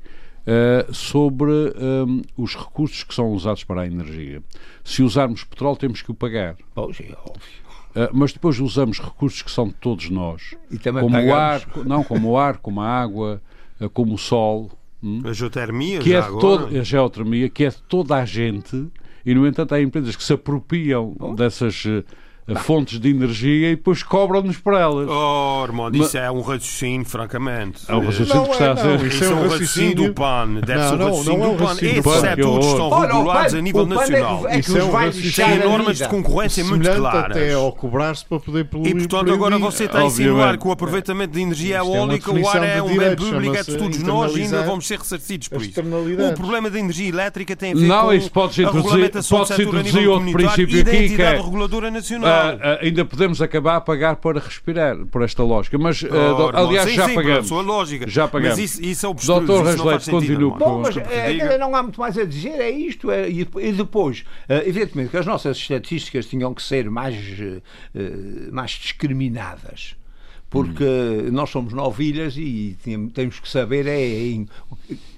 uh, 0.43 0.93
sobre 0.93 1.51
um, 1.51 2.21
os 2.38 2.55
recursos 2.55 3.03
que 3.03 3.13
são 3.13 3.31
usados 3.31 3.63
para 3.63 3.81
a 3.81 3.88
energia. 3.88 4.43
Se 4.83 5.01
usarmos 5.01 5.43
petróleo 5.43 5.77
temos 5.77 6.01
que 6.01 6.12
o 6.12 6.13
pagar. 6.13 6.55
Sim, 6.93 7.13
óbvio. 7.25 8.10
mas 8.13 8.31
depois 8.31 8.60
usamos 8.60 8.99
recursos 8.99 9.41
que 9.41 9.49
são 9.49 9.67
de 9.67 9.73
todos 9.75 10.10
nós, 10.10 10.55
como 10.69 11.12
pagamos. 11.12 11.31
o 11.31 11.33
ar, 11.33 11.67
não, 11.83 12.03
como 12.03 12.29
o 12.29 12.38
ar, 12.38 12.57
como 12.57 12.79
a 12.79 12.88
água, 12.88 13.41
como 13.93 14.13
o 14.13 14.17
sol, 14.19 14.71
hum, 15.01 15.21
a 15.25 15.33
geotermia, 15.33 15.99
que 15.99 16.13
é 16.13 16.21
de 16.21 16.39
todo, 16.39 16.77
a 16.77 16.83
geotermia, 16.83 17.49
que 17.49 17.65
é 17.65 17.69
de 17.69 17.81
toda 17.83 18.17
a 18.17 18.25
gente 18.25 18.91
e, 19.27 19.35
no 19.35 19.45
entanto, 19.45 19.75
há 19.75 19.81
empresas 19.81 20.15
que 20.15 20.23
se 20.23 20.31
apropriam 20.31 21.13
oh. 21.19 21.33
dessas 21.33 21.83
fontes 22.55 22.99
de 22.99 23.10
energia 23.10 23.71
e 23.71 23.75
depois 23.75 24.03
cobram-nos 24.03 24.57
por 24.57 24.73
elas. 24.73 25.07
Oh, 25.10 25.63
irmão, 25.65 25.89
isso 25.93 26.17
é 26.17 26.31
um 26.31 26.41
raciocínio, 26.41 27.05
francamente. 27.05 27.81
É 27.88 27.95
um 27.95 28.05
raciocínio 28.05 28.36
não 28.36 28.45
que 28.45 28.51
está 28.51 28.65
é, 28.65 28.71
a 28.71 28.77
ser. 28.77 29.05
Isso 29.05 29.23
é 29.23 29.29
um 29.29 29.49
raciocínio 29.49 29.95
do 29.95 30.13
PAN. 30.13 30.53
Deve 30.65 30.88
ser 30.88 30.93
um 30.93 30.97
raciocínio 30.97 31.51
do 31.51 31.63
PAN. 31.63 31.73
Esses 31.73 32.21
setores 32.21 32.65
estão 32.65 32.99
regulados 32.99 33.53
a 33.53 33.62
nível 33.62 33.86
nacional. 33.86 34.47
É 34.47 34.62
que, 34.62 34.77
é 34.77 34.81
vai 34.81 35.12
Tem 35.12 35.60
normas 35.60 35.97
de 35.97 36.07
concorrência 36.07 36.63
muito 36.63 36.89
claras. 36.89 37.31
até 37.31 37.53
ao 37.53 37.71
cobrar-se 37.71 38.25
para 38.25 38.39
poder 38.39 38.65
poluir. 38.65 38.95
E, 38.95 39.07
portanto, 39.07 39.33
agora 39.33 39.57
você 39.57 39.86
está 39.86 39.99
a 39.99 40.05
insinuar 40.05 40.57
que 40.57 40.67
o 40.67 40.71
aproveitamento 40.71 41.33
de 41.33 41.41
energia 41.41 41.77
eólica, 41.77 42.31
o 42.31 42.47
ar 42.47 42.63
é 42.63 42.81
um 42.81 42.95
bem 42.95 43.15
público, 43.15 43.55
é 43.55 43.63
de 43.63 43.77
todos 43.77 44.01
nós 44.03 44.36
e 44.36 44.43
ainda 44.43 44.63
vamos 44.63 44.88
ser 44.88 44.99
ressarcidos 44.99 45.47
por 45.49 45.62
isso. 45.62 45.79
O 45.79 46.33
problema 46.33 46.69
da 46.69 46.79
energia 46.79 47.10
elétrica 47.10 47.55
tem 47.55 47.73
a 47.73 47.75
ver 47.75 48.29
com 48.29 48.41
a 48.41 48.47
regulamentação 48.47 49.39
do 49.39 49.45
setor 49.45 49.77
a 49.77 49.83
nível 49.83 50.13
comunitário 50.13 50.69
e 50.69 50.83
da 50.83 50.95
entidade 50.95 51.43
reguladora 51.43 51.91
nacional. 51.91 52.37
Ainda 52.82 53.06
podemos 53.06 53.41
acabar 53.41 53.76
a 53.76 53.82
pagar 53.82 54.17
para 54.17 54.39
respirar, 54.39 54.97
por 55.08 55.23
esta 55.23 55.43
lógica. 55.43 55.78
Mas, 55.78 56.02
uh, 56.02 56.08
oh, 56.12 56.58
aliás, 56.58 56.89
sim, 56.89 56.95
já 56.95 57.06
sim, 57.08 57.15
pagamos. 57.15 57.47
Sua 57.47 57.62
lógica. 57.62 58.10
Já 58.10 58.28
pagamos. 58.28 58.60
Mas 58.60 58.71
isso, 58.71 58.84
isso 58.84 59.06
é 59.06 59.10
o 59.10 59.13
Doutor 59.13 59.65
Rasleite, 59.65 60.10
continua. 60.10 60.58
Bom, 60.58 60.82
mas 60.82 60.97
é, 60.97 61.58
não 61.58 61.76
há 61.76 61.84
muito 61.84 62.00
mais 62.00 62.17
a 62.17 62.26
dizer, 62.26 62.60
é 62.60 62.69
isto. 62.69 63.12
É, 63.12 63.30
e, 63.30 63.45
depois, 63.71 64.26
uh, 64.50 64.54
evidentemente, 64.65 65.12
que 65.12 65.17
as 65.17 65.26
nossas 65.26 65.58
estatísticas 65.58 66.26
tinham 66.26 66.54
que 66.54 66.62
ser 66.62 66.89
mais, 66.89 67.15
uh, 67.15 67.62
mais 68.52 68.71
discriminadas 68.71 69.95
porque 70.49 70.83
hum. 70.83 71.31
nós 71.31 71.49
somos 71.49 71.73
nove 71.73 72.05
ilhas 72.05 72.36
e 72.38 72.77
temos 73.13 73.39
que 73.39 73.49
saber 73.49 73.86
é, 73.86 73.99
em, 73.99 74.47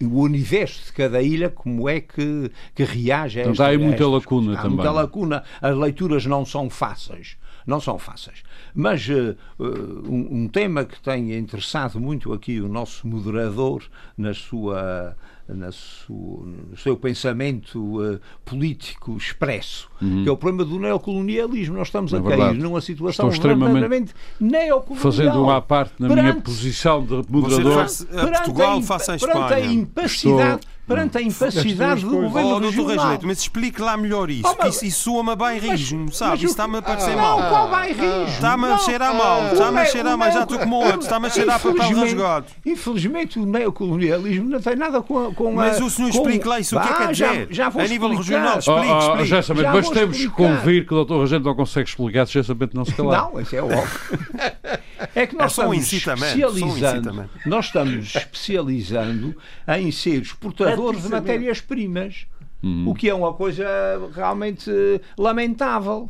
o 0.02 0.22
universo 0.22 0.86
de 0.86 0.94
cada 0.94 1.22
ilha 1.22 1.50
como 1.50 1.88
é 1.88 2.00
que, 2.00 2.52
que 2.74 2.84
reage 2.84 3.40
a 3.40 3.48
então, 3.48 3.66
há 3.66 3.70
aí 3.70 3.78
muita 3.78 4.08
lacuna 4.08 4.54
há 4.54 4.62
também. 4.62 4.78
muita 4.78 4.92
lacuna. 4.92 5.44
As 5.62 5.78
leituras 5.78 6.26
não 6.26 6.46
são 6.46 6.70
fáceis 6.70 7.38
não 7.68 7.80
são 7.80 8.00
fáceis. 8.00 8.42
Mas 8.74 9.08
uh, 9.08 9.38
um, 9.60 10.44
um, 10.44 10.48
tema 10.48 10.84
que 10.84 11.00
tem 11.00 11.38
interessado 11.38 12.00
muito 12.00 12.34
aqui 12.34 12.60
o 12.60 12.68
nosso 12.68 13.08
moderador 13.08 13.84
na 14.18 14.34
sua, 14.34 15.16
na 15.54 15.72
sua 15.72 16.46
no 16.46 16.78
seu 16.78 16.96
pensamento 16.96 17.80
uh, 17.80 18.20
político 18.46 19.16
expresso, 19.18 19.90
uhum. 20.02 20.24
que 20.24 20.30
é 20.30 20.32
o 20.32 20.38
problema 20.38 20.70
do 20.70 20.80
neocolonialismo. 20.80 21.76
Nós 21.76 21.88
estamos 21.88 22.14
é 22.14 22.18
a 22.18 22.22
cair 22.22 22.54
numa 22.54 22.82
situação 22.82 23.30
extremamente 23.30 24.14
neocolonial. 24.40 25.02
Fazendo 25.02 25.42
uma 25.44 25.62
parte 25.62 25.94
na 26.00 26.08
perante, 26.08 26.30
minha 26.30 26.42
posição 26.42 27.06
de 27.06 27.24
moderador. 27.30 27.88
Você 27.88 28.06
faz, 28.06 28.18
a 28.18 28.28
Portugal 28.28 28.82
face 28.82 29.12
à 29.12 29.16
Espanha. 29.16 29.48
Perante 29.48 29.54
a 29.54 29.72
impacidade. 29.72 30.60
Estou 30.60 30.79
perante 30.90 31.20
a 31.20 31.22
impacidade 31.22 32.02
do 32.02 32.10
governo 32.10 32.56
oh, 32.56 32.60
regional. 32.60 33.20
mas 33.22 33.42
explique 33.42 33.80
lá 33.80 33.96
melhor 33.96 34.28
isso, 34.32 34.42
oh, 34.44 34.56
mas, 34.58 34.76
isso, 34.76 34.86
isso 34.86 35.04
soa-me 35.04 35.36
bairrismo, 35.36 36.12
sabe? 36.12 36.38
Isso 36.38 36.48
está-me 36.48 36.80
a 36.80 36.82
parecer 36.82 37.12
ah, 37.12 37.18
mal. 37.18 37.40
Não, 37.40 37.50
qual 37.50 37.70
bairrismo? 37.70 38.28
Está-me 38.28 38.66
a 38.66 38.78
cheirar 38.80 39.14
mal, 39.14 39.54
está-me 39.54 39.80
a 39.80 39.86
cheirar 39.86 40.18
mal, 40.18 40.32
já 40.32 40.44
estou 40.44 40.58
como 40.58 40.76
outro, 40.78 41.02
está-me 41.02 41.28
a 41.28 41.30
cheirar 41.30 41.60
papel 41.60 41.96
rasgado. 41.96 42.46
Infelizmente 42.66 43.38
o 43.38 43.46
neocolonialismo 43.46 44.50
não 44.50 44.60
tem 44.60 44.76
nada 44.76 45.00
com 45.04 45.28
a... 45.28 45.32
Com 45.32 45.54
mas 45.54 45.80
o 45.80 45.90
senhor 45.92 46.10
explique 46.10 46.48
lá 46.48 46.60
isso, 46.60 46.76
o 46.76 46.82
que 46.82 46.88
é 46.88 46.92
que 46.92 46.98
quer 46.98 47.12
dizer? 47.12 47.48
Já, 47.52 47.70
já 47.70 47.82
a 47.82 47.88
nível 47.88 48.10
regional, 48.10 48.58
explique, 48.58 48.80
oh, 48.80 48.94
oh, 48.94 49.22
explique. 49.22 49.28
Já 49.28 49.72
mas 49.72 49.90
temos 49.92 50.18
que 50.18 50.30
convir 50.30 50.88
que 50.88 50.94
o 50.94 50.98
doutor 50.98 51.18
Rogério 51.20 51.46
não 51.46 51.56
consegue 51.56 51.88
explicar, 51.88 52.26
justamente 52.28 52.74
não 52.74 52.84
se 52.84 52.96
calar. 52.96 53.30
Não, 53.32 53.40
isso 53.40 53.56
é 53.56 53.62
óbvio. 53.62 53.80
É 55.16 55.26
que 55.26 55.36
nós 55.36 55.58
é 55.58 55.62
estamos 55.62 55.94
especializando, 55.94 57.30
nós 57.46 57.66
estamos 57.66 58.16
especializando 58.16 59.36
em 59.80 59.92
ser 59.92 60.22
exportadores 60.22 61.04
de 61.04 61.10
matérias-primas, 61.10 62.26
uhum. 62.62 62.90
o 62.90 62.96
que 62.96 63.10
é 63.10 63.14
uma 63.14 63.34
coisa 63.34 63.66
realmente 64.14 64.72
lamentável. 65.18 66.10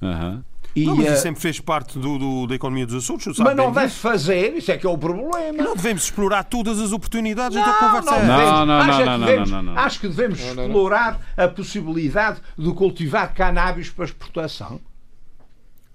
Uhum. 0.00 0.42
E, 0.76 0.86
não, 0.86 0.96
mas 0.96 1.06
isso 1.06 1.14
eh, 1.14 1.18
sempre 1.18 1.40
fez 1.40 1.60
parte 1.60 1.98
do, 1.98 2.18
do 2.18 2.46
da 2.48 2.54
economia 2.56 2.84
dos 2.84 2.96
Açores. 2.96 3.38
Mas 3.38 3.56
não 3.56 3.70
deve 3.70 3.92
fazer, 3.92 4.56
isso 4.56 4.72
é 4.72 4.76
que 4.76 4.84
é 4.84 4.90
o 4.90 4.98
problema. 4.98 5.62
Não 5.62 5.76
devemos 5.76 6.02
explorar 6.04 6.42
todas 6.44 6.80
as 6.80 6.90
oportunidades, 6.90 7.56
então 7.56 7.72
conversa 7.74 8.18
não, 8.24 8.66
não, 8.66 8.66
não, 8.66 8.86
não, 8.86 9.06
não, 9.06 9.20
devemos, 9.20 9.50
não, 9.50 9.62
não, 9.62 9.78
Acho 9.78 10.00
que 10.00 10.08
devemos 10.08 10.40
explorar 10.40 11.20
a 11.36 11.46
possibilidade 11.46 12.40
de 12.58 12.72
cultivar 12.72 13.32
cannabis 13.32 13.88
para 13.88 14.04
exportação 14.06 14.80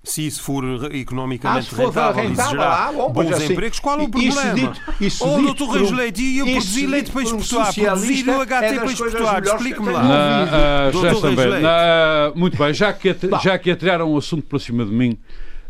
se 0.04 0.26
isso 0.26 0.42
for 0.42 0.64
economicamente 0.94 1.68
ah, 1.68 1.70
se 1.70 1.76
for 1.76 1.88
rentável, 1.88 2.24
rentável 2.24 2.52
gerar 2.52 2.88
ah, 2.88 2.92
bom, 2.92 3.12
bons 3.12 3.32
assim, 3.34 3.52
empregos, 3.54 3.80
qual 3.80 4.00
é 4.00 4.04
o 4.04 4.10
problema? 4.10 4.42
Isso 4.42 4.56
dito, 4.56 4.82
isso 5.02 5.28
oh, 5.28 5.42
doutor 5.42 5.70
Reis 5.72 5.92
Leite, 5.92 6.22
e 6.22 6.38
eu 6.40 6.46
produzi 6.46 6.88
leite 6.88 7.12
para 7.12 7.22
exportar, 7.24 7.74
produzir 7.74 8.30
o 8.30 8.46
HT 8.46 8.54
é 8.54 8.80
para 8.80 8.92
exportar, 8.92 9.44
explique-me 9.44 9.92
lá. 9.92 10.02
Uh, 10.02 10.88
uh, 10.88 10.92
doutor 10.92 11.24
Reis 11.24 11.38
Leite. 11.38 11.66
Uh, 11.66 12.40
muito 12.40 12.58
bem, 12.58 12.74
já 12.74 12.94
que, 12.94 13.16
já 13.44 13.60
que 13.60 13.72
atiraram 13.72 14.12
o 14.12 14.18
assunto 14.18 14.44
para 14.44 14.60
cima 14.60 14.86
de 14.86 14.92
mim, 14.92 15.18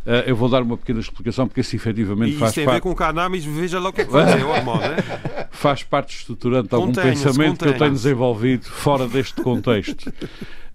Uh, 0.06 0.24
eu 0.26 0.36
vou 0.36 0.48
dar 0.48 0.64
uma 0.64 0.78
pequena 0.78 1.02
explicação 1.02 1.46
porque 1.46 1.60
isso 1.60 1.76
efetivamente 1.76 2.34
e 2.34 2.38
faz 2.38 2.54
tem 2.54 2.64
parte. 2.64 2.76
a 2.76 2.78
ver 2.78 2.82
com 2.82 2.92
o 2.92 2.96
cannabis, 2.96 3.44
veja 3.44 3.80
lá 3.80 3.90
o 3.90 3.94
que 3.94 4.02
é 4.02 4.06
que 4.06 4.12
faz, 4.12 4.30
é? 4.30 5.48
faz 5.52 5.84
parte 5.84 6.16
estruturante 6.16 6.70
de 6.70 6.76
algum 6.76 6.92
pensamento 6.92 7.66
que 7.66 7.70
eu 7.70 7.78
tenho 7.78 7.92
desenvolvido 7.92 8.66
fora 8.66 9.08
deste 9.08 9.42
contexto. 9.42 10.12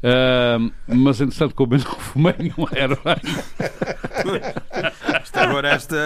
Uh, 0.05 0.71
mas 0.87 1.19
entretanto, 1.19 1.55
como 1.55 1.75
eu 1.75 1.79
não 1.81 1.93
fumei 1.93 2.35
nenhum 2.38 2.67
herói. 5.38 5.49
Agora 5.51 5.68
esta. 5.70 5.97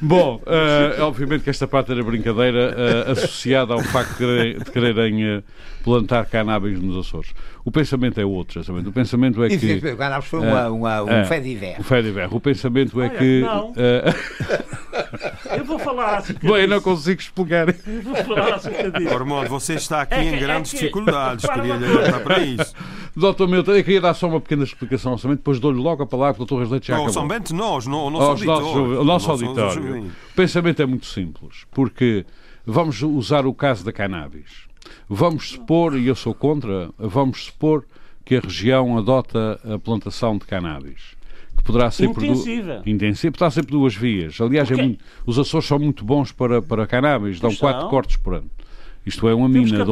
Bom, 0.00 0.36
uh, 0.46 1.02
obviamente 1.02 1.42
que 1.44 1.50
esta 1.50 1.66
parte 1.66 1.92
era 1.92 2.02
brincadeira 2.02 2.74
uh, 3.08 3.12
associada 3.12 3.72
ao 3.74 3.80
facto 3.80 4.10
de 4.12 4.16
quererem, 4.18 4.58
de 4.58 4.70
quererem 4.70 5.36
uh, 5.38 5.42
plantar 5.84 6.26
cannabis 6.26 6.80
nos 6.80 6.96
Açores. 7.06 7.32
O 7.64 7.70
pensamento 7.70 8.20
é 8.20 8.24
outro, 8.24 8.60
exatamente. 8.60 8.88
O 8.88 8.92
pensamento 8.92 9.42
é 9.42 9.48
que. 9.48 9.74
O 9.92 9.96
cannabis 9.96 10.28
foi 10.28 10.40
uma, 10.40 10.68
uma, 10.68 11.02
um 11.02 11.10
é, 11.10 11.24
fé 11.24 11.40
de 11.40 11.52
inverno. 11.52 11.80
O 11.80 11.84
fé 11.84 12.02
de 12.02 12.08
inverno. 12.08 12.36
O 12.36 12.40
pensamento 12.40 13.00
é 13.00 13.06
Olha, 13.08 13.18
que. 13.18 13.40
não. 13.40 13.70
uh, 13.70 13.74
Eu 15.58 15.64
vou 15.64 15.78
falar 15.78 16.18
acerca 16.18 16.40
Bem, 16.46 16.50
eu 16.52 16.56
disso. 16.58 16.68
não 16.70 16.80
consigo 16.80 17.20
explicar. 17.20 17.68
Eu 17.68 18.02
vou 18.02 18.14
falar 18.16 18.54
acerca 18.54 18.90
disso. 18.90 19.14
Ormond, 19.14 19.48
você 19.48 19.74
está 19.74 20.02
aqui 20.02 20.14
É 20.14 20.18
que- 20.22 20.24
em 20.28 20.34
é 20.34 20.38
grandes 20.38 20.70
que- 20.72 20.78
dificuldades. 20.78 21.44
Para 21.46 21.54
Queria 21.54 21.76
lhe 21.76 21.86
alertar 21.86 22.20
para 22.22 22.38
isso. 22.40 22.74
Doutor 23.16 23.48
Milton, 23.48 23.72
eu 23.72 23.82
queria 23.84 24.00
dar 24.00 24.12
só 24.14 24.28
uma 24.28 24.40
pequena 24.40 24.62
explicação 24.64 25.12
ao 25.12 25.16
orçamento, 25.16 25.38
depois 25.38 25.58
dou-lhe 25.58 25.80
logo 25.80 26.02
a 26.02 26.06
palavra, 26.06 26.36
doutor 26.36 26.58
Reslete 26.60 26.88
já 26.88 26.94
Não, 26.96 27.04
acabou. 27.06 27.22
somente 27.22 27.54
nós, 27.54 27.86
não, 27.86 28.06
o 28.06 28.10
nosso 28.10 28.25
aos 28.30 28.46
auditório. 28.46 29.04
nosso 29.04 29.30
auditório. 29.30 30.04
O 30.06 30.34
pensamento 30.34 30.82
é 30.82 30.86
muito 30.86 31.06
simples, 31.06 31.64
porque 31.72 32.24
vamos 32.64 33.00
usar 33.02 33.46
o 33.46 33.54
caso 33.54 33.84
da 33.84 33.92
cannabis. 33.92 34.66
Vamos 35.08 35.50
supor, 35.50 35.98
e 35.98 36.06
eu 36.06 36.14
sou 36.14 36.34
contra, 36.34 36.90
vamos 36.98 37.46
supor 37.46 37.84
que 38.24 38.36
a 38.36 38.40
região 38.40 38.96
adota 38.98 39.60
a 39.64 39.78
plantação 39.78 40.36
de 40.38 40.44
cannabis. 40.46 41.16
Que 41.56 41.62
poderá 41.62 41.90
ser 41.90 42.08
por 42.08 42.20
du- 42.20 42.26
Intensiva. 42.26 42.82
intensiva, 42.84 43.32
poderá 43.32 43.50
ser 43.50 43.62
por 43.64 43.70
duas 43.72 43.94
vias. 43.96 44.38
Aliás, 44.40 44.70
é 44.70 44.76
muito- 44.76 45.02
os 45.24 45.38
Açores 45.38 45.66
são 45.66 45.78
muito 45.78 46.04
bons 46.04 46.30
para, 46.32 46.60
para 46.60 46.86
cannabis, 46.86 47.40
dão 47.40 47.54
quatro 47.54 47.80
são. 47.82 47.90
cortes 47.90 48.16
por 48.16 48.34
ano. 48.34 48.50
Isto 49.06 49.28
é 49.28 49.32
que 49.34 49.40
mina 49.48 49.84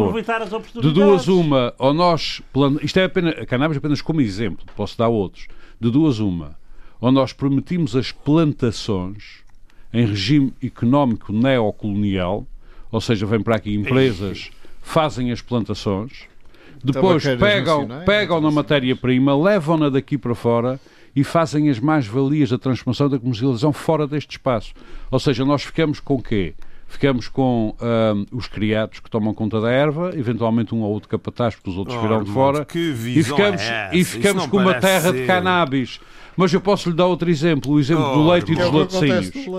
de 0.83 0.93
duas, 0.93 1.29
uma, 1.29 1.73
ou 1.79 1.95
nós. 1.95 2.43
plan- 2.53 2.77
Isto 2.83 2.99
é 2.99 3.05
apenas. 3.05 3.39
A 3.39 3.47
cannabis 3.47 3.77
apenas 3.79 4.03
como 4.03 4.21
exemplo, 4.21 4.65
posso 4.77 4.99
dar 4.99 5.07
outros. 5.09 5.47
De 5.81 5.89
duas, 5.91 6.19
uma. 6.19 6.57
Ou 7.05 7.13
nós 7.13 7.35
permitimos 7.35 7.95
as 7.95 8.11
plantações 8.13 9.45
em 9.93 10.07
regime 10.07 10.55
económico 10.65 11.35
neocolonial, 11.35 12.47
ou 12.91 12.99
seja, 12.99 13.27
vêm 13.27 13.43
para 13.43 13.57
aqui 13.57 13.75
empresas, 13.75 14.51
fazem 14.81 15.31
as 15.31 15.43
plantações, 15.43 16.23
depois 16.83 17.23
pegam, 17.39 17.87
pegam 18.07 18.41
na 18.41 18.51
matéria-prima, 18.51 19.37
levam-na 19.37 19.91
daqui 19.91 20.17
para 20.17 20.35
fora 20.35 20.81
e 21.15 21.23
fazem 21.23 21.69
as 21.69 21.79
mais-valias 21.79 22.49
da 22.49 22.57
transformação 22.57 23.11
da 23.11 23.19
comercialização 23.19 23.71
fora 23.71 24.07
deste 24.07 24.31
espaço. 24.39 24.73
Ou 25.11 25.21
seja, 25.21 25.45
nós 25.45 25.63
ficamos 25.63 26.01
com 26.01 26.23
quê? 26.23 26.55
Ficamos 26.89 27.29
com 27.29 27.75
ahm, 27.83 28.25
os 28.33 28.47
criados 28.47 29.01
que 29.01 29.11
tomam 29.11 29.35
conta 29.35 29.61
da 29.61 29.71
erva, 29.71 30.15
eventualmente 30.17 30.75
um 30.75 30.81
ou 30.81 30.91
outro 30.91 31.11
capataz, 31.11 31.55
porque 31.55 31.69
os 31.69 31.77
outros 31.77 32.01
virão 32.01 32.25
de 32.25 32.31
fora, 32.31 32.65
que 32.65 32.79
e 32.79 32.93
visão 32.93 33.37
ficamos, 33.37 33.61
é 33.61 33.87
essa? 33.89 33.97
e 33.97 34.05
ficamos 34.05 34.47
com 34.47 34.57
uma 34.57 34.75
terra 34.75 35.13
de 35.13 35.19
ser. 35.19 35.27
cannabis. 35.27 36.01
Mas 36.37 36.53
eu 36.53 36.61
posso 36.61 36.91
lhe 36.91 36.97
dar 36.97 37.07
outro 37.07 37.31
exemplo, 37.31 37.73
o 37.73 37.79
exemplo 37.81 38.03
do 38.15 38.21
Oh, 38.21 38.31
leite 38.33 38.53
e 38.53 38.55
dos 38.57 38.67
o 38.67 38.71
laticínios. 38.79 39.29
e 39.29 39.45
cabo. 39.45 39.57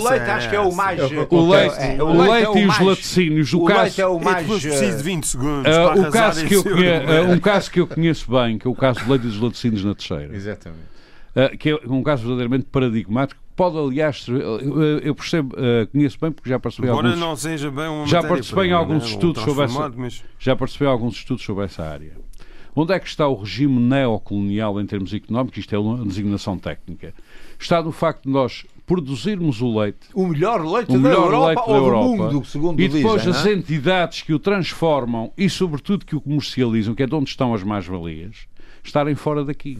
o 0.00 0.08
leite 0.10 0.30
acho 0.30 0.48
que 0.50 0.56
é 0.56 0.60
o 0.60 0.72
mais. 0.74 1.00
O 1.00 1.34
O 1.36 1.50
leite, 1.50 1.74
é, 1.78 2.02
o 2.02 2.12
leite 2.22 2.44
é 2.44 2.48
o 2.48 2.56
e 2.58 2.60
os 2.62 2.66
mais- 2.68 2.86
laticínios, 2.86 3.52
o 3.52 3.58
O 3.62 3.64
caso, 3.66 3.80
leite 3.82 4.00
é 4.00 4.06
o 4.06 4.18
mais. 4.20 4.46
preciso 4.46 4.96
de 4.96 5.02
20 5.02 5.24
segundos 5.26 5.66
ah, 5.76 5.90
para 5.90 6.00
o 6.00 6.10
caso 6.10 6.46
que 6.46 6.54
eu 6.54 6.60
argumento. 6.60 7.32
um 7.32 7.38
caso 7.40 7.70
que 7.70 7.80
eu 7.80 7.86
conheço 7.86 8.30
bem, 8.30 8.58
que 8.58 8.66
é 8.66 8.70
o 8.70 8.74
caso 8.74 9.00
do 9.04 9.10
leite 9.10 9.24
e 9.26 9.28
dos 9.28 9.40
laticínios 9.40 9.84
na 9.84 9.94
terceira. 9.94 10.34
Exatamente. 10.34 10.90
Uh, 11.36 11.56
que 11.56 11.70
é 11.70 11.78
um 11.86 12.02
caso 12.02 12.22
verdadeiramente 12.22 12.66
paradigmático. 12.72 13.40
Pode, 13.54 13.76
aliás, 13.78 14.26
eu 15.02 15.14
percebo, 15.14 15.54
uh, 15.54 15.86
conheço 15.92 16.16
bem 16.20 16.32
porque 16.32 16.48
já 16.48 16.58
participei 16.58 16.90
Embora 16.90 17.08
alguns, 17.08 17.20
não 17.20 17.36
seja 17.36 17.70
bem 17.70 17.86
uma 17.88 18.06
Já 18.06 18.22
participei 18.22 18.68
em 18.68 18.72
alguns 18.72 19.02
né? 19.04 19.10
Estudos 19.10 19.42
sobre 19.44 19.64
essa- 19.64 19.92
mas- 19.94 20.24
já 20.38 20.56
participei 20.56 20.88
alguns 20.88 21.14
estudos 21.16 21.44
sobre 21.44 21.64
essa 21.66 21.82
área. 21.84 22.12
Onde 22.74 22.92
é 22.92 22.98
que 22.98 23.08
está 23.08 23.26
o 23.26 23.34
regime 23.34 23.80
neocolonial 23.80 24.80
em 24.80 24.86
termos 24.86 25.12
económicos? 25.12 25.58
Isto 25.58 25.74
é 25.74 25.78
uma 25.78 26.04
designação 26.04 26.58
técnica. 26.58 27.12
Está 27.58 27.82
no 27.82 27.92
facto 27.92 28.24
de 28.24 28.30
nós 28.30 28.64
produzirmos 28.86 29.60
o 29.60 29.78
leite 29.78 30.08
O 30.14 30.26
melhor 30.26 30.64
leite 30.66 30.90
o 30.90 30.94
da 30.94 30.98
melhor 30.98 31.26
Europa 31.26 31.46
leite 31.46 31.56
da 31.56 31.72
ou 31.72 31.80
do 31.80 31.86
Europa 31.86 32.06
mundo, 32.06 32.44
segundo 32.44 32.80
e 32.80 32.88
depois 32.88 33.22
dizem. 33.22 33.38
as 33.38 33.44
não 33.44 33.50
é? 33.52 33.54
entidades 33.54 34.22
que 34.22 34.32
o 34.32 34.38
transformam 34.38 35.32
e 35.38 35.48
sobretudo 35.48 36.04
que 36.04 36.16
o 36.16 36.20
comercializam, 36.20 36.94
que 36.94 37.02
é 37.02 37.06
de 37.06 37.14
onde 37.14 37.30
estão 37.30 37.54
as 37.54 37.62
mais-valias, 37.62 38.48
estarem 38.82 39.14
fora 39.14 39.44
daqui. 39.44 39.78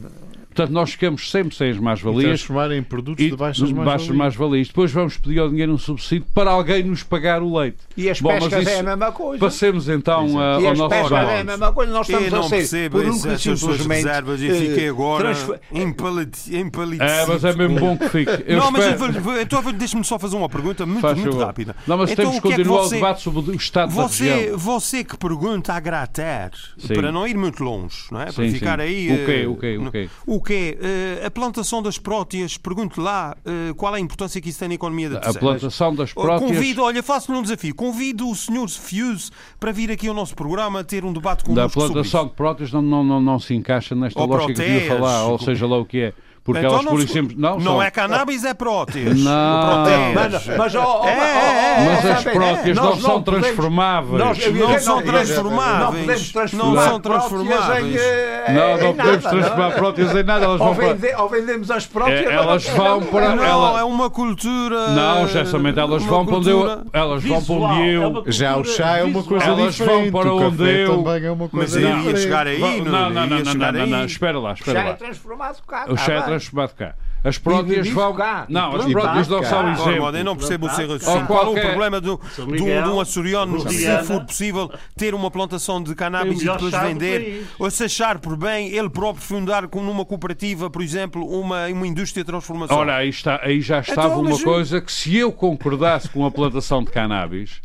Portanto, 0.53 0.71
nós 0.73 0.91
ficamos 0.91 1.31
sempre 1.31 1.55
sem 1.55 1.69
as 1.69 1.77
E 1.77 1.79
mais-valias 1.79 2.23
transformar 2.41 2.71
em 2.73 2.83
produtos 2.83 3.23
e 3.23 3.29
de 3.29 3.37
baixas 3.37 3.71
baixas 3.71 4.07
mais 4.09 4.17
mais-valias. 4.17 4.67
Depois 4.67 4.91
vamos 4.91 5.15
pedir 5.15 5.39
ao 5.39 5.47
dinheiro 5.49 5.71
um 5.71 5.77
subsídio 5.77 6.25
para 6.33 6.51
alguém 6.51 6.83
nos 6.83 7.03
pagar 7.03 7.41
o 7.41 7.57
leite. 7.57 7.77
E 7.95 8.09
as 8.09 8.19
Bom, 8.19 8.31
mas 8.33 8.43
pescas 8.43 8.67
é 8.67 8.79
a 8.79 8.83
mesma 8.83 9.11
coisa. 9.13 9.39
Passemos 9.39 9.87
então 9.87 10.37
a- 10.37 10.59
E 10.59 10.65
ao 10.65 10.73
as 10.73 10.77
nosso 10.77 10.89
pescas 10.89 11.11
é 11.29 11.39
a 11.39 11.43
mesma 11.45 11.71
coisa. 11.71 11.93
Nós 11.93 12.09
Eu 12.09 12.19
estamos 12.19 12.33
não 12.33 12.45
a 12.45 12.49
ser 12.49 12.55
percebo 12.57 12.97
por 12.97 13.05
um 13.05 13.31
essas 13.31 13.59
suas 13.61 13.85
reservas 13.85 14.41
e 14.41 14.47
eh, 14.49 14.53
fiquei 14.53 14.89
agora 14.89 15.23
transfer- 15.33 15.59
empalidecido. 15.71 17.03
É, 17.03 17.25
mas 17.25 17.43
é 17.45 17.53
mesmo 17.55 17.79
bom 17.79 17.97
que 17.97 18.09
fique. 18.09 18.43
Eu 18.45 18.57
não, 18.57 18.71
mas 18.71 18.85
eu 18.85 18.91
espero- 18.91 19.21
vou- 19.21 19.39
então 19.41 19.71
deixa-me 19.73 20.03
só 20.03 20.19
fazer 20.19 20.35
uma 20.35 20.49
pergunta 20.49 20.85
muito, 20.85 21.01
Faz 21.01 21.17
muito 21.17 21.31
favor. 21.31 21.45
rápida. 21.45 21.75
Não, 21.87 21.97
mas 21.97 22.11
então, 22.11 22.25
temos 22.25 22.37
o 22.37 22.41
que 22.41 22.47
que 22.49 22.53
é 22.53 22.57
que 22.57 22.63
continuar 22.63 22.81
você- 22.83 22.95
o 22.95 22.97
debate 22.99 23.21
sobre 23.21 23.51
o 23.51 23.55
estado 23.55 23.95
da 23.95 24.01
Você, 24.03 24.23
região. 24.33 24.57
você 24.57 25.03
que 25.05 25.17
pergunta 25.17 25.73
a 25.73 25.79
Grater, 25.79 26.51
para 26.93 27.11
não 27.11 27.25
ir 27.27 27.37
muito 27.37 27.63
longe, 27.63 27.95
não 28.11 28.21
é? 28.21 28.25
para 28.25 28.33
Sim, 28.45 28.51
ficar 28.51 28.79
sim. 28.79 28.83
aí. 28.85 28.90
O 28.91 29.25
quê, 29.25 29.31
eh, 29.43 29.47
o 29.47 29.55
quê, 29.55 29.77
o 29.77 29.91
quê? 29.91 30.09
O 30.25 30.41
quê? 30.41 30.77
Eh, 30.81 31.25
a 31.25 31.31
plantação 31.31 31.81
das 31.81 31.97
próteas, 31.97 32.57
pergunte 32.57 32.99
lá 32.99 33.35
eh, 33.45 33.73
qual 33.75 33.95
é 33.95 33.97
a 33.97 34.01
importância 34.01 34.39
que 34.41 34.49
isso 34.49 34.59
tem 34.59 34.67
na 34.67 34.75
economia 34.75 35.09
da 35.09 35.17
A 35.17 35.21
terceira. 35.21 35.39
plantação 35.47 35.95
das 35.95 36.11
Oh, 36.15 36.21
próteas... 36.21 36.51
Convido, 36.51 36.83
olha, 36.83 37.01
faço-lhe 37.01 37.37
um 37.37 37.41
desafio. 37.41 37.73
Convido 37.75 38.29
o 38.29 38.35
Sr. 38.35 38.67
Fuse 38.69 39.31
para 39.59 39.71
vir 39.71 39.91
aqui 39.91 40.07
ao 40.07 40.13
nosso 40.13 40.35
programa 40.35 40.83
ter 40.83 41.03
um 41.05 41.13
debate 41.13 41.39
da 41.39 41.45
connosco 41.45 41.79
sobre 41.79 41.93
plantação 41.93 42.21
isso. 42.21 42.29
de 42.29 42.35
próteas 42.35 42.71
não, 42.71 42.81
não, 42.81 43.03
não, 43.03 43.21
não 43.21 43.39
se 43.39 43.53
encaixa 43.53 43.95
nesta 43.95 44.19
Ou 44.19 44.27
lógica 44.27 44.53
que 44.53 44.61
eu 44.69 44.87
falar, 44.87 45.25
ou 45.25 45.39
seja 45.39 45.65
lá 45.67 45.77
o 45.77 45.85
que 45.85 45.99
é. 46.01 46.13
Porque 46.43 46.59
Então 46.59 46.71
elas, 46.71 46.85
não 46.85 46.91
por 46.93 47.01
exemplo, 47.01 47.35
não, 47.37 47.55
Não 47.59 47.63
são- 47.73 47.83
é 47.83 47.91
cannabis, 47.91 48.43
é 48.43 48.53
próteas. 48.55 49.15
Não. 49.19 49.83
Próteas. 49.85 50.13
Mas, 50.47 50.57
mas, 50.57 50.75
É, 50.75 50.77
ó, 50.79 51.07
é, 51.07 51.85
Mas 51.85 52.05
as 52.05 52.23
próteas 52.23 52.77
não 52.77 52.95
são 52.99 53.21
transformáveis. 53.21 54.19
Nós, 54.19 54.37
Não 54.47 54.79
são 54.79 54.95
podemos- 54.95 55.11
transformáveis. 55.27 55.79
Não 55.79 55.91
podemos 55.91 56.21
Não 56.25 56.31
transformar 56.41 56.81
são 56.89 56.99
próteas 56.99 57.29
transformáveis. 57.29 57.95
em, 57.95 57.97
eh, 57.99 58.45
Não, 58.49 58.69
não 58.69 58.77
podemos 58.95 59.23
nada, 59.23 59.29
transformar 59.29 59.71
próteas 59.71 60.15
em 60.15 60.23
nada, 60.23 60.45
elas 60.45 60.61
Ou, 60.61 60.73
vão 60.73 61.29
vendemos 61.29 61.69
as 61.71 61.85
próteas. 61.85 62.21
É, 62.25 62.25
ou 62.39 62.43
elas 62.43 62.67
vão 62.69 63.01
para- 63.03 63.35
Não, 63.35 63.43
ela- 63.43 63.79
é 63.79 63.83
uma 63.83 64.09
cultura. 64.09 64.87
Não, 64.89 65.27
justamente, 65.27 65.79
elas 65.79 66.03
vão 66.03 66.25
para 66.25 66.35
onde 66.37 66.49
eu... 66.49 66.81
Elas 66.91 67.23
vão 67.23 67.43
para 67.43 67.53
onde 67.55 67.81
é 67.81 67.95
eu... 67.97 68.23
Já 68.27 68.57
o 68.57 68.63
chá 68.65 68.97
é 68.97 69.03
uma 69.03 69.23
coisa 69.23 69.45
visual. 69.45 69.59
Elas 69.59 69.77
vão 69.77 69.85
diferente. 69.87 70.11
para 70.11 70.33
o 70.33 70.41
onde 70.47 70.63
eu- 70.81 71.03
também 71.03 71.25
é 71.25 71.31
uma 71.31 71.43
Mas 71.43 71.51
coisa 71.51 71.79
eu 71.79 71.87
ia 71.87 71.95
diferente. 71.97 72.19
chegar 72.19 72.47
aí, 72.47 72.59
não, 72.59 72.91
não, 72.91 73.09
não, 73.11 73.11
não, 73.11 73.27
não, 73.27 73.45
chegar 73.51 73.73
não, 73.73 73.85
não, 73.85 73.99
aí. 73.99 74.05
espera 74.07 74.39
lá, 74.39 74.53
espera 74.53 74.79
Já 74.79 74.85
é 74.85 74.89
lá. 74.89 74.95
transformado 74.95 75.57
cá. 75.67 75.85
O 75.87 75.95
chá 75.97 76.13
é 76.13 76.21
bem. 76.23 76.30
Transformado 76.31 76.73
cá. 76.75 76.95
As 77.23 77.37
vive 77.37 77.91
vão... 77.91 78.15
cá. 78.15 78.45
Não, 78.49 78.75
as 78.75 78.91
próteas 78.91 79.27
não 79.27 79.43
são 79.43 79.71
exemplo. 79.71 80.17
eu 80.17 80.23
não 80.23 80.35
percebo 80.35 80.65
o 80.65 80.69
seu 80.71 80.87
Ou 80.87 80.93
raciocínio. 80.93 81.27
Qual 81.27 81.45
é 81.45 81.49
o 81.49 81.61
problema 81.61 82.01
do, 82.01 82.19
do, 82.35 82.55
de 82.55 82.63
um 82.63 82.99
açoriano, 82.99 83.69
se 83.69 84.03
for 84.03 84.25
possível, 84.25 84.71
ter 84.97 85.13
uma 85.13 85.29
plantação 85.29 85.81
de 85.83 85.93
cannabis 85.93 86.41
e 86.41 86.45
depois 86.45 86.73
vender, 86.73 87.45
ou 87.59 87.69
se 87.69 87.83
achar 87.83 88.17
por 88.17 88.35
bem, 88.35 88.69
ele 88.69 88.89
próprio 88.89 89.23
fundar 89.23 89.67
numa 89.71 90.03
cooperativa, 90.03 90.69
por 90.69 90.81
exemplo, 90.81 91.23
uma, 91.27 91.67
uma 91.67 91.85
indústria 91.85 92.23
de 92.23 92.27
transformação? 92.27 92.75
Ora, 92.75 92.95
aí, 92.95 93.09
está, 93.09 93.39
aí 93.43 93.61
já 93.61 93.79
estava 93.79 94.07
Então, 94.07 94.21
uma 94.21 94.31
mas- 94.31 94.43
coisa 94.43 94.81
que 94.81 94.91
se 94.91 95.15
eu 95.15 95.31
concordasse 95.31 96.09
com 96.09 96.25
a 96.25 96.31
plantação 96.31 96.83
de 96.83 96.89
cannabis, 96.89 97.61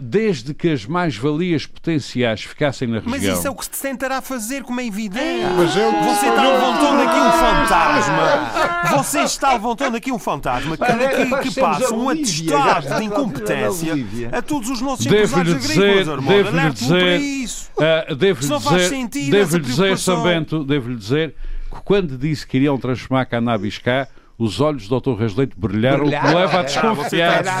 desde 0.00 0.54
que 0.54 0.70
as 0.70 0.86
mais-valias 0.86 1.66
potenciais 1.66 2.42
ficassem 2.42 2.88
na 2.88 3.02
Mas 3.04 3.14
região... 3.20 3.34
isso 3.36 3.46
é 3.46 3.50
o 3.50 3.54
que 3.54 3.64
se 3.64 3.70
tentará 3.82 4.22
fazer, 4.22 4.62
como 4.62 4.80
é 4.80 4.86
evidente. 4.86 5.44
Mas 5.56 5.76
é 5.76 5.90
se 5.90 6.04
Você 6.04 6.26
está 6.28 6.42
levantando 6.42 7.02
aqui 7.02 7.18
um 7.20 7.32
fantasma. 7.32 8.96
Você 8.96 9.20
está 9.20 9.52
levantando 9.52 9.96
aqui 9.96 10.12
um 10.12 10.18
fantasma 10.18 10.76
que, 10.76 10.84
que- 10.84 11.50
que 11.50 11.60
passa 11.60 11.94
um 11.94 12.08
atestado 12.08 12.96
de 12.98 13.04
incompetência 13.04 13.94
a 14.32 14.40
todos 14.42 14.70
os 14.70 14.80
nossos 14.80 15.04
empresários 15.06 15.60
dizer, 15.60 15.82
agrícolas, 15.82 16.08
Armando. 16.08 16.28
devo-lhe 16.34 16.58
Alerte-me 16.60 16.88
para 16.88 16.98
dizer, 16.98 17.20
isso. 17.20 17.70
ah, 17.78 18.14
devo-lhe 18.14 18.58
dizer, 18.58 18.88
sentido, 18.88 19.30
devo-lhe 19.30 19.62
dizer, 19.64 19.76
preocupação. 19.76 20.14
São 20.16 20.22
Bento, 20.24 20.64
devo-lhe 20.64 20.96
dizer 20.96 21.34
que 21.70 21.80
quando 21.84 22.16
disse 22.16 22.46
que 22.46 22.56
iriam 22.56 22.78
transformar 22.78 23.26
cannabis 23.26 23.78
cá, 23.78 24.08
os 24.38 24.60
olhos 24.60 24.88
do 24.88 25.00
Dr. 25.00 25.14
Reis 25.18 25.34
Leite 25.34 25.54
brilharam, 25.56 26.04
o 26.06 26.10
que 26.10 26.14
leva 26.14 26.58
a 26.58 26.60
era- 26.60 26.94
você 26.94 27.16
está 27.16 27.38
a 27.38 27.42
desconfiar. 27.42 27.48
A 27.48 27.60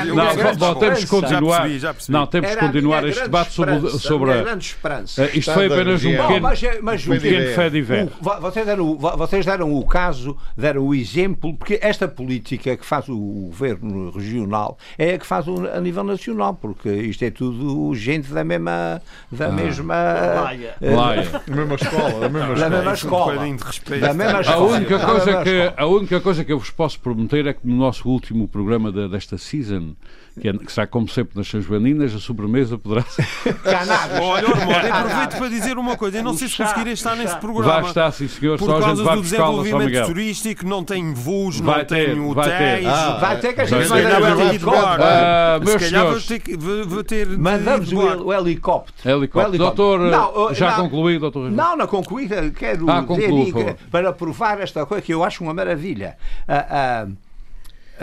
a 0.00 0.02
o 0.12 0.14
Não, 0.14 0.56
bom, 0.56 0.74
temos 0.74 0.98
que 1.00 1.06
continuar. 1.06 1.56
Já 1.56 1.60
percebi, 1.62 1.78
já 1.78 1.94
percebi. 1.94 2.18
Não, 2.18 2.26
temos 2.26 2.50
que 2.50 2.56
a 2.56 2.60
continuar 2.60 3.04
este 3.08 3.22
debate 3.22 3.52
sobre, 3.52 3.90
sobre 3.90 4.32
a 4.32 4.42
a. 4.42 5.20
Ah, 5.22 5.24
Isto 5.34 5.52
foi 5.52 5.68
da 5.68 5.74
apenas 5.76 6.04
um 6.04 6.10
pequeno, 6.16 6.40
mas, 6.40 6.60
mas 6.82 7.06
o- 7.06 7.10
pequeno 7.10 7.54
fé 7.54 7.70
de 7.70 7.78
vo- 8.20 8.40
vocês, 8.40 8.66
deram, 8.66 8.96
vocês 8.98 9.46
deram 9.46 9.72
o 9.74 9.86
caso, 9.86 10.36
deram 10.56 10.82
o 10.86 10.94
exemplo, 10.94 11.54
porque 11.56 11.78
esta 11.82 12.08
política 12.08 12.76
que 12.76 12.84
faz 12.84 13.08
o 13.08 13.16
governo 13.16 14.10
regional 14.10 14.76
é 14.96 15.14
a 15.14 15.18
que 15.18 15.26
faz 15.26 15.46
o- 15.46 15.66
a 15.68 15.80
nível 15.80 16.02
nacional, 16.04 16.54
porque 16.54 16.88
isto 16.88 17.24
é 17.24 17.30
tudo 17.30 17.94
gente 17.94 18.32
da 18.32 18.42
mesma. 18.44 19.00
Da 19.30 19.48
mesma 19.50 19.94
Laia. 19.94 20.74
eh, 20.80 20.90
Laia. 20.94 21.42
A 21.46 21.54
mesma 21.54 21.74
escola, 21.74 22.26
a 22.26 22.28
mesma 22.28 22.38
Da 22.38 22.52
escola. 22.54 22.70
mesma 22.70 22.90
Um 22.90 22.94
escola. 22.94 23.32
bocadinho 23.32 23.56
de 23.56 23.64
respeito. 23.64 24.00
Da 24.00 24.14
mesma 24.14 24.38
A 24.38 24.40
escola. 24.40 24.76
única, 24.76 24.98
Da 24.98 25.06
coisa 25.06 25.42
que, 25.44 25.67
a 25.76 25.86
única 25.86 26.20
coisa 26.20 26.44
que 26.44 26.52
eu 26.52 26.58
vos 26.58 26.70
posso 26.70 27.00
prometer 27.00 27.46
é 27.46 27.52
que 27.52 27.66
no 27.66 27.76
nosso 27.76 28.08
último 28.08 28.48
programa 28.48 28.90
desta 29.08 29.36
season 29.38 29.94
que, 30.38 30.48
é, 30.48 30.52
que 30.52 30.72
será 30.72 30.86
como 30.86 31.08
sempre 31.08 31.36
nas 31.36 31.46
São 31.48 31.60
Joaninas, 31.60 32.14
a 32.14 32.18
sobremesa 32.18 32.78
poderá 32.78 33.02
ser. 33.02 33.26
Cannabis. 33.62 34.18
Olha, 34.20 34.48
Ormond, 34.48 34.88
aproveito 34.90 35.38
para 35.38 35.48
dizer 35.48 35.78
uma 35.78 35.96
coisa. 35.96 36.18
Eu 36.18 36.24
não 36.24 36.30
O 36.32 36.38
sei 36.38 36.48
se 36.48 36.54
chá, 36.54 36.64
conseguirei 36.64 36.92
estar 36.94 37.12
o 37.12 37.16
nesse 37.16 37.36
programa. 37.36 37.80
Vai 37.80 37.90
estar, 37.90 38.10
sim 38.12 38.28
senhor, 38.28 38.58
Por 38.58 38.66
só 38.66 38.80
causa 38.80 39.02
vai 39.04 39.16
do 39.16 39.22
desenvolvimento 39.22 40.06
turístico, 40.06 40.66
não 40.66 40.82
tem 40.84 41.12
voos, 41.12 41.60
Vai 41.60 41.78
não 41.78 41.84
tem 41.84 42.06
ter, 42.06 42.14
vai 42.14 42.24
hotéis. 42.30 42.80
ter. 42.84 42.86
Ah, 42.88 43.18
vai 43.20 43.40
ter 43.40 43.52
que 43.52 43.60
a 43.60 43.64
Vai 43.64 43.82
gente 43.82 43.92
ter. 43.92 44.02
mandar 44.02 44.18
o 44.18 44.22
Vai 44.22 44.36
ter. 44.36 44.48
helicóptero. 44.48 45.02
Ah, 45.04 45.58
Se 45.58 45.64
meus 45.64 45.82
calhar 45.82 46.86
vou 46.86 47.04
ter, 47.04 47.26
Mandamos 47.38 47.92
o, 47.92 47.98
o 47.98 48.32
helicóptero. 48.32 49.18
helicóptero. 49.18 49.54
O. 49.54 49.58
Doutor, 49.58 49.98
Não, 50.00 50.54
já 50.54 50.70
não. 50.76 50.84
concluí, 50.88 51.18
doutor? 51.18 51.50
Não, 51.50 51.76
não 51.76 51.86
concluí. 51.86 52.28
Quero 52.56 52.88
Ah, 52.90 53.00
dizer 53.02 53.76
para 53.90 54.12
provar 54.12 54.60
esta 54.60 54.84
coisa 54.86 55.02
que 55.02 55.12
eu 55.12 55.22
acho 55.24 55.42
uma 55.42 55.52
maravilha. 55.54 56.16
A, 56.46 56.54
a- 56.56 57.06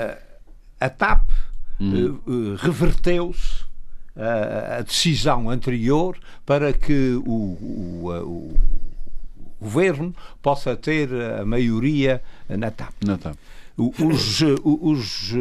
a- 0.01 0.17
a 0.81 0.89
TAP 0.89 1.21
Hum. 1.79 2.17
eh, 2.27 2.55
reverteu-se 2.57 3.65
a, 4.15 4.77
a 4.77 4.81
decisão 4.81 5.49
anterior 5.49 6.17
para 6.45 6.71
que 6.71 7.19
o, 7.25 8.03
o- 8.03 8.11
a- 8.11 8.23
o 8.23 8.53
governo 9.59 10.13
possa 10.41 10.75
ter 10.75 11.09
a 11.13 11.45
maioria 11.45 12.21
na 12.47 12.71
TAP. 12.71 12.93
Tá. 13.21 13.33
O- 13.77 13.93
Os, 14.07 14.41
eh, 14.41 14.55
os, 14.63 15.33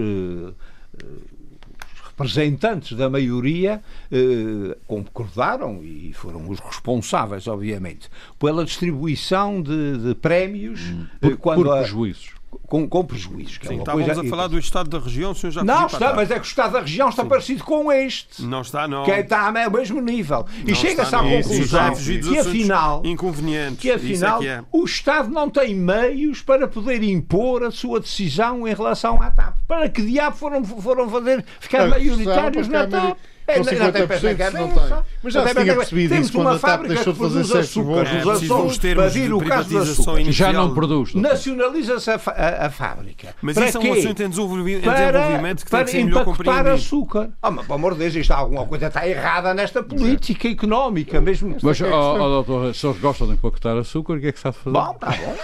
representantes 2.04 2.96
da 2.96 3.10
maioria 3.10 3.82
eh, 4.10 4.76
concordaram 4.86 5.82
e 5.82 6.12
foram 6.12 6.48
os 6.48 6.60
responsáveis, 6.60 7.46
obviamente, 7.48 8.08
pela 8.38 8.64
distribuição 8.64 9.60
de, 9.60 9.98
de 9.98 10.14
prémios 10.14 10.80
eh, 10.80 11.06
Por, 11.20 11.36
quando 11.38 11.64
por 11.64 11.76
prejuízos. 11.78 12.30
Com, 12.66 12.88
com 12.88 13.04
prejuízos. 13.04 13.58
que 13.58 13.66
é 13.66 13.68
Sim, 13.70 13.74
uma 13.76 13.82
estávamos 13.82 14.06
coisa- 14.06 14.20
a 14.22 14.30
falar 14.30 14.46
do 14.48 14.58
estado 14.58 14.88
da 14.90 14.98
região, 14.98 15.30
o 15.32 15.34
senhor 15.34 15.50
já 15.52 15.64
Não, 15.64 15.86
está, 15.86 16.14
mas 16.14 16.30
é 16.30 16.34
que 16.34 16.40
o 16.40 16.44
Estado 16.44 16.72
da 16.72 16.80
região 16.80 17.08
está 17.08 17.24
parecido 17.24 17.64
com 17.64 17.90
este. 17.92 18.42
Não 18.42 18.60
está, 18.62 18.86
não. 18.88 19.04
Que 19.04 19.10
é- 19.10 19.20
está 19.20 19.46
ao 19.46 19.70
mesmo 19.70 20.00
nível. 20.00 20.46
E 20.66 20.74
chega-se 20.74 21.14
à 21.14 21.18
conclusão 21.18 21.86
é 21.86 22.18
que 22.20 22.38
afinal 22.38 23.02
Inconvenientes. 23.04 23.78
que 23.80 23.88
Isso 23.88 23.96
afinal 24.24 24.38
é 24.38 24.40
que 24.42 24.48
é. 24.48 24.64
o 24.72 24.84
Estado 24.84 25.28
não 25.30 25.48
tem 25.50 25.74
meios 25.74 26.42
para 26.42 26.66
poder 26.68 27.02
impor 27.02 27.62
a 27.64 27.70
sua 27.70 28.00
decisão 28.00 28.66
em 28.66 28.74
relação 28.74 29.20
à 29.22 29.30
TAP. 29.30 29.56
Para 29.66 29.88
que 29.88 30.02
diabo 30.02 30.36
foram, 30.36 30.64
foram 30.64 31.08
fazer, 31.08 31.44
ficar 31.60 31.82
A 31.84 31.88
maioritários 31.88 32.68
na 32.68 32.86
TAP? 32.86 33.16
É, 33.46 33.58
com 33.58 33.64
não 33.78 33.92
tem 33.92 34.06
pés 34.06 34.22
na 34.22 34.30
50% 34.30 34.52
não 34.52 34.68
tem. 34.70 34.98
Mas 35.22 35.32
já 35.34 35.40
Não 35.40 35.48
se 35.48 35.54
tem 35.54 35.64
tinha 35.64 35.76
percebido 35.76 36.14
isso 36.14 36.32
Temos 36.32 36.34
uma 36.34 36.44
quando 36.44 36.56
a 36.56 36.58
TAP 36.58 36.70
fábrica 36.70 36.94
deixou 36.94 37.12
que 37.12 37.18
de 37.18 37.24
fazer 37.26 37.38
produz 37.44 37.66
sexo 37.66 37.80
açúcar, 37.80 37.92
bom. 37.94 37.98
É 37.98 38.02
os 38.02 38.24
preciso 38.24 38.54
Açores, 38.54 38.72
os 38.72 38.78
termos 38.78 39.04
para 39.04 39.12
vir 39.12 39.26
de 39.26 39.32
o 39.32 39.38
caso 39.38 39.68
privatização 39.68 40.14
açúcar. 40.14 40.32
Já 40.32 40.52
não 40.52 40.74
produz. 40.74 41.14
Nacionaliza-se 41.14 42.10
a, 42.10 42.14
a- 42.26 42.66
a 42.66 42.70
fábrica. 42.70 43.34
Mas 43.42 43.54
Para 43.54 43.68
isso 43.68 43.76
é 43.76 43.80
um 43.80 43.82
quê? 43.82 43.90
assunto 43.98 44.22
em 44.22 44.28
desenvolvi- 44.30 44.74
em 44.76 44.80
para, 44.80 45.12
desenvolvimento 45.12 45.64
que 45.64 45.70
tem 45.70 45.78
para 45.78 45.84
que 45.84 45.90
ser 45.90 45.98
compreendido. 46.24 46.68
açúcar. 46.70 47.30
Ah, 47.42 47.50
mas, 47.50 47.66
pelo 47.66 47.74
amor 47.78 47.92
de 47.92 47.98
Deus, 47.98 48.14
isto 48.14 48.32
há 48.32 48.36
alguma 48.36 48.66
coisa 48.66 48.86
está 48.86 49.06
errada 49.06 49.52
nesta 49.54 49.82
política 49.82 50.48
económica, 50.48 51.20
mesmo 51.20 51.56
Mas, 51.62 51.80
ó, 51.82 52.14
ó, 52.14 52.18
doutor, 52.42 52.74
se 52.74 52.86
eles 52.86 52.98
gostam 52.98 53.26
de 53.26 53.34
empacotar 53.34 53.76
açúcar, 53.76 54.14
o 54.14 54.20
que 54.20 54.28
é 54.28 54.32
que 54.32 54.40
se 54.40 54.48
há 54.48 54.50
de 54.52 54.56
fazer? 54.58 54.70
Bom, 54.74 54.90
está 54.92 55.10
bom. 55.10 55.36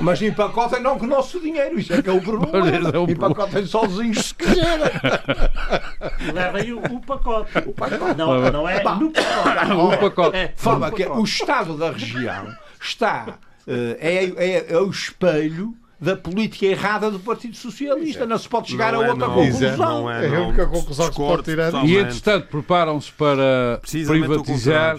Mas 0.00 0.22
empacotem 0.22 0.82
não 0.82 0.98
com 0.98 1.04
o 1.04 1.08
nosso 1.08 1.38
dinheiro, 1.38 1.78
isso 1.78 1.92
é 1.92 2.00
que 2.02 2.08
é 2.08 2.12
o 2.12 2.16
é 2.18 2.20
problema. 2.20 2.98
o 2.98 3.10
Empacotem 3.10 3.66
sozinhos 3.66 4.26
se 4.26 4.34
quiserem. 4.36 4.90
Levem 6.32 6.72
o, 6.72 6.80
o 7.66 7.72
pacote. 7.72 8.16
Não, 8.16 8.50
não 8.50 8.68
é 8.68 8.82
Bah. 8.82 8.94
no 8.96 9.10
pacote. 9.10 9.72
o 9.72 9.98
pacote. 9.98 10.36
É, 10.36 10.54
no 10.64 10.90
que 10.92 11.04
pacote. 11.04 11.20
o 11.20 11.24
Estado 11.24 11.76
da 11.76 11.90
região 11.90 12.46
está, 12.80 13.38
eh, 13.66 13.96
é, 14.00 14.24
é, 14.46 14.72
é 14.74 14.78
o 14.78 14.90
espelho 14.90 15.74
da 16.00 16.16
política 16.16 16.66
errada 16.66 17.10
do 17.10 17.20
Partido 17.20 17.56
Socialista. 17.56 18.26
Não 18.26 18.36
se 18.36 18.48
pode 18.48 18.70
chegar 18.70 18.92
Não 18.92 19.00
a 19.02 19.06
é, 19.06 19.10
outra 19.10 19.28
não. 19.28 19.34
conclusão. 19.34 20.10
É, 20.10 20.26
É 20.26 20.36
a 20.36 20.40
única 20.40 20.66
conclusão 20.66 21.06
que 21.08 21.12
se 21.14 21.18
pode 21.20 21.42
Discordo 21.42 21.70
tirar. 21.70 21.84
E 21.84 21.96
entretanto 21.96 22.48
preparam-se 22.48 23.12
para 23.12 23.80
privatizar 24.06 24.98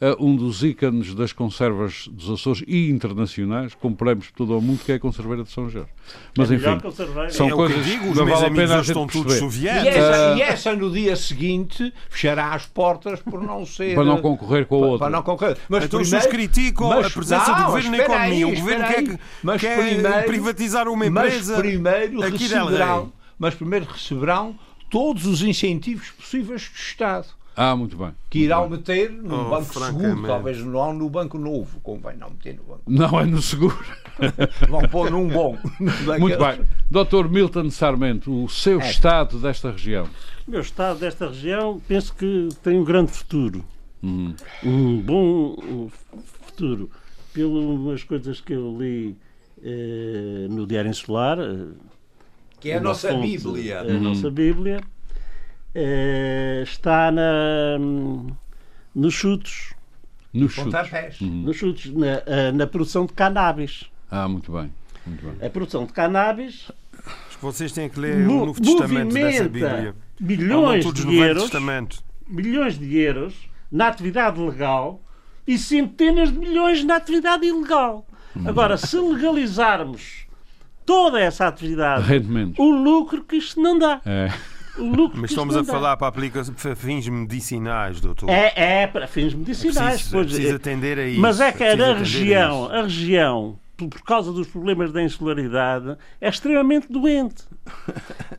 eh, 0.00 0.16
um 0.18 0.34
dos 0.34 0.62
ícones 0.62 1.14
das 1.14 1.32
conservas 1.32 2.08
dos 2.08 2.30
Açores 2.30 2.64
e 2.66 2.88
internacionais, 2.90 3.74
com 3.74 3.92
prémios 3.92 4.28
por 4.28 4.36
todo 4.38 4.56
o 4.56 4.60
mundo, 4.62 4.80
que 4.84 4.92
é 4.92 4.94
a 4.94 4.98
Conserveira 4.98 5.42
de 5.44 5.50
São 5.50 5.68
Jorge. 5.68 5.90
Mas 6.36 6.50
É 6.50 6.54
enfim, 6.54 6.78
que 6.78 7.32
são 7.34 7.48
é 7.48 7.50
coisas 7.52 7.76
que 7.84 7.90
eu 7.90 7.98
digo, 7.98 8.10
os 8.10 8.16
não 8.16 8.26
vale 8.26 8.46
a 8.46 8.50
pena 8.50 8.74
a 8.74 8.76
gente 8.78 8.86
estão 8.88 9.06
todos 9.06 9.38
perceber. 9.38 9.46
E 9.46 9.52
soviéticos. 9.52 9.96
essa, 9.96 10.32
Ah. 10.32 10.36
e 10.36 10.42
essa 10.42 10.74
no 10.76 10.90
dia 10.90 11.14
seguinte 11.16 11.92
fechará 12.08 12.54
as 12.54 12.64
portas 12.66 13.20
por 13.20 13.42
não 13.42 13.66
ser. 13.66 13.94
para 13.94 14.04
não 14.04 14.20
concorrer 14.22 14.66
com 14.66 14.76
a 14.76 14.78
para- 14.78 14.88
outra. 14.88 15.06
Para 15.06 15.16
não 15.16 15.22
concorrer. 15.22 15.58
Mas 15.68 15.84
Então 15.84 16.00
primeiro, 16.00 16.28
criticam 16.28 16.92
a 16.92 16.96
mas- 17.02 17.12
presença 17.12 17.52
do 17.52 17.58
não, 17.60 17.66
governo 17.66 17.90
na 17.90 17.98
economia. 17.98 18.26
aí, 18.32 18.44
o 18.44 18.54
governo 18.54 18.84
quer, 18.86 18.98
aí. 18.98 19.18
Mas 19.42 19.60
quer 19.60 19.76
primeiro- 19.78 20.26
privatizar 20.26 20.88
uma 20.88 21.10
mas 21.10 21.24
empresa. 21.34 21.56
primeiro 21.58 22.22
aqui 22.22 22.38
receberão, 22.44 22.98
lei. 23.02 23.08
mas 23.38 23.54
primeiro 23.54 23.84
receberão 23.86 24.58
todos 24.88 25.26
os 25.26 25.42
incentivos 25.42 26.08
possíveis 26.10 26.62
do 26.68 26.74
Estado. 26.76 27.26
Ah, 27.62 27.76
muito 27.76 27.94
bem. 27.94 28.12
Que 28.30 28.38
irão 28.38 28.70
meter 28.70 29.10
no 29.10 29.48
Oh, 29.48 29.50
banco 29.50 29.74
seguro, 29.78 30.22
talvez 30.26 30.58
não 30.64 30.94
no 30.94 31.10
banco 31.10 31.36
novo, 31.36 31.78
convém 31.80 32.16
não 32.16 32.30
meter 32.30 32.56
no 32.56 32.62
banco. 32.62 32.82
Não 32.86 33.20
é 33.20 33.26
no 33.26 33.42
seguro. 33.42 33.78
Vão 34.68 34.80
pôr 34.88 35.10
num 35.10 35.28
bom. 35.28 35.58
Muito 36.18 36.38
bem. 36.38 36.60
Doutor 36.90 37.28
Milton 37.30 37.70
Sarmento, 37.70 38.44
o 38.44 38.48
seu 38.48 38.80
É. 38.80 38.90
estado 38.90 39.38
desta 39.38 39.70
região. 39.72 40.06
O 40.48 40.50
meu 40.50 40.60
estado 40.62 41.00
desta 41.00 41.28
região 41.28 41.78
penso 41.86 42.14
que 42.14 42.48
tem 42.62 42.78
um 42.78 42.84
grande 42.84 43.10
futuro. 43.12 43.62
Uhum. 44.02 44.34
Um 44.64 44.96
bom 45.02 45.90
futuro. 46.46 46.90
Pelas 47.34 48.02
coisas 48.04 48.40
que 48.40 48.54
eu 48.54 48.74
li 48.78 49.16
eh, 49.62 50.46
no 50.48 50.66
Diário 50.66 50.90
Insular. 50.90 51.38
eh, 51.38 51.66
Que 52.58 52.70
é 52.70 52.78
a 52.78 52.80
nossa 52.80 53.10
fonte, 53.10 53.36
Bíblia. 53.38 53.80
A 53.80 53.84
nossa 54.00 54.30
Bíblia. 54.30 54.80
Eh, 55.74 56.60
está 56.64 57.10
na, 57.10 57.78
nos 58.94 59.14
chutos. 59.14 59.72
Nos 60.32 60.52
chutes. 60.52 60.64
Pontapés. 60.72 61.20
Nos 61.20 61.56
chutos 61.56 61.86
na, 61.94 62.22
eh, 62.26 62.52
na 62.52 62.66
produção 62.66 63.06
de 63.06 63.12
cannabis. 63.12 63.90
Ah, 64.10 64.28
muito 64.28 64.52
bem. 64.52 64.72
Muito 65.06 65.24
bem. 65.26 65.46
A 65.46 65.50
produção 65.50 65.84
de 65.86 65.92
cannabis 65.92 66.70
Acho 67.28 67.38
que 67.38 67.42
vocês 67.44 67.72
têm 67.72 67.88
que 67.88 67.98
ler 67.98 68.18
mo- 68.18 68.42
o 68.42 68.46
Novo 68.46 68.60
Testamento 68.60 69.14
dessa 69.14 69.44
Bíblia. 69.44 69.94
bilhões 70.20 70.84
todos 70.84 71.00
de 71.00 71.06
no 71.06 71.24
euros 71.24 71.42
Testamento. 71.44 72.02
milhões 72.28 72.78
de 72.78 72.98
euros 72.98 73.34
na 73.72 73.88
atividade 73.88 74.38
legal 74.38 75.00
e 75.46 75.56
centenas 75.56 76.30
de 76.30 76.38
milhões 76.38 76.84
na 76.84 76.96
atividade 76.96 77.46
ilegal. 77.46 78.06
Agora, 78.44 78.76
se 78.76 78.96
legalizarmos 78.98 80.26
toda 80.84 81.18
essa 81.20 81.46
atividade, 81.48 82.06
Rendimentos. 82.06 82.58
o 82.58 82.70
lucro 82.70 83.24
que 83.24 83.36
isto 83.36 83.60
não 83.60 83.78
dá. 83.78 84.00
É. 84.04 84.30
Lucro 84.78 85.20
Mas 85.20 85.30
estamos 85.30 85.56
a 85.56 85.64
falar 85.64 85.96
para 85.96 86.06
aplicações 86.08 86.56
para 86.60 86.76
fins 86.76 87.08
medicinais, 87.08 88.00
doutor. 88.00 88.28
É, 88.30 88.82
é 88.82 88.86
para 88.86 89.06
fins 89.06 89.34
medicinais. 89.34 89.94
Preciso, 89.94 90.12
pois, 90.12 90.26
preciso 90.26 90.52
é. 90.52 90.56
atender 90.56 90.98
a 90.98 91.06
isso. 91.06 91.20
Mas 91.20 91.40
é 91.40 91.52
que 91.52 91.64
a 91.64 91.94
região, 91.94 92.64
isso. 92.64 92.72
a 92.74 92.82
região, 92.82 93.58
por 93.76 94.02
causa 94.02 94.32
dos 94.32 94.46
problemas 94.46 94.92
da 94.92 95.02
insularidade, 95.02 95.96
é 96.20 96.28
extremamente 96.28 96.90
doente. 96.90 97.44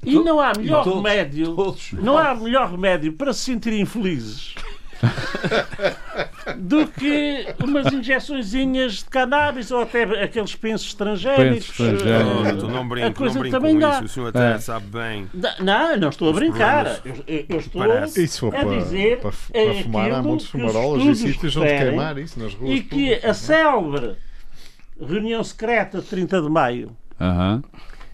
E 0.04 0.16
não 0.20 0.40
há 0.40 0.54
melhor 0.58 0.84
todos- 0.84 0.98
remédio. 1.04 1.56
todos 1.56 1.94
Não 1.94 2.18
há 2.18 2.34
melhor 2.36 2.72
remédio 2.72 3.14
para 3.14 3.34
se 3.34 3.42
sentirem 3.42 3.86
felizes 3.86 4.56
do 6.58 6.88
que 6.88 7.48
umas 7.64 7.92
injeçõezinhas 7.92 8.94
de 9.00 9.06
cannabis 9.06 9.72
ou 9.72 9.82
até 9.82 10.04
aqueles 10.24 10.56
pensos 10.56 10.88
estrangeiros. 10.88 11.68
Pensos. 11.72 11.80
Oh, 11.80 12.48
Eh, 12.48 12.54
não 12.54 12.82
a 12.82 12.84
brinco, 12.84 13.14
coisa 13.18 13.34
não 13.36 13.42
brinco 13.42 13.58
também 13.58 13.74
com 13.76 13.80
dá. 13.82 13.90
isso. 13.96 14.04
O 14.04 14.08
senhor 14.10 14.28
até 14.30 14.54
É. 14.54 14.58
sabe 14.60 14.86
bem. 14.88 15.30
Não, 15.60 15.98
não 15.98 16.10
estou 16.10 16.30
a 16.30 16.34
brincar. 16.34 17.02
Eu, 17.06 17.16
eu- 17.50 17.60
estou 17.60 17.82
Parece. 17.86 18.20
a 18.20 18.24
Isso 18.24 18.40
for 18.40 18.52
para, 18.52 18.70
dizer 18.70 19.20
para, 19.20 19.32
para 19.32 19.74
fumar, 19.84 20.02
há 20.04 20.08
aquilo 20.18 20.24
montes 20.24 20.46
de 20.48 20.52
que 20.52 20.58
os 20.58 20.72
fumarolas 20.72 21.04
e 21.08 21.16
sítios 21.16 21.58
onde 21.58 21.68
queimar 21.78 22.18
isso 22.18 22.40
nas 22.40 22.54
ruas. 22.54 22.76
e 22.78 22.82
que 22.82 23.14
a 23.16 23.34
célebre 23.34 24.16
reunião 25.00 25.44
secreta 25.44 26.00
de 26.00 26.06
30 26.08 26.42
de 26.42 26.50
maio 26.50 26.96
Aham. 27.20 27.64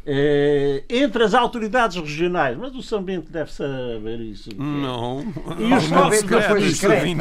Eh, 0.10 0.84
entre 0.90 1.22
as 1.24 1.34
autoridades 1.34 1.98
regionais, 1.98 2.58
mas 2.58 2.74
o 2.74 2.82
São 2.82 3.04
Bento 3.04 3.30
deve 3.30 3.52
saber 3.52 4.22
isso. 4.22 4.50
Não. 4.58 5.22
E 5.60 5.74
os 5.74 5.84
São 5.84 6.10
Bento 6.10 6.42
foi 6.48 6.62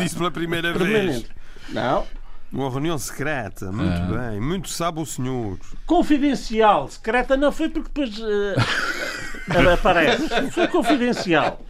isso 0.05 0.17
pela 0.17 0.31
primeira 0.31 0.73
vez. 0.73 1.25
Não. 1.71 2.07
Uma 2.53 2.71
reunião 2.71 2.97
secreta. 2.97 3.73
Muito 3.73 3.91
Ah. 4.15 4.31
bem. 4.31 4.41
Muito 4.41 4.69
sabe 4.69 5.01
o 5.01 5.05
senhor. 5.05 5.59
Confidencial. 5.85 6.87
Secreta 6.89 7.37
não 7.37 7.51
foi 7.51 7.69
porque 7.69 7.89
depois 7.93 8.21
eh, 8.21 9.73
aparece. 9.75 10.29
Foi 10.53 10.69
confidencial. 10.69 11.61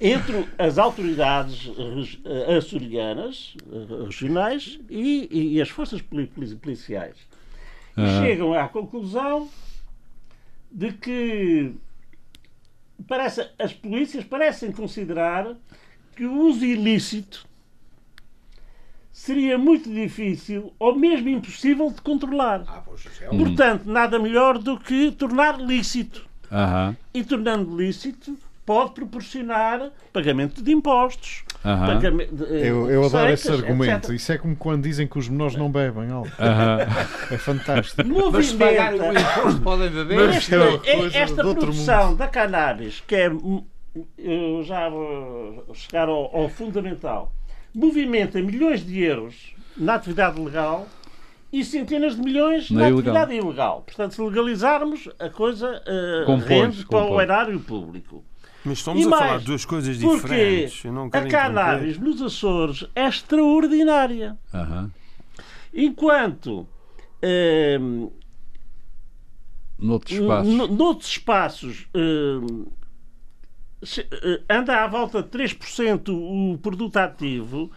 Entre 0.00 0.46
as 0.56 0.78
autoridades 0.78 1.70
eh, 2.24 2.56
açorianas, 2.56 3.54
regionais, 4.06 4.78
e, 4.88 5.56
e- 5.56 5.60
as 5.60 5.68
forças 5.68 6.00
poli- 6.00 6.28
poli- 6.28 6.54
policiais. 6.54 7.16
E 7.96 8.00
Ah. 8.02 8.20
chegam 8.22 8.54
à 8.54 8.68
conclusão 8.68 9.48
de 10.70 10.92
que 10.92 11.74
parece, 13.08 13.48
as 13.58 13.72
polícias 13.72 14.24
parecem 14.24 14.70
considerar 14.72 15.56
que 16.16 16.24
o 16.24 16.32
uso 16.46 16.64
ilícito 16.64 17.46
seria 19.12 19.58
muito 19.58 19.90
difícil 19.92 20.72
ou 20.78 20.94
mesmo 20.96 21.28
impossível 21.28 21.90
de 21.90 22.00
controlar. 22.00 22.62
Ah, 22.66 22.82
é 23.20 23.30
um- 23.30 23.38
Portanto, 23.38 23.84
nada 23.86 24.18
melhor 24.18 24.58
do 24.58 24.78
que 24.78 25.10
tornar 25.12 25.60
lícito. 25.60 26.28
E 27.14 27.22
tornando 27.22 27.76
lícito, 27.76 28.36
pode 28.64 28.92
proporcionar 28.92 29.90
pagamento 30.12 30.62
de 30.62 30.72
impostos. 30.72 31.44
Eh, 31.62 32.68
Eu, 32.68 32.90
eu 32.90 33.04
adoro 33.04 33.30
esse 33.32 33.50
argumento. 33.50 34.06
etc. 34.06 34.14
Isso 34.14 34.32
é 34.32 34.38
como 34.38 34.56
quando 34.56 34.82
dizem 34.82 35.06
que 35.06 35.18
os 35.18 35.28
menores 35.28 35.56
não 35.56 35.70
bebem 35.70 36.10
álcool. 36.10 36.30
Aham. 36.38 36.78
É 37.30 37.36
fantástico. 37.38 38.02
Mas 38.08 38.50
o 38.52 38.56
imposto 38.58 39.60
podem 39.62 39.90
beber. 39.90 40.26
Mas- 40.26 40.36
esta, 40.36 40.56
é 40.56 40.90
é- 40.90 41.16
esta 41.22 41.42
produção 41.42 42.16
da 42.16 42.28
cannabis, 42.28 43.02
que 43.06 43.14
é. 43.14 43.30
hum, 43.30 43.62
já 44.64 44.88
chegar 45.74 46.08
ao, 46.08 46.34
ao 46.34 46.48
fundamental. 46.48 47.32
Movimenta 47.74 48.40
milhões 48.40 48.84
de 48.84 49.02
euros 49.02 49.54
na 49.76 49.94
atividade 49.94 50.40
legal 50.40 50.86
e 51.52 51.64
centenas 51.64 52.14
de 52.16 52.22
milhões 52.22 52.70
Na 52.70 52.82
na, 52.82 52.88
ilegal. 52.90 53.16
atividade 53.16 53.46
ilegal. 53.46 53.82
Portanto, 53.86 54.14
se 54.14 54.22
legalizarmos, 54.22 55.08
a 55.18 55.28
coisa 55.28 55.82
eh, 55.86 56.22
Compõe-se, 56.24 56.48
rende 56.54 56.86
para 56.86 57.04
o 57.04 57.20
erário 57.20 57.58
público. 57.60 58.24
Mas 58.64 58.78
estamos 58.78 59.02
E 59.02 59.06
a 59.06 59.08
mais, 59.08 59.22
falar 59.24 59.38
de 59.38 59.44
duas 59.46 59.64
coisas 59.64 59.96
Porque 59.96 60.16
diferentes. 60.16 60.84
Não 60.84 61.06
a 61.06 61.10
cannabis 61.26 61.98
nos 61.98 62.20
Açores 62.20 62.86
é 62.94 63.06
extraordinária. 63.08 64.36
Aham. 64.52 64.90
Enquanto 65.72 66.66
eh, 67.22 67.78
Noutros 69.78 70.18
espaços. 70.18 70.52
No- 70.54 70.66
noutros 70.68 71.10
espaços 71.10 71.86
hum, 71.94 72.66
se- 73.82 74.06
anda 74.48 74.84
à 74.84 74.86
volta 74.86 75.22
de 75.22 75.28
3% 75.30 76.08
o 76.10 76.58
produto 76.58 76.96
ativo. 76.98 77.70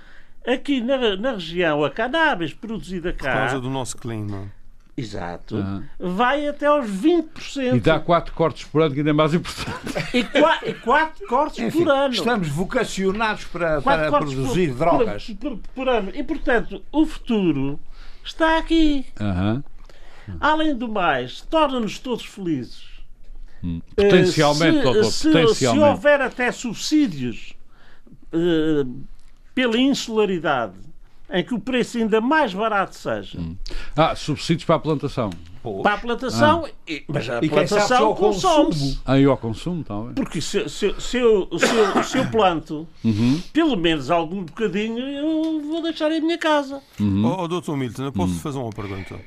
Aqui 0.46 0.82
na, 0.82 1.16
na 1.16 1.32
região, 1.34 1.86
a 1.86 1.90
cannabis 1.90 2.54
produzida 2.54 3.14
Por 3.14 3.24
causa 3.24 3.54
cá, 3.56 3.60
do 3.60 3.70
nosso 3.70 3.96
clima. 3.98 4.52
Exato, 4.96 5.58
Aham. 5.58 5.84
vai 6.00 6.48
até 6.48 6.66
aos 6.68 6.86
20%. 6.90 7.76
E 7.76 7.80
dá 7.80 8.00
quatro 8.00 8.34
cortes 8.34 8.66
por 8.66 8.82
ano, 8.82 8.94
que 8.94 9.00
ainda 9.00 9.10
é 9.10 9.14
mais 9.14 9.34
importante. 9.34 9.74
E 10.14 10.24
qua- 10.24 10.60
e 10.66 10.74
quatro 10.76 11.28
cortes 11.28 11.60
Enfim, 11.60 11.80
por 11.84 11.92
ano. 11.92 12.14
estamos 12.14 12.48
vocacionados 12.50 13.46
para, 13.46 13.82
para 13.82 14.10
produzir 14.10 14.70
por, 14.70 14.78
drogas. 14.78 15.26
Por, 15.26 15.36
por- 15.58 15.60
por 15.76 15.90
ano. 15.90 16.12
E, 16.14 16.24
portanto, 16.24 16.84
o 16.92 17.06
futuro 17.06 17.80
está 18.24 18.58
aqui. 18.58 19.06
Aham. 19.20 19.64
Além 20.40 20.76
do 20.76 20.88
mais, 20.88 21.42
torna-nos 21.42 22.00
todos 22.00 22.26
felizes. 22.26 22.94
Potencialmente, 23.96 24.78
Eh, 24.78 24.82
se, 24.82 24.84
doutor, 24.84 25.04
se- 25.06 25.32
potencialmente. 25.32 25.86
Se 25.86 25.92
houver 25.92 26.22
até 26.22 26.52
subsídios 26.52 27.54
eh, 28.32 28.86
pela 29.56 29.78
insularidade, 29.78 30.74
em 31.34 31.44
que 31.44 31.54
o 31.54 31.60
preço 31.60 31.98
ainda 31.98 32.22
mais 32.22 32.54
barato 32.54 32.96
seja 32.96 33.40
Ah, 33.98 34.16
subsídios 34.16 34.64
para 34.66 34.76
a 34.76 34.80
plantação. 34.80 35.32
para 35.82 35.94
a 35.94 35.98
plantação, 35.98 36.68
e- 36.88 37.04
mas 37.08 37.30
a 37.30 37.40
E 37.42 37.50
plantação 37.50 38.12
o 38.12 38.16
consumo. 38.16 38.66
consome-se. 38.66 39.00
Aí 39.06 39.26
ao 39.26 39.36
consumo, 39.38 39.84
talvez. 39.84 40.14
Porque 40.16 40.40
se, 40.42 40.68
se, 40.70 40.94
se, 41.00 41.18
eu, 41.18 41.50
se, 41.58 41.66
eu, 41.76 42.04
se 42.04 42.18
eu 42.18 42.26
planto 42.30 42.88
Uhum. 43.04 43.42
pelo 43.52 43.76
menos 43.76 44.12
algum 44.12 44.44
bocadinho, 44.44 45.00
eu 45.00 45.62
vou 45.62 45.82
deixar 45.82 46.12
em 46.12 46.22
minha 46.22 46.38
casa. 46.38 46.82
Uhum. 47.00 47.26
Oh, 47.26 47.44
oh, 47.44 47.48
doutor 47.48 47.76
Milton, 47.78 48.04
eu 48.04 48.12
posso 48.12 48.34
fazer 48.36 48.60
uma 48.60 48.70
pergunta? 48.72 49.20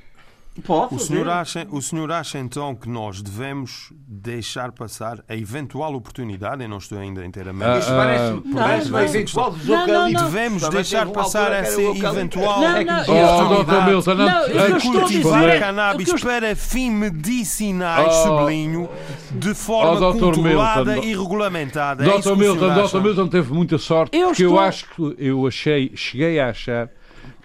Pode 0.64 0.94
O 0.94 0.98
senhor, 0.98 1.28
acha, 1.28 1.66
o 1.70 1.82
senhor 1.82 2.10
acha 2.10 2.38
então 2.38 2.74
que 2.74 2.88
nós 2.88 3.20
devemos 3.20 3.92
deixar 4.08 4.72
passar 4.72 5.22
a 5.28 5.36
eventual 5.36 5.94
oportunidade, 5.94 6.62
eu 6.62 6.68
não 6.68 6.78
estou 6.78 6.98
ainda 6.98 7.24
inteiramente. 7.24 7.86
Ah, 7.88 7.94
parece, 7.96 8.32
não, 8.32 8.52
parece 8.54 8.90
não. 8.90 8.98
uma 8.98 9.04
eventual 9.04 9.50
dos 9.50 9.66
Não, 9.66 9.86
não. 9.86 10.12
Devemos 10.12 10.62
Também 10.62 10.74
deixar 10.76 11.06
passar 11.08 11.52
essa 11.52 11.80
eventual 11.80 12.60
Não, 12.60 12.76
É 12.76 12.84
que 12.84 12.90
não, 12.90 13.04
Oh, 13.06 14.10
a 14.10 14.14
não. 14.14 14.28
A 14.76 14.80
cultivar 14.80 15.48
é- 15.48 15.58
cannabis 15.58 16.08
estou- 16.08 16.30
para 16.30 16.56
fins 16.56 16.90
medicinais, 16.90 18.08
Oh. 18.08 18.22
sublinho, 18.38 18.88
de 19.32 19.54
forma 19.54 20.06
Oh, 20.08 20.12
Dr. 20.12 20.20
controlada 20.20 20.92
Milton, 20.92 21.06
e 21.08 21.16
regulamentada. 21.16 22.04
É 22.04 22.08
Doutor 22.08 22.32
o 22.32 22.36
Milton, 22.36 22.70
acha? 22.70 23.00
Milton 23.00 23.28
teve 23.28 23.52
muita 23.52 23.78
sorte, 23.78 24.16
Eu 24.16 24.28
porque 24.28 24.42
estou- 24.42 24.56
eu 24.58 24.62
acho 24.64 24.86
que 24.90 25.14
eu 25.18 25.46
achei, 25.46 25.92
cheguei 25.94 26.40
a 26.40 26.48
achar 26.50 26.88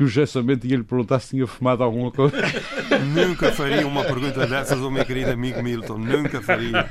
que 0.02 0.06
o 0.06 0.08
gessamento 0.08 0.66
ia 0.66 0.78
lhe 0.78 0.84
perguntar 0.84 1.20
se 1.20 1.30
tinha 1.30 1.46
fumado 1.46 1.84
alguma 1.84 2.12
coisa. 2.12 2.36
Nunca 3.14 3.52
faria 3.52 3.86
uma 3.86 4.04
pergunta 4.04 4.48
dessas 4.48 4.82
ao 4.82 4.90
meu 4.90 5.06
querido 5.06 5.30
amigo 5.30 5.62
Milton. 5.62 6.00
Nunca 6.00 6.42
faria. 6.42 6.90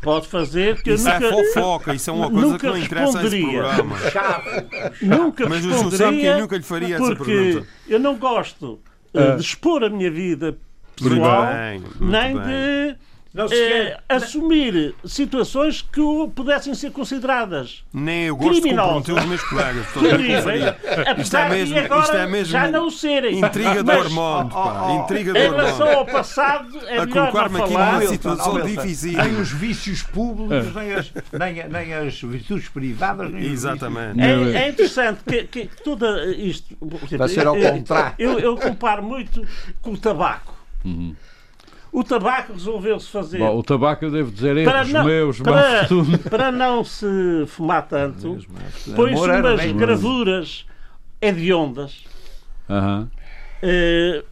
Pode 0.00 0.26
fazer, 0.26 0.82
que 0.82 0.90
eu 0.90 0.94
Isso 0.96 1.08
é 1.08 1.20
nunca, 1.20 1.30
fofoca, 1.30 1.94
isso 1.94 2.10
é 2.10 2.12
uma 2.12 2.28
coisa 2.28 2.46
nunca 2.46 2.58
que 2.58 2.66
não 2.66 2.78
interessa 2.78 3.20
a 3.20 3.24
esse 3.24 3.36
responderia. 3.36 3.62
programa. 3.62 3.96
nunca 5.02 5.48
Mas 5.48 5.64
o 5.64 5.72
senhor 5.72 5.92
sabe 5.92 5.92
que 5.92 5.94
eu 5.94 6.00
responderia 6.00 6.38
nunca 6.38 6.56
lhe 6.56 6.62
faria 6.64 6.94
essa 6.96 7.16
porque 7.16 7.32
pergunta. 7.32 7.66
eu 7.88 8.00
não 8.00 8.16
gosto 8.16 8.80
eh, 9.14 9.36
de 9.36 9.42
expor 9.42 9.84
a 9.84 9.88
minha 9.88 10.10
vida 10.10 10.58
pessoal, 10.96 11.46
bem, 11.46 11.82
nem 12.00 12.34
bem. 12.36 12.44
de 12.44 12.96
eh, 13.36 13.46
quer- 13.48 14.02
assumir 14.08 14.94
situações 15.04 15.82
que 15.82 16.00
pudessem 16.34 16.74
ser 16.74 16.90
consideradas 16.90 17.84
Nem 17.92 18.24
eu 18.26 18.36
gosto 18.36 18.54
de 18.54 18.60
Criminosa. 18.62 18.92
comprometer 18.94 19.22
os 19.22 19.28
meus 19.28 19.42
colegas. 19.44 19.86
terríveis, 19.92 20.64
apesar 21.08 21.18
Isto 21.20 21.36
é 21.36 21.48
mesmo- 21.48 21.74
de 21.74 21.80
agora 21.80 22.02
isto 22.02 22.16
é 22.16 22.26
mesmo 22.26 22.52
já 22.52 22.68
não 22.70 22.90
serem. 22.90 23.38
Intriga 23.38 23.82
do 23.82 23.86
Mas, 23.86 24.12
pá. 24.12 24.92
Intriga 25.02 25.32
do 25.32 25.38
Em 25.38 25.42
relação 25.50 25.88
ao 25.90 26.06
passado, 26.06 26.78
é 26.86 26.98
A 26.98 27.06
melhor 27.06 27.24
não 27.24 27.30
colocar-me 27.32 27.60
aqui 27.62 27.72
falar. 27.72 27.86
numa 27.86 27.98
Milton, 27.98 28.12
situação 28.12 28.62
difícil. 28.66 29.12
Nem 29.22 29.40
os 29.40 29.50
vícios 29.52 30.02
públicos, 30.02 30.74
nem 30.74 30.94
as, 30.94 31.12
nem, 31.32 31.68
nem 31.68 31.94
as 31.94 32.20
virtudes 32.22 32.68
privadas. 32.68 33.30
Nem 33.30 33.42
os 33.46 33.52
Exatamente. 33.52 34.20
É, 34.20 34.32
é 34.64 34.68
interessante 34.68 35.20
que, 35.24 35.44
que 35.44 35.70
toda 35.82 36.26
isto. 36.34 36.74
por 36.76 36.94
exemplo, 36.96 37.18
Vai 37.18 37.28
ser 37.28 37.46
ao 37.46 37.56
eu- 37.56 37.72
contrário. 37.72 38.14
Eu, 38.18 38.38
eu 38.38 38.56
comparo 38.56 39.02
muito 39.02 39.42
com 39.80 39.92
o 39.92 39.98
tabaco. 39.98 40.54
O 41.96 42.04
tabaco 42.04 42.52
resolveu-se 42.52 43.08
fazer. 43.08 43.38
Bom, 43.38 43.56
o 43.56 43.62
tabaco 43.62 44.04
eu 44.04 44.10
devo 44.10 44.30
dizer 44.30 44.62
para 44.66 44.80
erros 44.80 44.92
não, 44.92 45.04
meus, 45.06 45.40
para, 45.40 45.88
para 46.28 46.52
não 46.52 46.84
se 46.84 47.06
fumar 47.46 47.88
tanto, 47.88 48.36
põe-se 48.94 49.30
era 49.30 49.54
umas 49.54 49.72
gravuras 49.72 50.66
hediondas. 51.22 52.04
Aham. 52.68 53.08
Eh, 53.62 54.22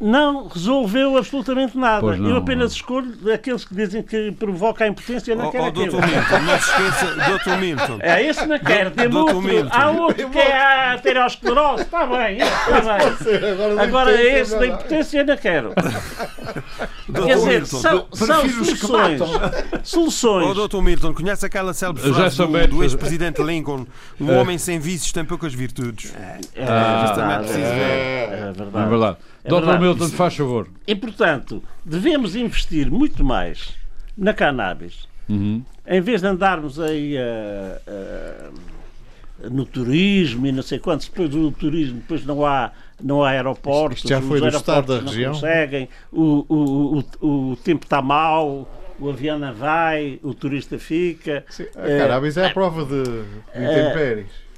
não 0.00 0.48
resolveu 0.48 1.16
absolutamente 1.16 1.76
nada. 1.76 2.16
Não. 2.16 2.30
Eu 2.30 2.36
apenas 2.36 2.72
escolho 2.72 3.14
aqueles 3.32 3.64
que 3.64 3.74
dizem 3.74 4.02
que 4.02 4.32
provoca 4.32 4.84
a 4.84 4.88
impotência 4.88 5.34
Oh, 5.34 5.36
naquela 5.36 5.68
oh, 5.68 5.70
doutor 5.70 6.06
Milton, 6.06 6.38
não 6.40 6.58
se 6.58 6.70
esqueça, 6.70 7.14
doutor 7.28 7.58
Milton. 7.58 7.98
É 8.00 8.22
esse 8.22 8.46
não 8.46 8.58
quer, 8.58 8.90
tem 8.90 9.08
Doutor 9.08 9.34
outro. 9.36 9.48
Milton. 9.52 9.70
Há 9.72 9.90
outro 9.90 10.30
que 10.30 10.38
é 10.38 10.56
a 10.56 10.92
arteriosclerose. 10.92 11.82
Está 11.82 12.06
bem, 12.06 12.38
está 12.38 12.80
bem. 12.80 13.78
Agora 13.80 14.22
esse 14.22 14.58
da 14.58 14.66
impotência 14.66 15.24
não 15.24 15.36
quero. 15.36 15.72
Doutor 17.10 17.26
Quer 17.26 17.34
dizer, 17.36 17.60
Milton. 17.60 17.76
são, 17.78 18.06
são 18.12 18.42
que 18.42 18.50
soluções. 18.76 19.20
Oh, 19.20 19.78
Soluções. 19.82 20.54
doutor 20.54 20.82
Milton, 20.82 21.12
conhece 21.14 21.44
aquela 21.46 21.72
célebre 21.74 22.02
Já 22.02 22.14
frase 22.14 22.36
do, 22.36 22.44
sabemos. 22.46 22.68
do 22.70 22.82
ex-presidente 22.82 23.42
Lincoln? 23.42 23.86
Um 24.20 24.32
homem 24.36 24.58
sem 24.58 24.78
vícios 24.78 25.12
tem 25.12 25.24
poucas 25.24 25.52
virtudes. 25.54 26.12
É 26.14 26.64
Ah, 26.66 27.40
ver. 27.42 27.58
É 27.58 28.24
É 28.32 28.52
verdade. 28.52 28.88
verdade. 28.88 29.16
É 29.44 29.48
Doutor 29.48 29.66
verdade. 29.66 29.84
Milton, 29.84 30.08
faz 30.16 30.36
favor. 30.36 30.68
E, 30.86 30.94
portanto, 30.94 31.62
devemos 31.84 32.36
investir 32.36 32.90
muito 32.90 33.24
mais 33.24 33.70
na 34.16 34.32
cannabis. 34.34 35.08
Uhum. 35.28 35.62
Em 35.86 36.00
vez 36.00 36.20
de 36.20 36.26
andarmos 36.26 36.78
aí 36.78 37.16
a- 37.16 37.80
a- 37.88 39.48
no 39.50 39.64
turismo 39.64 40.46
e 40.46 40.52
não 40.52 40.62
sei 40.62 40.78
quantos, 40.78 41.08
depois 41.08 41.30
do 41.30 41.50
turismo 41.52 41.96
depois 41.96 42.24
não 42.26 42.44
há, 42.44 42.70
não 43.02 43.22
há 43.24 43.30
aeroportos, 43.30 43.98
Isto 43.98 44.08
já 44.08 44.20
foi 44.20 44.38
os 44.38 44.44
aeroportos 44.44 44.86
da 44.96 45.02
não 45.02 45.10
região? 45.10 45.32
conseguem, 45.32 45.88
o, 46.12 46.44
o, 46.48 47.04
o, 47.26 47.50
o 47.52 47.56
tempo 47.56 47.84
está 47.84 48.00
mau, 48.02 48.68
o 48.98 49.08
avião 49.08 49.38
não 49.38 49.54
vai, 49.54 50.18
o 50.22 50.34
turista 50.34 50.78
fica. 50.78 51.44
A 51.76 51.86
cannabis 51.86 52.36
é 52.36 52.46
a 52.46 52.50
prova 52.50 52.84
de, 52.84 53.02
de 53.02 53.64
intempéries. 53.64 54.50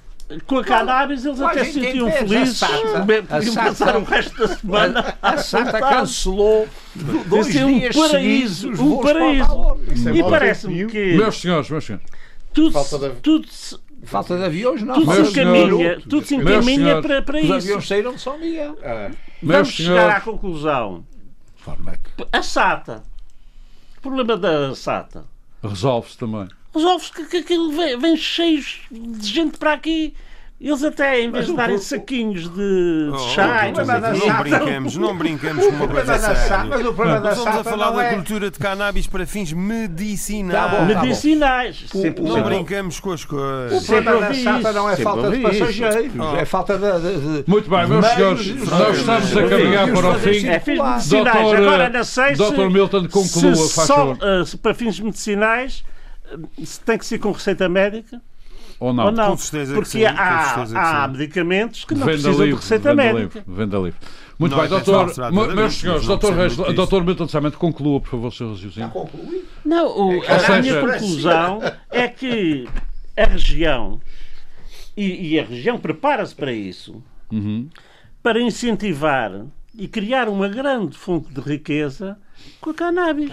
Com 0.46 0.58
a 0.58 0.64
cannabis 0.64 1.24
eles 1.26 1.40
até 1.42 1.62
se 1.64 1.72
sentiam 1.74 2.10
felizes, 2.10 2.58
podiam 3.28 3.54
passar 3.54 3.96
o 3.96 4.02
resto 4.04 4.38
da 4.38 4.48
semana 4.56 5.14
A 5.20 5.36
Santa 5.36 5.78
cancelou 5.78 6.66
do- 6.94 7.24
dois 7.24 7.48
Esse 7.48 7.58
é 7.58 7.66
um 7.66 7.78
dias 7.78 7.94
paraíso, 7.94 8.70
um 8.70 8.98
paraíso. 9.02 9.46
Valor. 9.46 9.78
Isso 9.92 10.08
é 10.08 10.12
E 10.14 10.22
parece-me 10.22 10.86
que 10.86 11.16
Meus 11.18 11.38
senhores, 11.38 11.68
meus 11.68 11.84
senhores. 11.84 12.06
tudo, 12.54 12.72
tudo, 13.20 13.46
se- 13.50 13.76
Falta 14.04 14.36
de 14.36 14.44
aviões, 14.44 14.82
não. 14.82 14.94
tudo 14.94 15.12
se 15.26 15.40
encaminha, 15.40 16.00
tudo 16.00 16.26
se 16.26 16.34
encaminha 16.34 17.00
para, 17.00 17.22
para 17.22 17.38
Os 17.38 17.44
isso. 17.44 17.52
aviões 17.54 17.86
saíram 17.88 18.14
de 18.14 18.20
São 18.20 18.38
Miguel. 18.38 18.76
Meus 19.42 19.56
Vamos 19.58 19.68
chegar 19.70 20.16
à 20.16 20.20
conclusão. 20.20 21.04
De 21.56 21.62
forma 21.62 21.92
que- 21.96 22.26
A 22.32 22.42
SATA. 22.42 23.02
O 23.98 24.00
problema 24.02 24.36
da 24.36 24.74
SATA. 24.74 25.24
Resolve-se 25.62 26.18
também. 26.18 26.48
Os 26.74 26.84
ovos 26.84 27.10
que, 27.10 27.24
que 27.26 27.36
aquilo 27.38 27.70
vem, 27.70 27.96
vem 27.98 28.16
cheios 28.16 28.80
de 28.90 29.28
gente 29.28 29.58
para 29.58 29.74
aqui. 29.74 30.14
Eles 30.62 30.84
até, 30.84 31.20
em 31.20 31.28
vez 31.32 31.46
de 31.46 31.52
o 31.52 31.56
darem 31.56 31.76
saquinhos 31.76 32.48
de, 32.48 33.10
Oh, 33.12 33.18
chá, 33.34 33.64
não 33.74 33.82
o 33.82 34.64
quê. 34.64 34.98
Não 35.00 35.16
brinquemos 35.18 35.66
com 35.66 35.72
uma 35.72 35.88
coisa 35.88 36.18
séria. 36.18 36.64
mas 36.66 36.86
o 36.86 36.94
problema 36.94 37.20
da 37.20 37.32
estamos 37.32 37.58
a 37.58 37.64
falar 37.64 37.90
da 37.90 38.04
é- 38.04 38.14
cultura 38.14 38.48
de 38.48 38.58
cannabis 38.60 39.08
para 39.08 39.26
fins 39.26 39.52
medicinais. 39.52 40.52
Tá 40.62 40.68
bom, 40.68 40.86
tá 40.94 41.02
medicinais. 41.02 41.84
Sempre, 41.90 42.22
Não 42.22 42.34
sempre- 42.36 42.54
brincamos 42.54 43.00
com 43.00 43.10
as 43.12 43.24
O 43.24 43.26
coisas. 43.26 43.82
Sempre 43.82 44.02
problema 44.04 44.28
da 44.28 44.34
SATA 44.34 44.58
isso, 44.60 44.72
não 44.72 44.88
é 44.88 44.96
sempre 44.96 45.04
falta 45.04 45.30
de 45.32 45.38
passageiros, 45.42 46.12
Oh. 46.20 46.36
é 46.36 46.44
falta 46.44 46.78
de. 46.78 47.44
Muito 47.50 47.68
bem, 47.68 47.86
meus 47.88 48.06
senhores, 48.06 48.44
de- 48.44 48.52
nós 48.70 48.98
estamos 48.98 49.36
a 49.36 49.48
caminhar 49.48 49.92
para 49.92 50.08
o 50.10 50.14
fim. 50.20 50.46
É 50.46 50.60
fins 50.60 50.76
Doutor, 50.78 50.92
medicinais. 50.94 51.34
Doutor, 51.42 51.56
Agora 51.56 51.88
não 51.88 52.04
sei 52.04 52.28
se. 52.30 52.34
Doutor 52.38 52.70
Milton, 52.70 53.08
conclua, 53.08 53.54
se 53.56 53.74
faz 53.74 53.86
só, 53.88 53.96
favor. 54.14 54.46
se 54.46 54.56
para 54.56 54.74
fins 54.74 55.00
medicinais 55.00 55.84
se 56.64 56.80
tem 56.80 56.96
que 56.96 57.04
ser 57.04 57.18
com 57.18 57.32
receita 57.32 57.68
médica 57.68 58.20
Ou 58.80 58.92
não? 58.92 59.04
ou 59.06 59.12
não. 59.12 59.30
Com 59.30 59.36
certeza 59.36 59.74
Porque 59.74 59.88
sim, 59.90 60.04
há, 60.04 60.54
certeza 60.54 60.78
há 60.78 61.08
medicamentos 61.08 61.84
que 61.84 61.94
não 61.94 62.00
Venda 62.06 62.12
precisam 62.12 62.32
livre, 62.32 62.48
de 62.48 62.54
receita 62.62 62.90
venda 62.90 63.02
médica. 63.02 63.38
livre, 63.38 63.44
venda 63.46 63.76
livre. 63.78 64.00
Muito 64.38 64.52
Não, 64.52 64.58
bem, 64.58 64.66
é 64.66 64.68
doutor, 64.68 65.54
meus 65.54 65.74
senhores, 65.74 66.06
doutor, 66.06 66.32
Reis, 66.34 66.56
doutor 66.56 67.04
Milton 67.04 67.28
Samento, 67.28 67.58
conclua, 67.58 68.00
por 68.00 68.08
favor, 68.10 68.32
seu 68.32 68.50
raciocínio. 68.50 68.88
Concluí. 68.88 69.44
Não, 69.64 69.86
o- 69.86 70.20
que 70.20 70.26
a 70.26 70.38
seja- 70.40 70.60
minha 70.62 70.80
conclusão 70.80 71.60
é 71.90 72.08
que 72.08 72.66
a 73.16 73.24
região, 73.24 74.00
e, 74.96 75.34
e 75.34 75.38
a 75.38 75.44
região 75.44 75.78
prepara-se 75.78 76.34
para 76.34 76.52
isso, 76.52 77.00
Uhum. 77.30 77.68
para 78.22 78.40
incentivar 78.40 79.42
e 79.78 79.86
criar 79.86 80.28
uma 80.28 80.48
grande 80.48 80.96
fonte 80.96 81.32
de 81.32 81.40
riqueza 81.40 82.16
com 82.60 82.70
a 82.70 82.74
cannabis. 82.74 83.32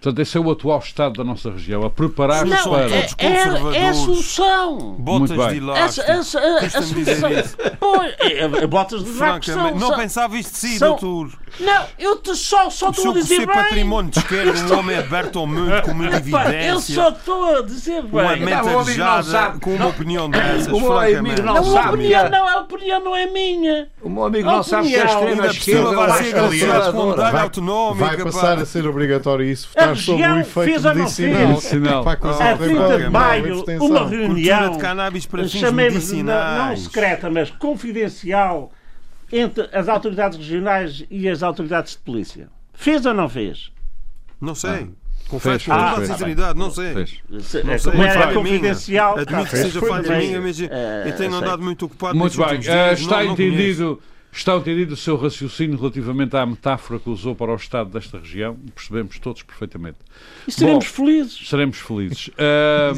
Portanto, 0.00 0.18
esse 0.20 0.36
é 0.36 0.40
o 0.40 0.50
atual 0.50 0.78
estado 0.78 1.14
da 1.14 1.24
nossa 1.24 1.50
região, 1.50 1.84
a 1.84 1.90
preparar-se 1.90 2.50
para... 2.68 2.90
é, 2.90 3.02
todos 3.02 3.14
é, 3.18 3.26
é 3.26 3.32
a 3.32 3.44
conservadores. 3.46 3.96
solução. 3.96 4.78
Botas 4.98 5.30
de 5.30 5.56
elástico. 5.58 6.06
a, 6.10 6.14
a. 6.14 7.76
Pois, 7.78 8.14
é, 8.18 8.38
é, 8.40 8.66
botas 8.66 9.04
de 9.04 9.10
Francamente, 9.10 9.52
são, 9.52 9.78
não 9.78 9.88
são- 9.88 9.96
pensava 9.96 10.36
isto 10.38 10.52
de 10.52 10.58
si, 10.58 10.78
são- 10.78 10.90
doutor. 10.96 11.32
Não, 11.60 11.84
eu 11.98 12.16
te 12.16 12.34
só, 12.34 12.70
só 12.70 12.88
O 12.88 12.90
estou 12.92 13.10
a 13.10 13.14
dizer 13.14 13.36
ser 13.36 13.46
bem. 13.46 13.54
património 13.54 14.10
de 14.10 14.18
esquerda, 14.20 14.74
um 14.74 14.78
homem 14.78 14.96
aberto 14.96 15.38
ao 15.38 15.46
mundo, 15.46 15.82
com 15.82 15.92
muita 15.92 16.16
Epá, 16.26 16.44
eu 16.46 16.50
evidência, 16.50 16.94
só 16.94 17.08
estou 17.10 17.56
a 17.58 17.62
dizer 17.62 18.04
uma 18.06 18.22
bem. 18.28 18.40
mente 18.40 18.54
o 18.54 18.78
amigo 18.78 18.98
não 18.98 19.08
arejada, 19.10 19.58
com 19.60 19.74
uma 19.74 19.86
opinião 19.88 20.30
dessas, 20.30 20.66
O 20.68 20.80
meu 20.80 20.98
amigo 20.98 21.42
não 21.42 21.56
a 21.58 21.62
sabe. 21.62 21.88
opinião 21.94 22.30
não, 22.30 22.48
a 22.48 22.60
opinião 22.60 23.04
não 23.04 23.14
é 23.14 23.26
minha. 23.26 23.88
O 24.00 24.08
meu 24.08 24.24
amigo 24.24 24.48
A 24.48 24.52
não 24.52 24.62
sabe 24.62 24.88
que 24.88 24.96
a 24.96 25.04
opinião. 25.04 25.20
extrema 25.44 25.46
esquerda 25.46 25.92
vai 25.92 25.92
é 25.92 25.94
ser 25.94 26.06
mais 26.06 26.34
agraciado 26.34 26.52
com 26.52 26.52
conservadora. 26.72 27.10
medalha 27.10 27.32
Vai- 27.32 27.42
autonómica. 27.42 28.31
Pá. 28.32 28.40
passar 28.40 28.58
a 28.58 28.66
ser 28.66 28.86
obrigatório 28.86 29.44
isso, 29.44 29.68
votar 29.68 29.96
sobre 29.96 30.12
o 30.12 30.16
região 30.26 30.40
efeito 30.40 30.64
fez 30.70 30.84
ou 30.84 30.90
não 30.94 31.00
medicinal. 31.02 31.36
fez? 31.36 31.48
Medicinal. 31.48 32.04
Para 32.04 32.12
a 32.12 32.16
coisa 32.16 32.42
A 32.44 32.46
A 32.46 32.50
não 32.50 32.58
30 32.58 32.80
vai 32.88 32.98
de 32.98 33.10
maio, 33.10 33.64
uma 33.80 34.08
reunião, 34.08 34.72
de 34.72 34.78
cannabis 34.78 35.26
para 35.26 35.42
fins 35.42 35.52
chamemos 35.60 36.12
não, 36.12 36.24
não 36.68 36.76
secreta, 36.76 37.30
mas 37.30 37.50
confidencial, 37.50 38.72
entre 39.32 39.68
as 39.72 39.88
autoridades 39.88 40.38
regionais 40.38 41.04
e 41.10 41.28
as 41.28 41.42
autoridades 41.42 41.92
de 41.92 41.98
polícia. 41.98 42.48
Fez 42.74 43.04
ou 43.06 43.14
não 43.14 43.28
fez? 43.28 43.70
Não 44.40 44.54
sei. 44.54 44.70
Fez, 44.70 44.88
Confesso 45.28 45.64
com 45.70 45.72
fez, 45.72 45.78
toda 45.80 45.90
a 45.92 45.94
fez. 45.96 46.08
sinceridade, 46.08 46.58
não 46.58 46.70
sei. 46.70 46.92
Fez. 46.94 47.18
Não 47.30 47.38
é, 47.72 47.78
sei, 47.78 47.92
como 47.92 48.02
é 48.04 48.08
era 48.08 48.20
falha 48.22 48.34
confidencial. 48.34 49.12
minha. 49.14 49.22
Admito 49.22 49.50
que 49.50 49.56
seja 49.56 49.80
falha 49.80 50.18
minha, 50.18 50.40
mas 50.40 50.60
eu 50.60 50.68
Eh, 50.70 51.14
tenho 51.16 51.30
sei. 51.30 51.38
andado 51.40 51.62
muito 51.62 51.86
ocupado 51.86 52.18
Muito 52.18 52.36
bem, 52.36 52.60
eh, 52.66 52.92
está 52.92 53.16
não- 53.18 53.24
não 53.26 53.32
entendido... 53.32 54.02
Está 54.34 54.56
entendido 54.56 54.94
o 54.94 54.96
seu 54.96 55.14
raciocínio 55.16 55.76
relativamente 55.78 56.34
à 56.36 56.46
metáfora 56.46 56.98
que 56.98 57.10
usou 57.10 57.34
para 57.34 57.52
o 57.52 57.54
estado 57.54 57.90
desta 57.90 58.18
região? 58.18 58.56
Percebemos 58.74 59.18
todos 59.18 59.42
perfeitamente. 59.42 59.98
E 60.48 60.52
seremos 60.52 60.86
Bom, 60.86 60.90
felizes. 60.90 61.48
Seremos 61.48 61.76
felizes. 61.78 62.30
Ah, 62.38 62.92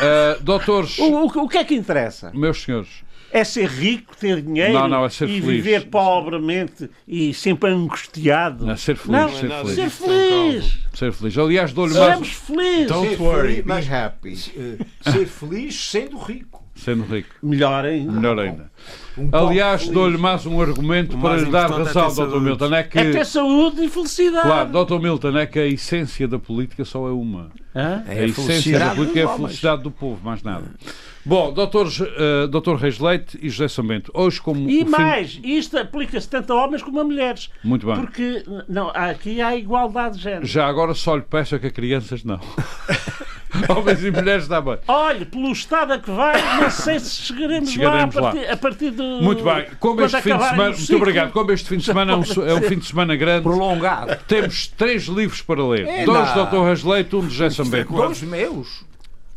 ah, 0.00 0.38
doutores, 0.40 0.98
O, 0.98 1.04
o- 1.04 1.44
o 1.44 1.48
que 1.48 1.58
é 1.58 1.64
que 1.64 1.74
interessa? 1.74 2.30
meus 2.32 2.62
senhores, 2.62 2.88
É 3.32 3.42
ser 3.44 3.66
rico, 3.68 4.16
ter 4.16 4.40
dinheiro 4.42 4.74
Não, 4.74 4.86
não, 4.88 5.04
é 5.04 5.08
ser 5.08 5.28
e 5.28 5.40
feliz. 5.40 5.64
viver 5.64 5.88
pobremente 5.88 6.88
e 7.08 7.32
sempre 7.34 7.70
angustiado. 7.70 8.64
não, 8.66 8.76
ser 8.76 8.94
feliz, 8.96 9.20
Não, 9.20 9.28
ser 9.30 9.48
nada 9.48 9.62
feliz. 9.64 9.74
ser 9.76 9.90
feliz. 9.90 10.78
Ser 10.94 11.12
feliz. 11.12 11.38
Aliás, 11.38 11.72
dou-lhe 11.72 11.94
Seremos 11.94 12.18
mais... 12.20 12.32
felizes. 12.32 12.86
Don't 12.88 13.08
Ser 13.16 13.20
worry, 13.20 13.62
be 13.62 13.72
happy. 13.94 14.36
Ser 14.36 15.26
feliz 15.26 15.74
sendo 15.90 16.18
rico. 16.18 16.61
Sendo 16.74 17.04
rico. 17.04 17.28
Melhor 17.42 17.84
ainda. 17.84 18.10
Melhor 18.12 18.38
ainda. 18.38 18.72
Um 19.16 19.28
Aliás, 19.30 19.88
dou-lhe 19.88 20.16
mais 20.16 20.46
um 20.46 20.60
argumento 20.60 21.18
para 21.18 21.30
mais 21.30 21.42
lhe 21.42 21.50
dar 21.50 21.70
é 21.70 21.74
razão, 21.84 22.10
ter 22.10 22.26
Dr. 22.26 22.40
Milton. 22.40 22.74
É 22.74 22.82
que, 22.82 22.98
É 22.98 23.10
ter 23.12 23.26
saúde 23.26 23.84
e 23.84 23.88
felicidade. 23.88 24.42
claro, 24.48 24.84
Dr. 24.84 24.98
Milton, 24.98 25.36
é 25.38 25.46
que 25.46 25.58
a 25.58 25.66
essência 25.66 26.26
da 26.26 26.38
política 26.38 26.84
só 26.84 27.06
é 27.06 27.12
uma. 27.12 27.50
Hã? 27.76 28.02
É 28.08 28.20
a 28.20 28.22
a 28.22 28.24
essência 28.26 28.78
da 28.78 28.86
felicidade 28.88 28.94
política 28.96 29.20
é 29.20 29.24
a 29.24 29.28
felicidade 29.36 29.82
do 29.82 29.90
povo, 29.90 30.24
mais 30.24 30.42
nada. 30.42 30.64
Bom, 31.24 31.52
doutores, 31.52 32.00
eh, 32.00 32.46
Dr. 32.48 32.74
Reis 32.74 32.98
Leite 32.98 33.38
e 33.40 33.48
José 33.48 33.68
Samento, 33.68 34.10
hoje 34.12 34.40
como 34.40 34.68
E 34.68 34.82
o 34.82 34.86
fim- 34.86 34.90
mais, 34.90 35.38
isto 35.44 35.78
aplica-se 35.78 36.28
tanto 36.28 36.52
a 36.52 36.64
homens 36.64 36.82
como 36.82 36.98
a 36.98 37.04
mulheres. 37.04 37.48
Muito 37.62 37.86
bem. 37.86 37.94
Porque 37.94 38.42
não, 38.68 38.88
aqui 38.88 39.40
há 39.40 39.54
igualdade 39.54 40.16
de 40.16 40.22
género. 40.24 40.46
Já 40.46 40.66
agora 40.66 40.94
só 40.94 41.14
lhe 41.14 41.22
peço 41.22 41.54
é 41.54 41.58
que 41.60 41.66
a 41.68 41.70
crianças 41.70 42.24
não. 42.24 42.40
Homens 43.68 44.02
e 44.04 44.10
mulheres 44.10 44.44
está 44.44 44.60
bem. 44.60 44.78
Olha, 44.88 45.26
pelo 45.26 45.52
estado 45.52 45.92
a 45.92 45.98
que 45.98 46.10
vai, 46.10 46.40
não 46.60 46.70
sei 46.70 46.98
se 47.00 47.22
chegaremos, 47.22 47.70
Chegaremos 47.70 48.14
lá, 48.14 48.20
lá. 48.22 48.28
a 48.30 48.32
partir, 48.32 48.50
a 48.50 48.56
partir 48.56 48.90
do. 48.90 49.02
Muito 49.22 49.44
bem. 49.44 49.66
Como 49.78 49.96
quando 49.96 50.06
este 50.06 50.20
fim 50.22 50.36
de 50.36 50.44
semana, 50.48 50.70
muito 50.76 50.96
obrigado. 50.96 51.32
Como 51.32 51.52
este 51.52 51.68
fim 51.68 51.76
de 51.76 51.84
semana 51.84 52.12
é 52.12 52.16
um, 52.16 52.22
é 52.48 52.54
um 52.54 52.62
fim 52.62 52.78
de 52.78 52.86
semana 52.86 53.14
grande, 53.16 53.42
Prolongado. 53.42 54.16
temos 54.26 54.66
três 54.68 55.04
livros 55.04 55.42
para 55.42 55.64
ler. 55.66 55.86
É, 55.86 56.04
Dois 56.04 56.32
do 56.32 56.44
Dr. 56.46 56.64
Reis 56.64 56.82
Leite, 56.82 57.14
um 57.16 57.26
de 57.26 57.34
José 57.34 57.50
Samento. 57.50 57.92
Dois 57.92 58.22
meus. 58.22 58.84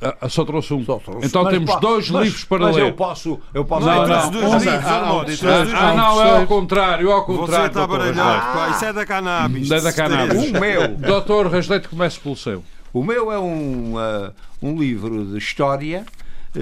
Ah, 0.02 0.14
ah, 0.22 0.30
só 0.30 0.44
trouxe 0.44 0.74
um. 0.74 0.84
Só 0.84 0.98
trouxe. 1.00 1.26
Então 1.26 1.44
Mas 1.44 1.54
temos 1.54 1.74
po- 1.74 1.80
dois 1.80 2.10
mas- 2.10 2.24
livros 2.26 2.44
para 2.44 2.60
mas 2.66 2.76
ler. 2.76 2.82
eu 2.84 2.94
posso. 2.94 3.40
Eu 3.54 3.64
posso 3.64 3.86
Não, 3.86 3.96
não. 4.08 4.30
dois 4.30 4.44
Mas 4.52 4.68
há- 4.68 5.02
livros, 5.02 5.40
dois 5.40 5.74
Ah, 5.74 5.94
não, 5.96 6.22
é 6.22 6.38
ao 6.40 6.46
contrário, 6.48 7.10
é 7.10 7.14
ao 7.14 7.26
Você 7.26 7.38
contrário. 7.40 7.68
está. 7.68 7.86
Reis 7.86 7.90
Leite. 8.04 8.16
baralhado, 8.18 8.54
pá. 8.60 8.70
Isso 8.72 8.86
é 8.86 8.94
da 8.94 9.06
cannabis. 9.06 9.72
É 9.72 9.82
da 9.82 9.94
cannabis. 9.94 10.50
O 10.50 10.60
meu. 10.60 10.88
Doutor 10.90 11.48
Reis 11.48 11.68
Leite, 11.70 11.88
comece 11.88 12.20
pelo 12.20 12.36
seu. 12.36 12.62
O 12.96 13.04
meu 13.04 13.30
é 13.30 13.38
um, 13.38 13.98
ah, 13.98 14.32
um 14.62 14.80
livro 14.80 15.26
de 15.26 15.38
história 15.38 16.06
eh, 16.56 16.62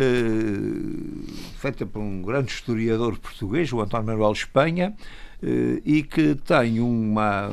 feita 1.59 1.85
por 1.85 1.99
um 1.99 2.23
grande 2.23 2.51
historiador 2.51 3.19
português, 3.19 3.71
o 3.71 3.79
António 3.79 4.07
Manuel 4.07 4.31
Espanha, 4.31 4.95
eh, 5.43 5.79
e 5.85 6.01
que 6.01 6.33
tem 6.33 6.79
uma. 6.79 7.51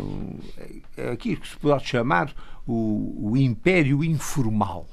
é 0.97 1.11
aquilo 1.11 1.43
que 1.43 1.49
se 1.49 1.59
pode 1.59 1.87
chamar 1.87 2.33
o, 2.67 3.33
o 3.33 3.37
império 3.37 4.03
informal. 4.03 4.89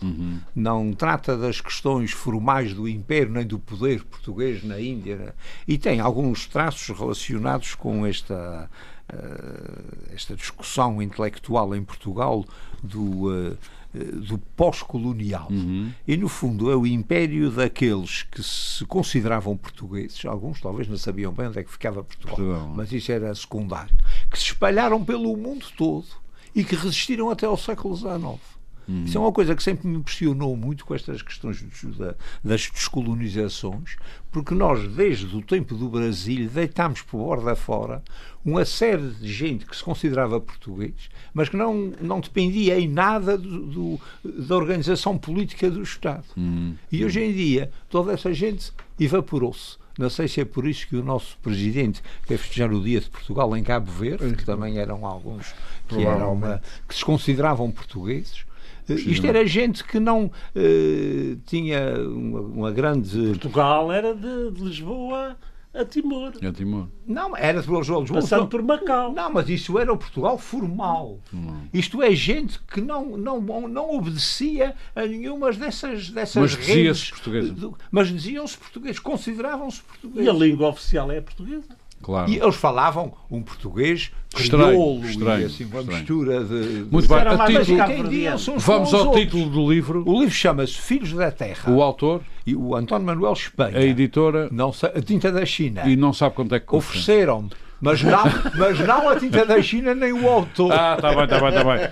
Não 0.53 0.91
trata 0.91 1.37
das 1.37 1.61
questões 1.61 2.11
formais 2.11 2.73
do 2.73 2.89
império 2.89 3.31
nem 3.31 3.47
do 3.47 3.57
poder 3.57 4.03
português 4.03 4.65
na 4.65 4.81
Índia. 4.81 5.15
né? 5.15 5.33
E 5.65 5.77
tem 5.77 6.01
alguns 6.01 6.45
traços 6.45 6.89
relacionados 6.89 7.73
com 7.73 8.05
esta. 8.05 8.69
eh, 9.13 10.13
esta 10.13 10.35
discussão 10.35 11.01
intelectual 11.01 11.73
em 11.73 11.83
Portugal 11.83 12.43
do, 12.83 13.33
eh, 13.33 13.55
do 13.93 14.37
pós-colonial. 14.55 15.49
E, 16.07 16.17
no 16.17 16.27
fundo, 16.29 16.69
é 16.71 16.75
o 16.75 16.85
império 16.85 17.49
daqueles 17.49 18.23
que 18.23 18.43
se 18.43 18.85
consideravam 18.85 19.55
portugueses, 19.57 20.25
alguns 20.25 20.59
talvez 20.61 20.87
não 20.87 20.97
sabiam 20.97 21.31
bem 21.31 21.47
onde 21.47 21.59
é 21.59 21.63
que 21.63 21.71
ficava 21.71 22.03
Portugal, 22.03 22.35
Portugal. 22.35 22.73
mas 22.75 22.91
isso 22.91 23.11
era 23.11 23.33
secundário, 23.33 23.95
que 24.29 24.37
se 24.37 24.45
espalharam 24.45 25.03
pelo 25.03 25.35
mundo 25.35 25.65
todo 25.77 26.07
e 26.55 26.63
que 26.63 26.75
resistiram 26.75 27.29
até 27.29 27.45
ao 27.45 27.57
século 27.57 27.95
XIX. 27.95 28.56
Isso 29.05 29.17
é 29.17 29.21
uma 29.21 29.31
coisa 29.33 29.53
que 29.55 29.61
sempre 29.61 29.87
me 29.87 29.97
impressionou 29.97 30.55
muito 30.55 30.85
com 30.85 30.95
estas 30.95 31.21
questões 31.21 31.61
da- 31.97 32.15
das 32.43 32.69
descolonizações, 32.69 33.95
porque 34.31 34.53
nós, 34.53 34.87
desde 34.93 35.35
o 35.35 35.41
tempo 35.41 35.75
do 35.75 35.89
Brasil, 35.89 36.49
deitámos 36.49 37.01
por 37.01 37.17
borda 37.17 37.55
fora 37.55 38.01
uma 38.45 38.63
série 38.63 39.09
de 39.09 39.31
gente 39.31 39.65
que 39.65 39.75
se 39.75 39.83
considerava 39.83 40.39
português, 40.39 41.09
mas 41.33 41.49
que 41.49 41.57
não, 41.57 41.91
não 42.01 42.19
dependia 42.21 42.79
em 42.79 42.87
nada 42.87 43.37
do- 43.37 43.65
do- 43.67 43.99
da 44.23 44.55
organização 44.55 45.17
política 45.17 45.69
do 45.69 45.81
Estado. 45.83 46.23
E 46.91 47.03
hoje 47.03 47.19
em 47.21 47.33
dia, 47.33 47.69
toda 47.89 48.13
essa 48.13 48.33
gente 48.33 48.71
evaporou-se. 48.99 49.77
Não 49.99 50.09
sei 50.11 50.27
se 50.27 50.39
é 50.39 50.45
por 50.45 50.67
isso 50.67 50.87
que 50.87 50.95
o 50.95 51.03
nosso 51.03 51.37
presidente 51.39 52.01
quer 52.27 52.37
festejar 52.37 52.71
o 52.71 52.79
Dia 52.81 53.01
de 53.01 53.09
Portugal 53.09 53.57
em 53.57 53.63
Cabo 53.63 53.91
Verde, 53.91 54.35
que 54.35 54.45
também 54.45 54.77
eram 54.77 55.03
alguns 55.05 55.53
que, 55.87 55.95
eram 56.15 56.33
uma- 56.33 56.61
que 56.87 56.93
se 56.95 57.03
consideravam 57.03 57.71
portugueses. 57.71 58.45
Isto 58.89 59.27
era 59.27 59.45
gente 59.45 59.83
que 59.83 59.99
não 59.99 60.31
eh, 60.55 61.37
tinha 61.45 61.79
uma, 62.09 62.39
uma 62.41 62.71
grande. 62.71 63.17
Portugal 63.29 63.91
era 63.91 64.13
de, 64.15 64.51
de 64.51 64.63
Lisboa 64.63 65.35
a 65.73 65.85
Timor. 65.85 66.33
É 66.41 66.51
Timor. 66.51 66.87
Não, 67.05 67.37
era 67.37 67.61
de 67.61 67.67
Lisboa. 67.69 67.99
Lisboa 68.01 68.21
Passando 68.21 68.47
por 68.47 68.63
Macau. 68.63 69.13
Não, 69.13 69.31
mas 69.31 69.47
isso 69.47 69.77
era 69.77 69.93
o 69.93 69.97
Portugal 69.97 70.37
formal. 70.37 71.19
Isto 71.71 72.01
é 72.01 72.15
gente 72.15 72.59
que 72.63 72.81
não, 72.81 73.15
não, 73.17 73.39
não 73.67 73.95
obedecia 73.95 74.73
a 74.95 75.05
nenhuma 75.05 75.51
dessas, 75.51 76.09
dessas 76.09 76.41
Mas 76.41 76.51
dizia-se 76.57 76.75
redes. 77.03 77.09
portuguesa. 77.11 77.53
do- 77.53 77.77
Mas 77.91 78.07
diziam-se 78.07 78.57
portugueses, 78.57 78.97
consideravam-se 78.99 79.77
E 79.77 79.83
a 79.83 79.91
portugueses. 80.01 80.39
língua 80.41 80.69
oficial 80.69 81.11
é 81.11 81.19
a 81.19 81.21
portuguesa. 81.21 81.76
Claro. 82.01 82.31
E 82.31 82.37
eles 82.39 82.55
falavam 82.55 83.11
um 83.29 83.41
português 83.41 84.11
Estranho, 84.35 84.67
crioulo 84.67 85.05
estranho, 85.05 85.41
e 85.41 85.45
assim, 85.45 85.65
uma 85.65 85.79
estranho. 85.79 85.97
mistura 85.99 86.43
de. 86.43 86.85
Muito 86.91 87.07
bem. 87.07 87.17
Título, 87.97 88.59
vamos 88.59 88.93
ao 88.93 89.05
outros. 89.07 89.23
título 89.23 89.49
do 89.49 89.69
livro. 89.71 90.03
O 90.07 90.19
livro 90.19 90.33
chama-se 90.33 90.73
Filhos 90.73 91.11
da 91.13 91.31
Terra. 91.31 91.71
O 91.71 91.81
autor, 91.81 92.21
E 92.45 92.55
o 92.55 92.75
António 92.75 93.05
Manuel 93.07 93.33
Espanha. 93.33 93.77
a 93.77 93.83
editora, 93.83 94.47
Não 94.51 94.71
sei, 94.71 94.89
a 94.95 95.01
tinta 95.01 95.31
da 95.31 95.45
China. 95.45 95.83
e 95.87 95.95
não 95.95 96.13
sabe 96.13 96.35
quanto 96.35 96.55
é 96.55 96.59
que 96.59 96.65
custa. 96.67 96.89
Ofereceram-me. 96.89 97.49
Mas 97.79 98.01
não, 98.01 98.23
mas 98.57 98.79
não 98.79 99.07
a 99.09 99.15
tinta 99.17 99.45
da 99.45 99.61
China 99.61 99.93
nem 99.93 100.11
o 100.11 100.27
autor. 100.27 100.71
Ah, 100.73 100.95
está 100.95 101.13
bem, 101.13 101.23
está 101.25 101.39
bem, 101.39 101.49
está 101.49 101.63
bem. 101.63 101.87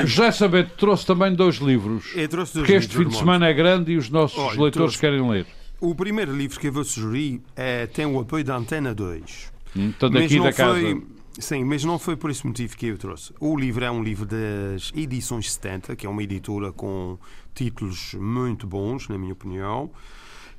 Ah, 0.00 0.06
José 0.06 0.30
Sabete 0.30 0.70
trouxe 0.76 1.04
também 1.06 1.34
dois 1.34 1.56
livros. 1.56 2.04
Eu 2.14 2.28
trouxe 2.28 2.54
dois 2.54 2.62
Porque 2.66 2.72
este 2.78 2.90
livros, 2.90 3.04
fim 3.06 3.10
de 3.12 3.18
semana 3.18 3.48
é 3.48 3.52
grande 3.52 3.92
e 3.92 3.96
os 3.96 4.08
nossos 4.10 4.38
Olha, 4.38 4.50
leitores 4.50 4.72
trouxe- 4.74 4.98
querem 4.98 5.28
ler. 5.28 5.44
O 5.80 5.94
primeiro 5.94 6.34
livro 6.34 6.58
que 6.58 6.68
eu 6.68 6.72
vou 6.72 6.84
sugerir 6.84 7.40
é, 7.54 7.86
tem 7.86 8.04
o 8.06 8.18
apoio 8.20 8.44
da 8.44 8.56
Antena 8.56 8.94
2. 8.94 9.52
Hum, 9.76 9.90
Portanto, 9.90 10.12
Mas 10.14 10.24
aqui 10.24 10.36
não 10.36 10.44
da 10.44 10.52
casa. 10.52 10.72
foi, 10.80 11.06
Sim, 11.38 11.62
mas 11.62 11.84
não 11.84 12.00
foi 12.00 12.16
por 12.16 12.30
esse 12.30 12.44
motivo 12.44 12.76
que 12.76 12.86
eu 12.86 12.98
trouxe. 12.98 13.32
O 13.38 13.56
livro 13.56 13.84
é 13.84 13.90
um 13.90 14.02
livro 14.02 14.26
das 14.26 14.90
Edições 14.94 15.52
70, 15.52 15.94
que 15.94 16.04
é 16.04 16.08
uma 16.08 16.20
editora 16.22 16.72
com 16.72 17.16
títulos 17.54 18.14
muito 18.14 18.66
bons, 18.66 19.06
na 19.08 19.16
minha 19.16 19.32
opinião, 19.32 19.88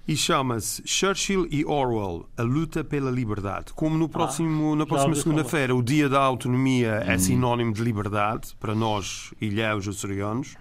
e 0.08 0.16
chama-se 0.16 0.82
Churchill 0.86 1.48
e 1.52 1.66
Orwell, 1.66 2.30
a 2.38 2.42
luta 2.44 2.82
pela 2.82 3.12
liberdade. 3.12 3.74
Como 3.74 3.98
no 3.98 4.08
próximo, 4.08 4.74
na 4.74 4.86
próxima 4.86 5.14
segunda-feira 5.16 5.76
o 5.76 5.84
Dia 5.84 6.08
da 6.08 6.22
Autonomia 6.22 7.04
é 7.06 7.18
sinónimo 7.18 7.74
de 7.74 7.84
liberdade 7.84 8.56
para 8.58 8.74
nós, 8.74 9.34
ilhéus 9.42 9.86
açorianos, 9.86 10.56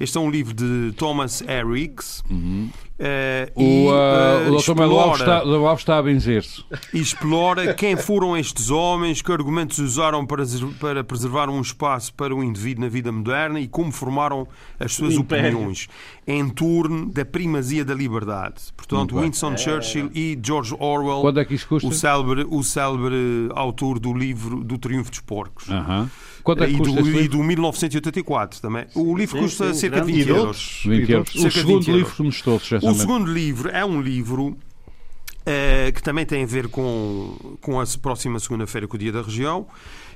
este 0.00 0.16
é 0.16 0.20
um 0.20 0.30
livro 0.30 0.54
de 0.54 0.92
Thomas 0.96 1.40
Harris. 1.40 2.22
Uhum. 2.30 2.70
Uh, 2.98 3.52
o, 3.54 3.62
e, 3.62 3.86
uh, 3.86 4.52
o 4.52 4.60
Dr. 4.60 4.82
Alves 4.82 5.80
está, 5.80 5.98
a 5.98 6.02
benzer-se. 6.02 6.64
Explora 6.92 7.72
quem 7.72 7.96
foram 7.96 8.36
estes 8.36 8.70
homens, 8.70 9.22
que 9.22 9.30
argumentos 9.30 9.78
usaram 9.78 10.26
para, 10.26 10.42
para 10.80 11.04
preservar 11.04 11.48
um 11.48 11.60
espaço 11.60 12.12
para 12.14 12.34
o 12.34 12.42
indivíduo 12.42 12.84
na 12.84 12.90
vida 12.90 13.12
moderna 13.12 13.60
e 13.60 13.68
como 13.68 13.92
formaram 13.92 14.48
as 14.80 14.94
suas 14.94 15.16
opiniões 15.16 15.88
em 16.26 16.48
torno 16.48 17.06
da 17.06 17.24
primazia 17.24 17.84
da 17.84 17.94
liberdade. 17.94 18.62
Portanto, 18.76 19.16
Winston 19.20 19.52
é. 19.52 19.56
Churchill 19.56 20.10
e 20.12 20.36
George 20.42 20.74
Orwell, 20.78 21.20
Quando 21.20 21.38
é 21.38 21.44
que 21.44 21.54
isso 21.54 21.68
custa? 21.68 21.88
o 21.88 21.92
célebre, 21.92 22.46
o 22.48 22.62
célebre 22.64 23.48
autor 23.54 24.00
do 24.00 24.12
livro 24.12 24.64
do 24.64 24.76
Triunfo 24.76 25.10
dos 25.10 25.20
Porcos. 25.20 25.68
Uh 25.68 25.72
-huh. 25.72 26.08
Quanto 26.48 26.64
é 26.64 26.66
que 26.66 26.78
custa 26.78 27.00
e, 27.00 27.02
do, 27.02 27.20
e 27.20 27.28
do 27.28 27.42
1984 27.42 28.62
também. 28.62 28.86
O 28.94 29.14
livro 29.14 29.38
custa 29.38 29.74
sim, 29.74 29.80
cerca 29.80 30.00
de 30.00 30.10
20 30.10 30.28
euros. 30.30 30.82
20 30.82 31.12
euros. 31.12 31.34
O 31.34 31.50
segundo 31.50 31.92
livro 31.92 32.14
que 32.14 32.22
nos 32.22 32.40
trouxe, 32.40 32.76
O 32.76 32.94
segundo 32.94 33.30
livro 33.30 33.68
é 33.68 33.84
um 33.84 34.00
livro 34.00 34.46
uh, 34.46 35.92
que 35.94 36.02
também 36.02 36.24
tem 36.24 36.44
a 36.44 36.46
ver 36.46 36.68
com, 36.68 37.58
com 37.60 37.78
a 37.78 37.84
próxima 38.00 38.38
segunda-feira, 38.38 38.88
com 38.88 38.96
o 38.96 38.98
Dia 38.98 39.12
da 39.12 39.20
Região, 39.20 39.66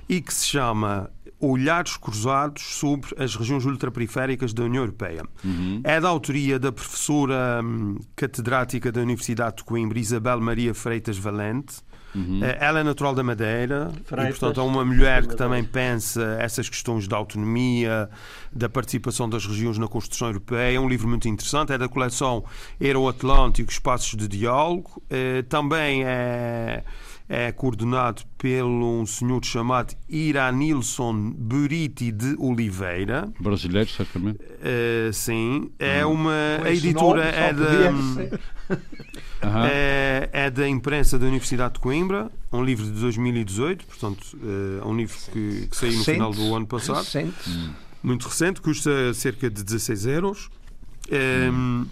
e 0.09 0.23
que 0.23 0.33
se 0.33 0.47
chama 0.47 1.11
Olhares 1.39 1.99
Cruzados 1.99 2.63
sobre 2.63 3.11
as 3.23 3.37
regiões 3.37 3.67
ultraperiféricas 3.67 4.55
da 4.55 4.63
União 4.63 4.85
Europeia. 4.85 5.25
Uhum. 5.45 5.83
É 5.85 6.01
da 6.01 6.09
autoria 6.09 6.59
da 6.59 6.73
professora 6.73 7.61
hum, 7.63 7.99
catedrática 8.17 8.91
da 8.91 9.03
Universidade 9.03 9.57
de 9.57 9.65
Coimbra, 9.65 9.99
Isabel 9.99 10.41
Maria 10.41 10.73
Freitas 10.73 11.19
Valente, 11.19 11.75
Uhum. 12.15 12.41
Ela 12.43 12.81
é 12.81 12.83
natural 12.83 13.15
da 13.15 13.23
Madeira 13.23 13.91
Freitas, 14.05 14.37
e, 14.37 14.39
portanto, 14.39 14.61
é 14.61 14.65
uma 14.65 14.85
mulher 14.85 15.27
que 15.27 15.35
também 15.35 15.65
pensa 15.65 16.37
essas 16.39 16.69
questões 16.69 17.09
da 17.09 17.17
autonomia, 17.17 18.09
da 18.53 18.69
participação 18.69 19.29
das 19.29 19.47
regiões 19.47 19.79
na 19.79 19.89
construção 19.89 20.29
europeia. 20.29 20.77
É 20.77 20.81
um 20.81 20.89
livro 20.89 21.09
muito 21.09 21.29
interessante, 21.29 21.73
é 21.73 21.79
da 21.79 21.89
coleção 21.89 22.45
Atlântico 23.09 23.71
Espaços 23.71 24.15
de 24.17 24.29
Diálogo. 24.29 25.03
Eh, 25.09 25.43
também 25.49 26.05
é 26.05 26.85
é 27.35 27.51
coordenado 27.51 28.25
pelo 28.37 29.01
um 29.01 29.07
senhor 29.07 29.43
chamado 29.43 29.95
Iranilson 30.07 31.31
Buriti 31.31 32.13
de 32.13 32.37
Oliveira. 32.39 33.33
Brasileiro, 33.41 33.89
certamente. 33.89 34.39
Uh, 34.39 35.11
sim. 35.15 35.71
É 35.79 36.05
hum. 36.05 36.13
uma. 36.13 36.61
a 36.63 36.71
editora 36.71 37.25
é 37.25 37.55
da. 37.55 38.77
é, 39.73 40.29
é, 40.31 40.51
da 40.51 40.69
imprensa 40.69 41.19
da 41.19 41.25
Universidade 41.25 41.73
de 41.75 41.81
Coimbra. 41.81 42.31
Um 42.53 42.63
livro 42.63 42.85
de 42.85 43.01
2018, 43.01 43.87
portanto, 43.87 44.39
é 44.83 44.85
um 44.85 44.95
livro 44.95 45.17
que, 45.33 45.69
que 45.69 45.77
saiu 45.77 45.93
no 45.93 45.99
recente, 46.01 46.15
final 46.15 46.33
do 46.33 46.55
ano 46.55 46.67
passado. 46.67 46.99
Recente. 46.99 47.49
Hum. 47.49 47.71
Muito 48.03 48.29
recente, 48.29 48.61
custa 48.61 49.15
cerca 49.15 49.49
de 49.49 49.65
16 49.65 50.05
euros. 50.05 50.51
Hum. 51.11 51.87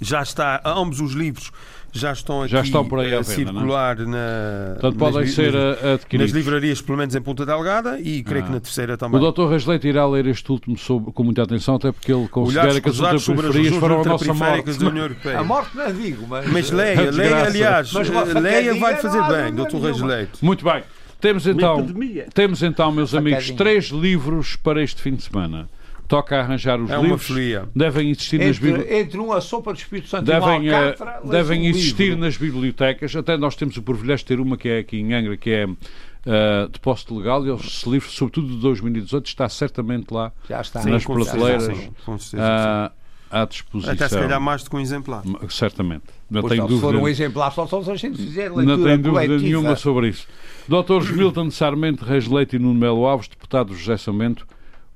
Já 0.00 0.22
está, 0.22 0.62
ambos 0.64 1.00
os 1.00 1.14
livros 1.14 1.50
já 1.92 2.12
estão 2.12 2.42
aqui 2.42 2.52
já 2.52 2.60
estão 2.60 2.84
por 2.84 3.00
aí 3.00 3.14
a, 3.14 3.22
circular 3.22 3.96
na, 3.98 4.72
Portanto, 4.72 4.96
podem 4.98 5.20
nas, 5.20 5.32
ser 5.32 5.52
nas, 5.52 5.84
adquiridos. 5.84 6.32
Nas 6.32 6.44
livrarias, 6.44 6.80
pelo 6.82 6.98
menos 6.98 7.14
em 7.14 7.20
Ponta 7.20 7.46
Delgada, 7.46 7.98
e 8.00 8.22
creio 8.22 8.44
ah. 8.44 8.46
que 8.46 8.52
na 8.52 8.60
terceira 8.60 8.96
também. 8.96 9.20
O 9.20 9.32
Dr. 9.32 9.50
Rasleito 9.50 9.86
irá 9.86 10.06
ler 10.06 10.26
este 10.26 10.50
último 10.50 10.76
sobre, 10.76 11.12
com 11.12 11.24
muita 11.24 11.42
atenção, 11.42 11.76
até 11.76 11.92
porque 11.92 12.12
ele 12.12 12.28
considera 12.28 12.80
que 12.80 12.88
as 12.88 12.98
ultraperiferias 12.98 13.76
foram 13.76 14.02
a 14.02 14.04
nossa 14.04 14.34
morte. 14.34 14.78
Da 14.78 14.88
União 14.88 15.04
Europeia. 15.04 15.38
A 15.38 15.44
morte 15.44 15.76
não 15.76 15.84
é 15.84 15.92
digo, 15.92 16.26
mas... 16.28 16.46
Mas 16.46 16.70
leia, 16.70 17.10
leia, 17.10 17.44
aliás, 17.44 17.92
mas, 17.92 18.08
leia 18.34 18.74
vai 18.74 18.96
fazer 18.96 19.22
bem, 19.28 19.54
Dr. 19.54 19.78
Rasleito. 19.78 20.38
Muito 20.42 20.64
bem. 20.64 20.82
Temos 21.20 21.46
então, 21.48 21.84
temos 22.32 22.62
então, 22.62 22.92
meus 22.92 23.12
amigos, 23.12 23.50
três 23.50 23.86
livros 23.86 24.54
para 24.56 24.82
este 24.82 25.02
fim 25.02 25.14
de 25.14 25.22
semana 25.24 25.68
toca 26.08 26.36
a 26.36 26.40
arranjar 26.40 26.80
os 26.80 26.90
é 26.90 27.00
livros. 27.00 27.28
Devem 27.76 28.10
existir 28.10 28.36
entre, 28.36 28.46
nas 28.48 28.58
bibliotecas. 28.58 28.98
Entre 28.98 29.18
uma 29.18 29.40
sopa 29.40 29.72
de 29.74 29.80
Espírito 29.80 30.08
Santo 30.08 30.24
devem, 30.24 30.66
e 30.66 30.70
uma 30.70 30.78
alcatra, 30.78 31.20
devem 31.24 31.60
um 31.60 31.64
existir 31.66 32.04
livro. 32.04 32.20
nas 32.20 32.36
bibliotecas. 32.36 33.14
Até 33.14 33.36
nós 33.36 33.54
temos 33.54 33.76
o 33.76 33.82
privilégio 33.82 34.24
de 34.24 34.24
ter 34.24 34.40
uma 34.40 34.56
que 34.56 34.68
é 34.68 34.78
aqui 34.78 34.98
em 34.98 35.12
Angra, 35.12 35.36
que 35.36 35.50
é 35.50 35.66
uh, 35.66 36.68
de 36.72 36.80
posto 36.80 37.16
legal. 37.16 37.46
E 37.46 37.50
esse 37.50 37.88
livro, 37.88 38.08
sobretudo 38.08 38.48
de 38.48 38.56
2018, 38.56 39.26
está 39.26 39.48
certamente 39.48 40.12
lá 40.12 40.32
já 40.48 40.60
está. 40.62 40.82
nas 40.82 41.02
sim, 41.02 41.12
prateleiras. 41.12 41.68
Uh, 41.68 42.98
à 43.30 43.44
disposição. 43.44 43.92
Até 43.92 44.08
se 44.08 44.18
calhar 44.18 44.40
mais 44.40 44.62
do 44.62 44.70
que 44.70 44.76
um 44.76 44.80
exemplar. 44.80 45.22
Certamente. 45.50 46.04
Não 46.30 46.40
pois 46.40 46.50
tenho 46.50 46.62
não, 46.62 46.68
dúvida. 46.68 46.86
Se 46.86 46.92
for 46.92 47.02
um 47.02 47.08
exemplar, 47.08 47.52
só, 47.52 47.66
só 47.66 47.82
se 47.82 47.90
a 47.90 47.96
gente 47.96 48.16
fizer 48.16 48.50
leitura 48.50 48.64
Não 48.64 48.82
tenho 48.82 48.98
dúvida 48.98 49.26
coletiva. 49.26 49.42
nenhuma 49.42 49.76
sobre 49.76 50.08
isso. 50.08 50.26
Dr. 50.66 51.12
Milton 51.12 51.50
Sarmento, 51.50 52.04
Reis 52.04 52.26
Leite 52.26 52.56
e 52.56 52.58
Nuno 52.58 52.78
Melo 52.78 53.06
Alves, 53.06 53.28
deputado 53.28 53.74
José 53.74 53.96
Samento, 53.96 54.46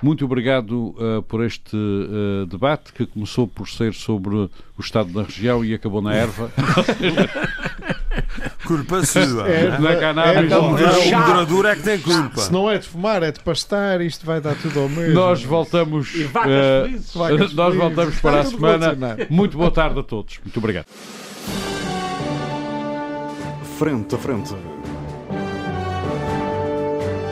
muito 0.03 0.25
obrigado 0.25 0.95
uh, 0.99 1.23
por 1.23 1.45
este 1.45 1.77
uh, 1.77 2.47
debate 2.47 2.93
que 2.93 3.07
começou 3.07 3.47
por 3.47 3.69
ser 3.69 3.95
sobre 3.95 4.35
o 4.35 4.51
estado 4.81 5.13
da 5.13 5.23
região 5.23 5.65
e 5.65 5.75
acabou 5.75 6.03
na 6.03 6.13
erva. 6.15 6.51
culpa 8.67 9.05
sua. 9.05 9.49
É, 9.49 9.79
na 9.79 9.97
cannabis. 9.97 10.51
É, 10.51 10.59
o 10.59 10.71
moderador 11.19 11.67
é 11.67 11.77
que 11.77 11.83
tem 11.83 11.99
culpa. 11.99 12.41
Se 12.41 12.53
não 12.53 12.71
é 12.71 12.79
de 12.79 12.89
fumar, 12.89 13.23
é 13.23 13.31
de 13.31 13.41
pastar, 13.41 14.01
isto 14.01 14.25
vai 14.25 14.41
dar 14.41 14.55
tudo 14.57 14.81
ao 14.81 14.89
mesmo. 14.89 15.15
Nós 15.15 15.43
voltamos, 15.43 16.13
uh, 16.15 17.55
nós 17.55 17.75
voltamos 17.75 18.19
para 18.21 18.41
a 18.41 18.45
semana. 18.45 18.97
Muito 19.29 19.57
boa 19.57 19.71
tarde 19.71 20.01
a 20.01 20.03
todos. 20.03 20.39
Muito 20.45 20.57
obrigado. 20.59 20.87
Frente 23.79 24.15
a 24.15 24.19
frente. 24.19 24.72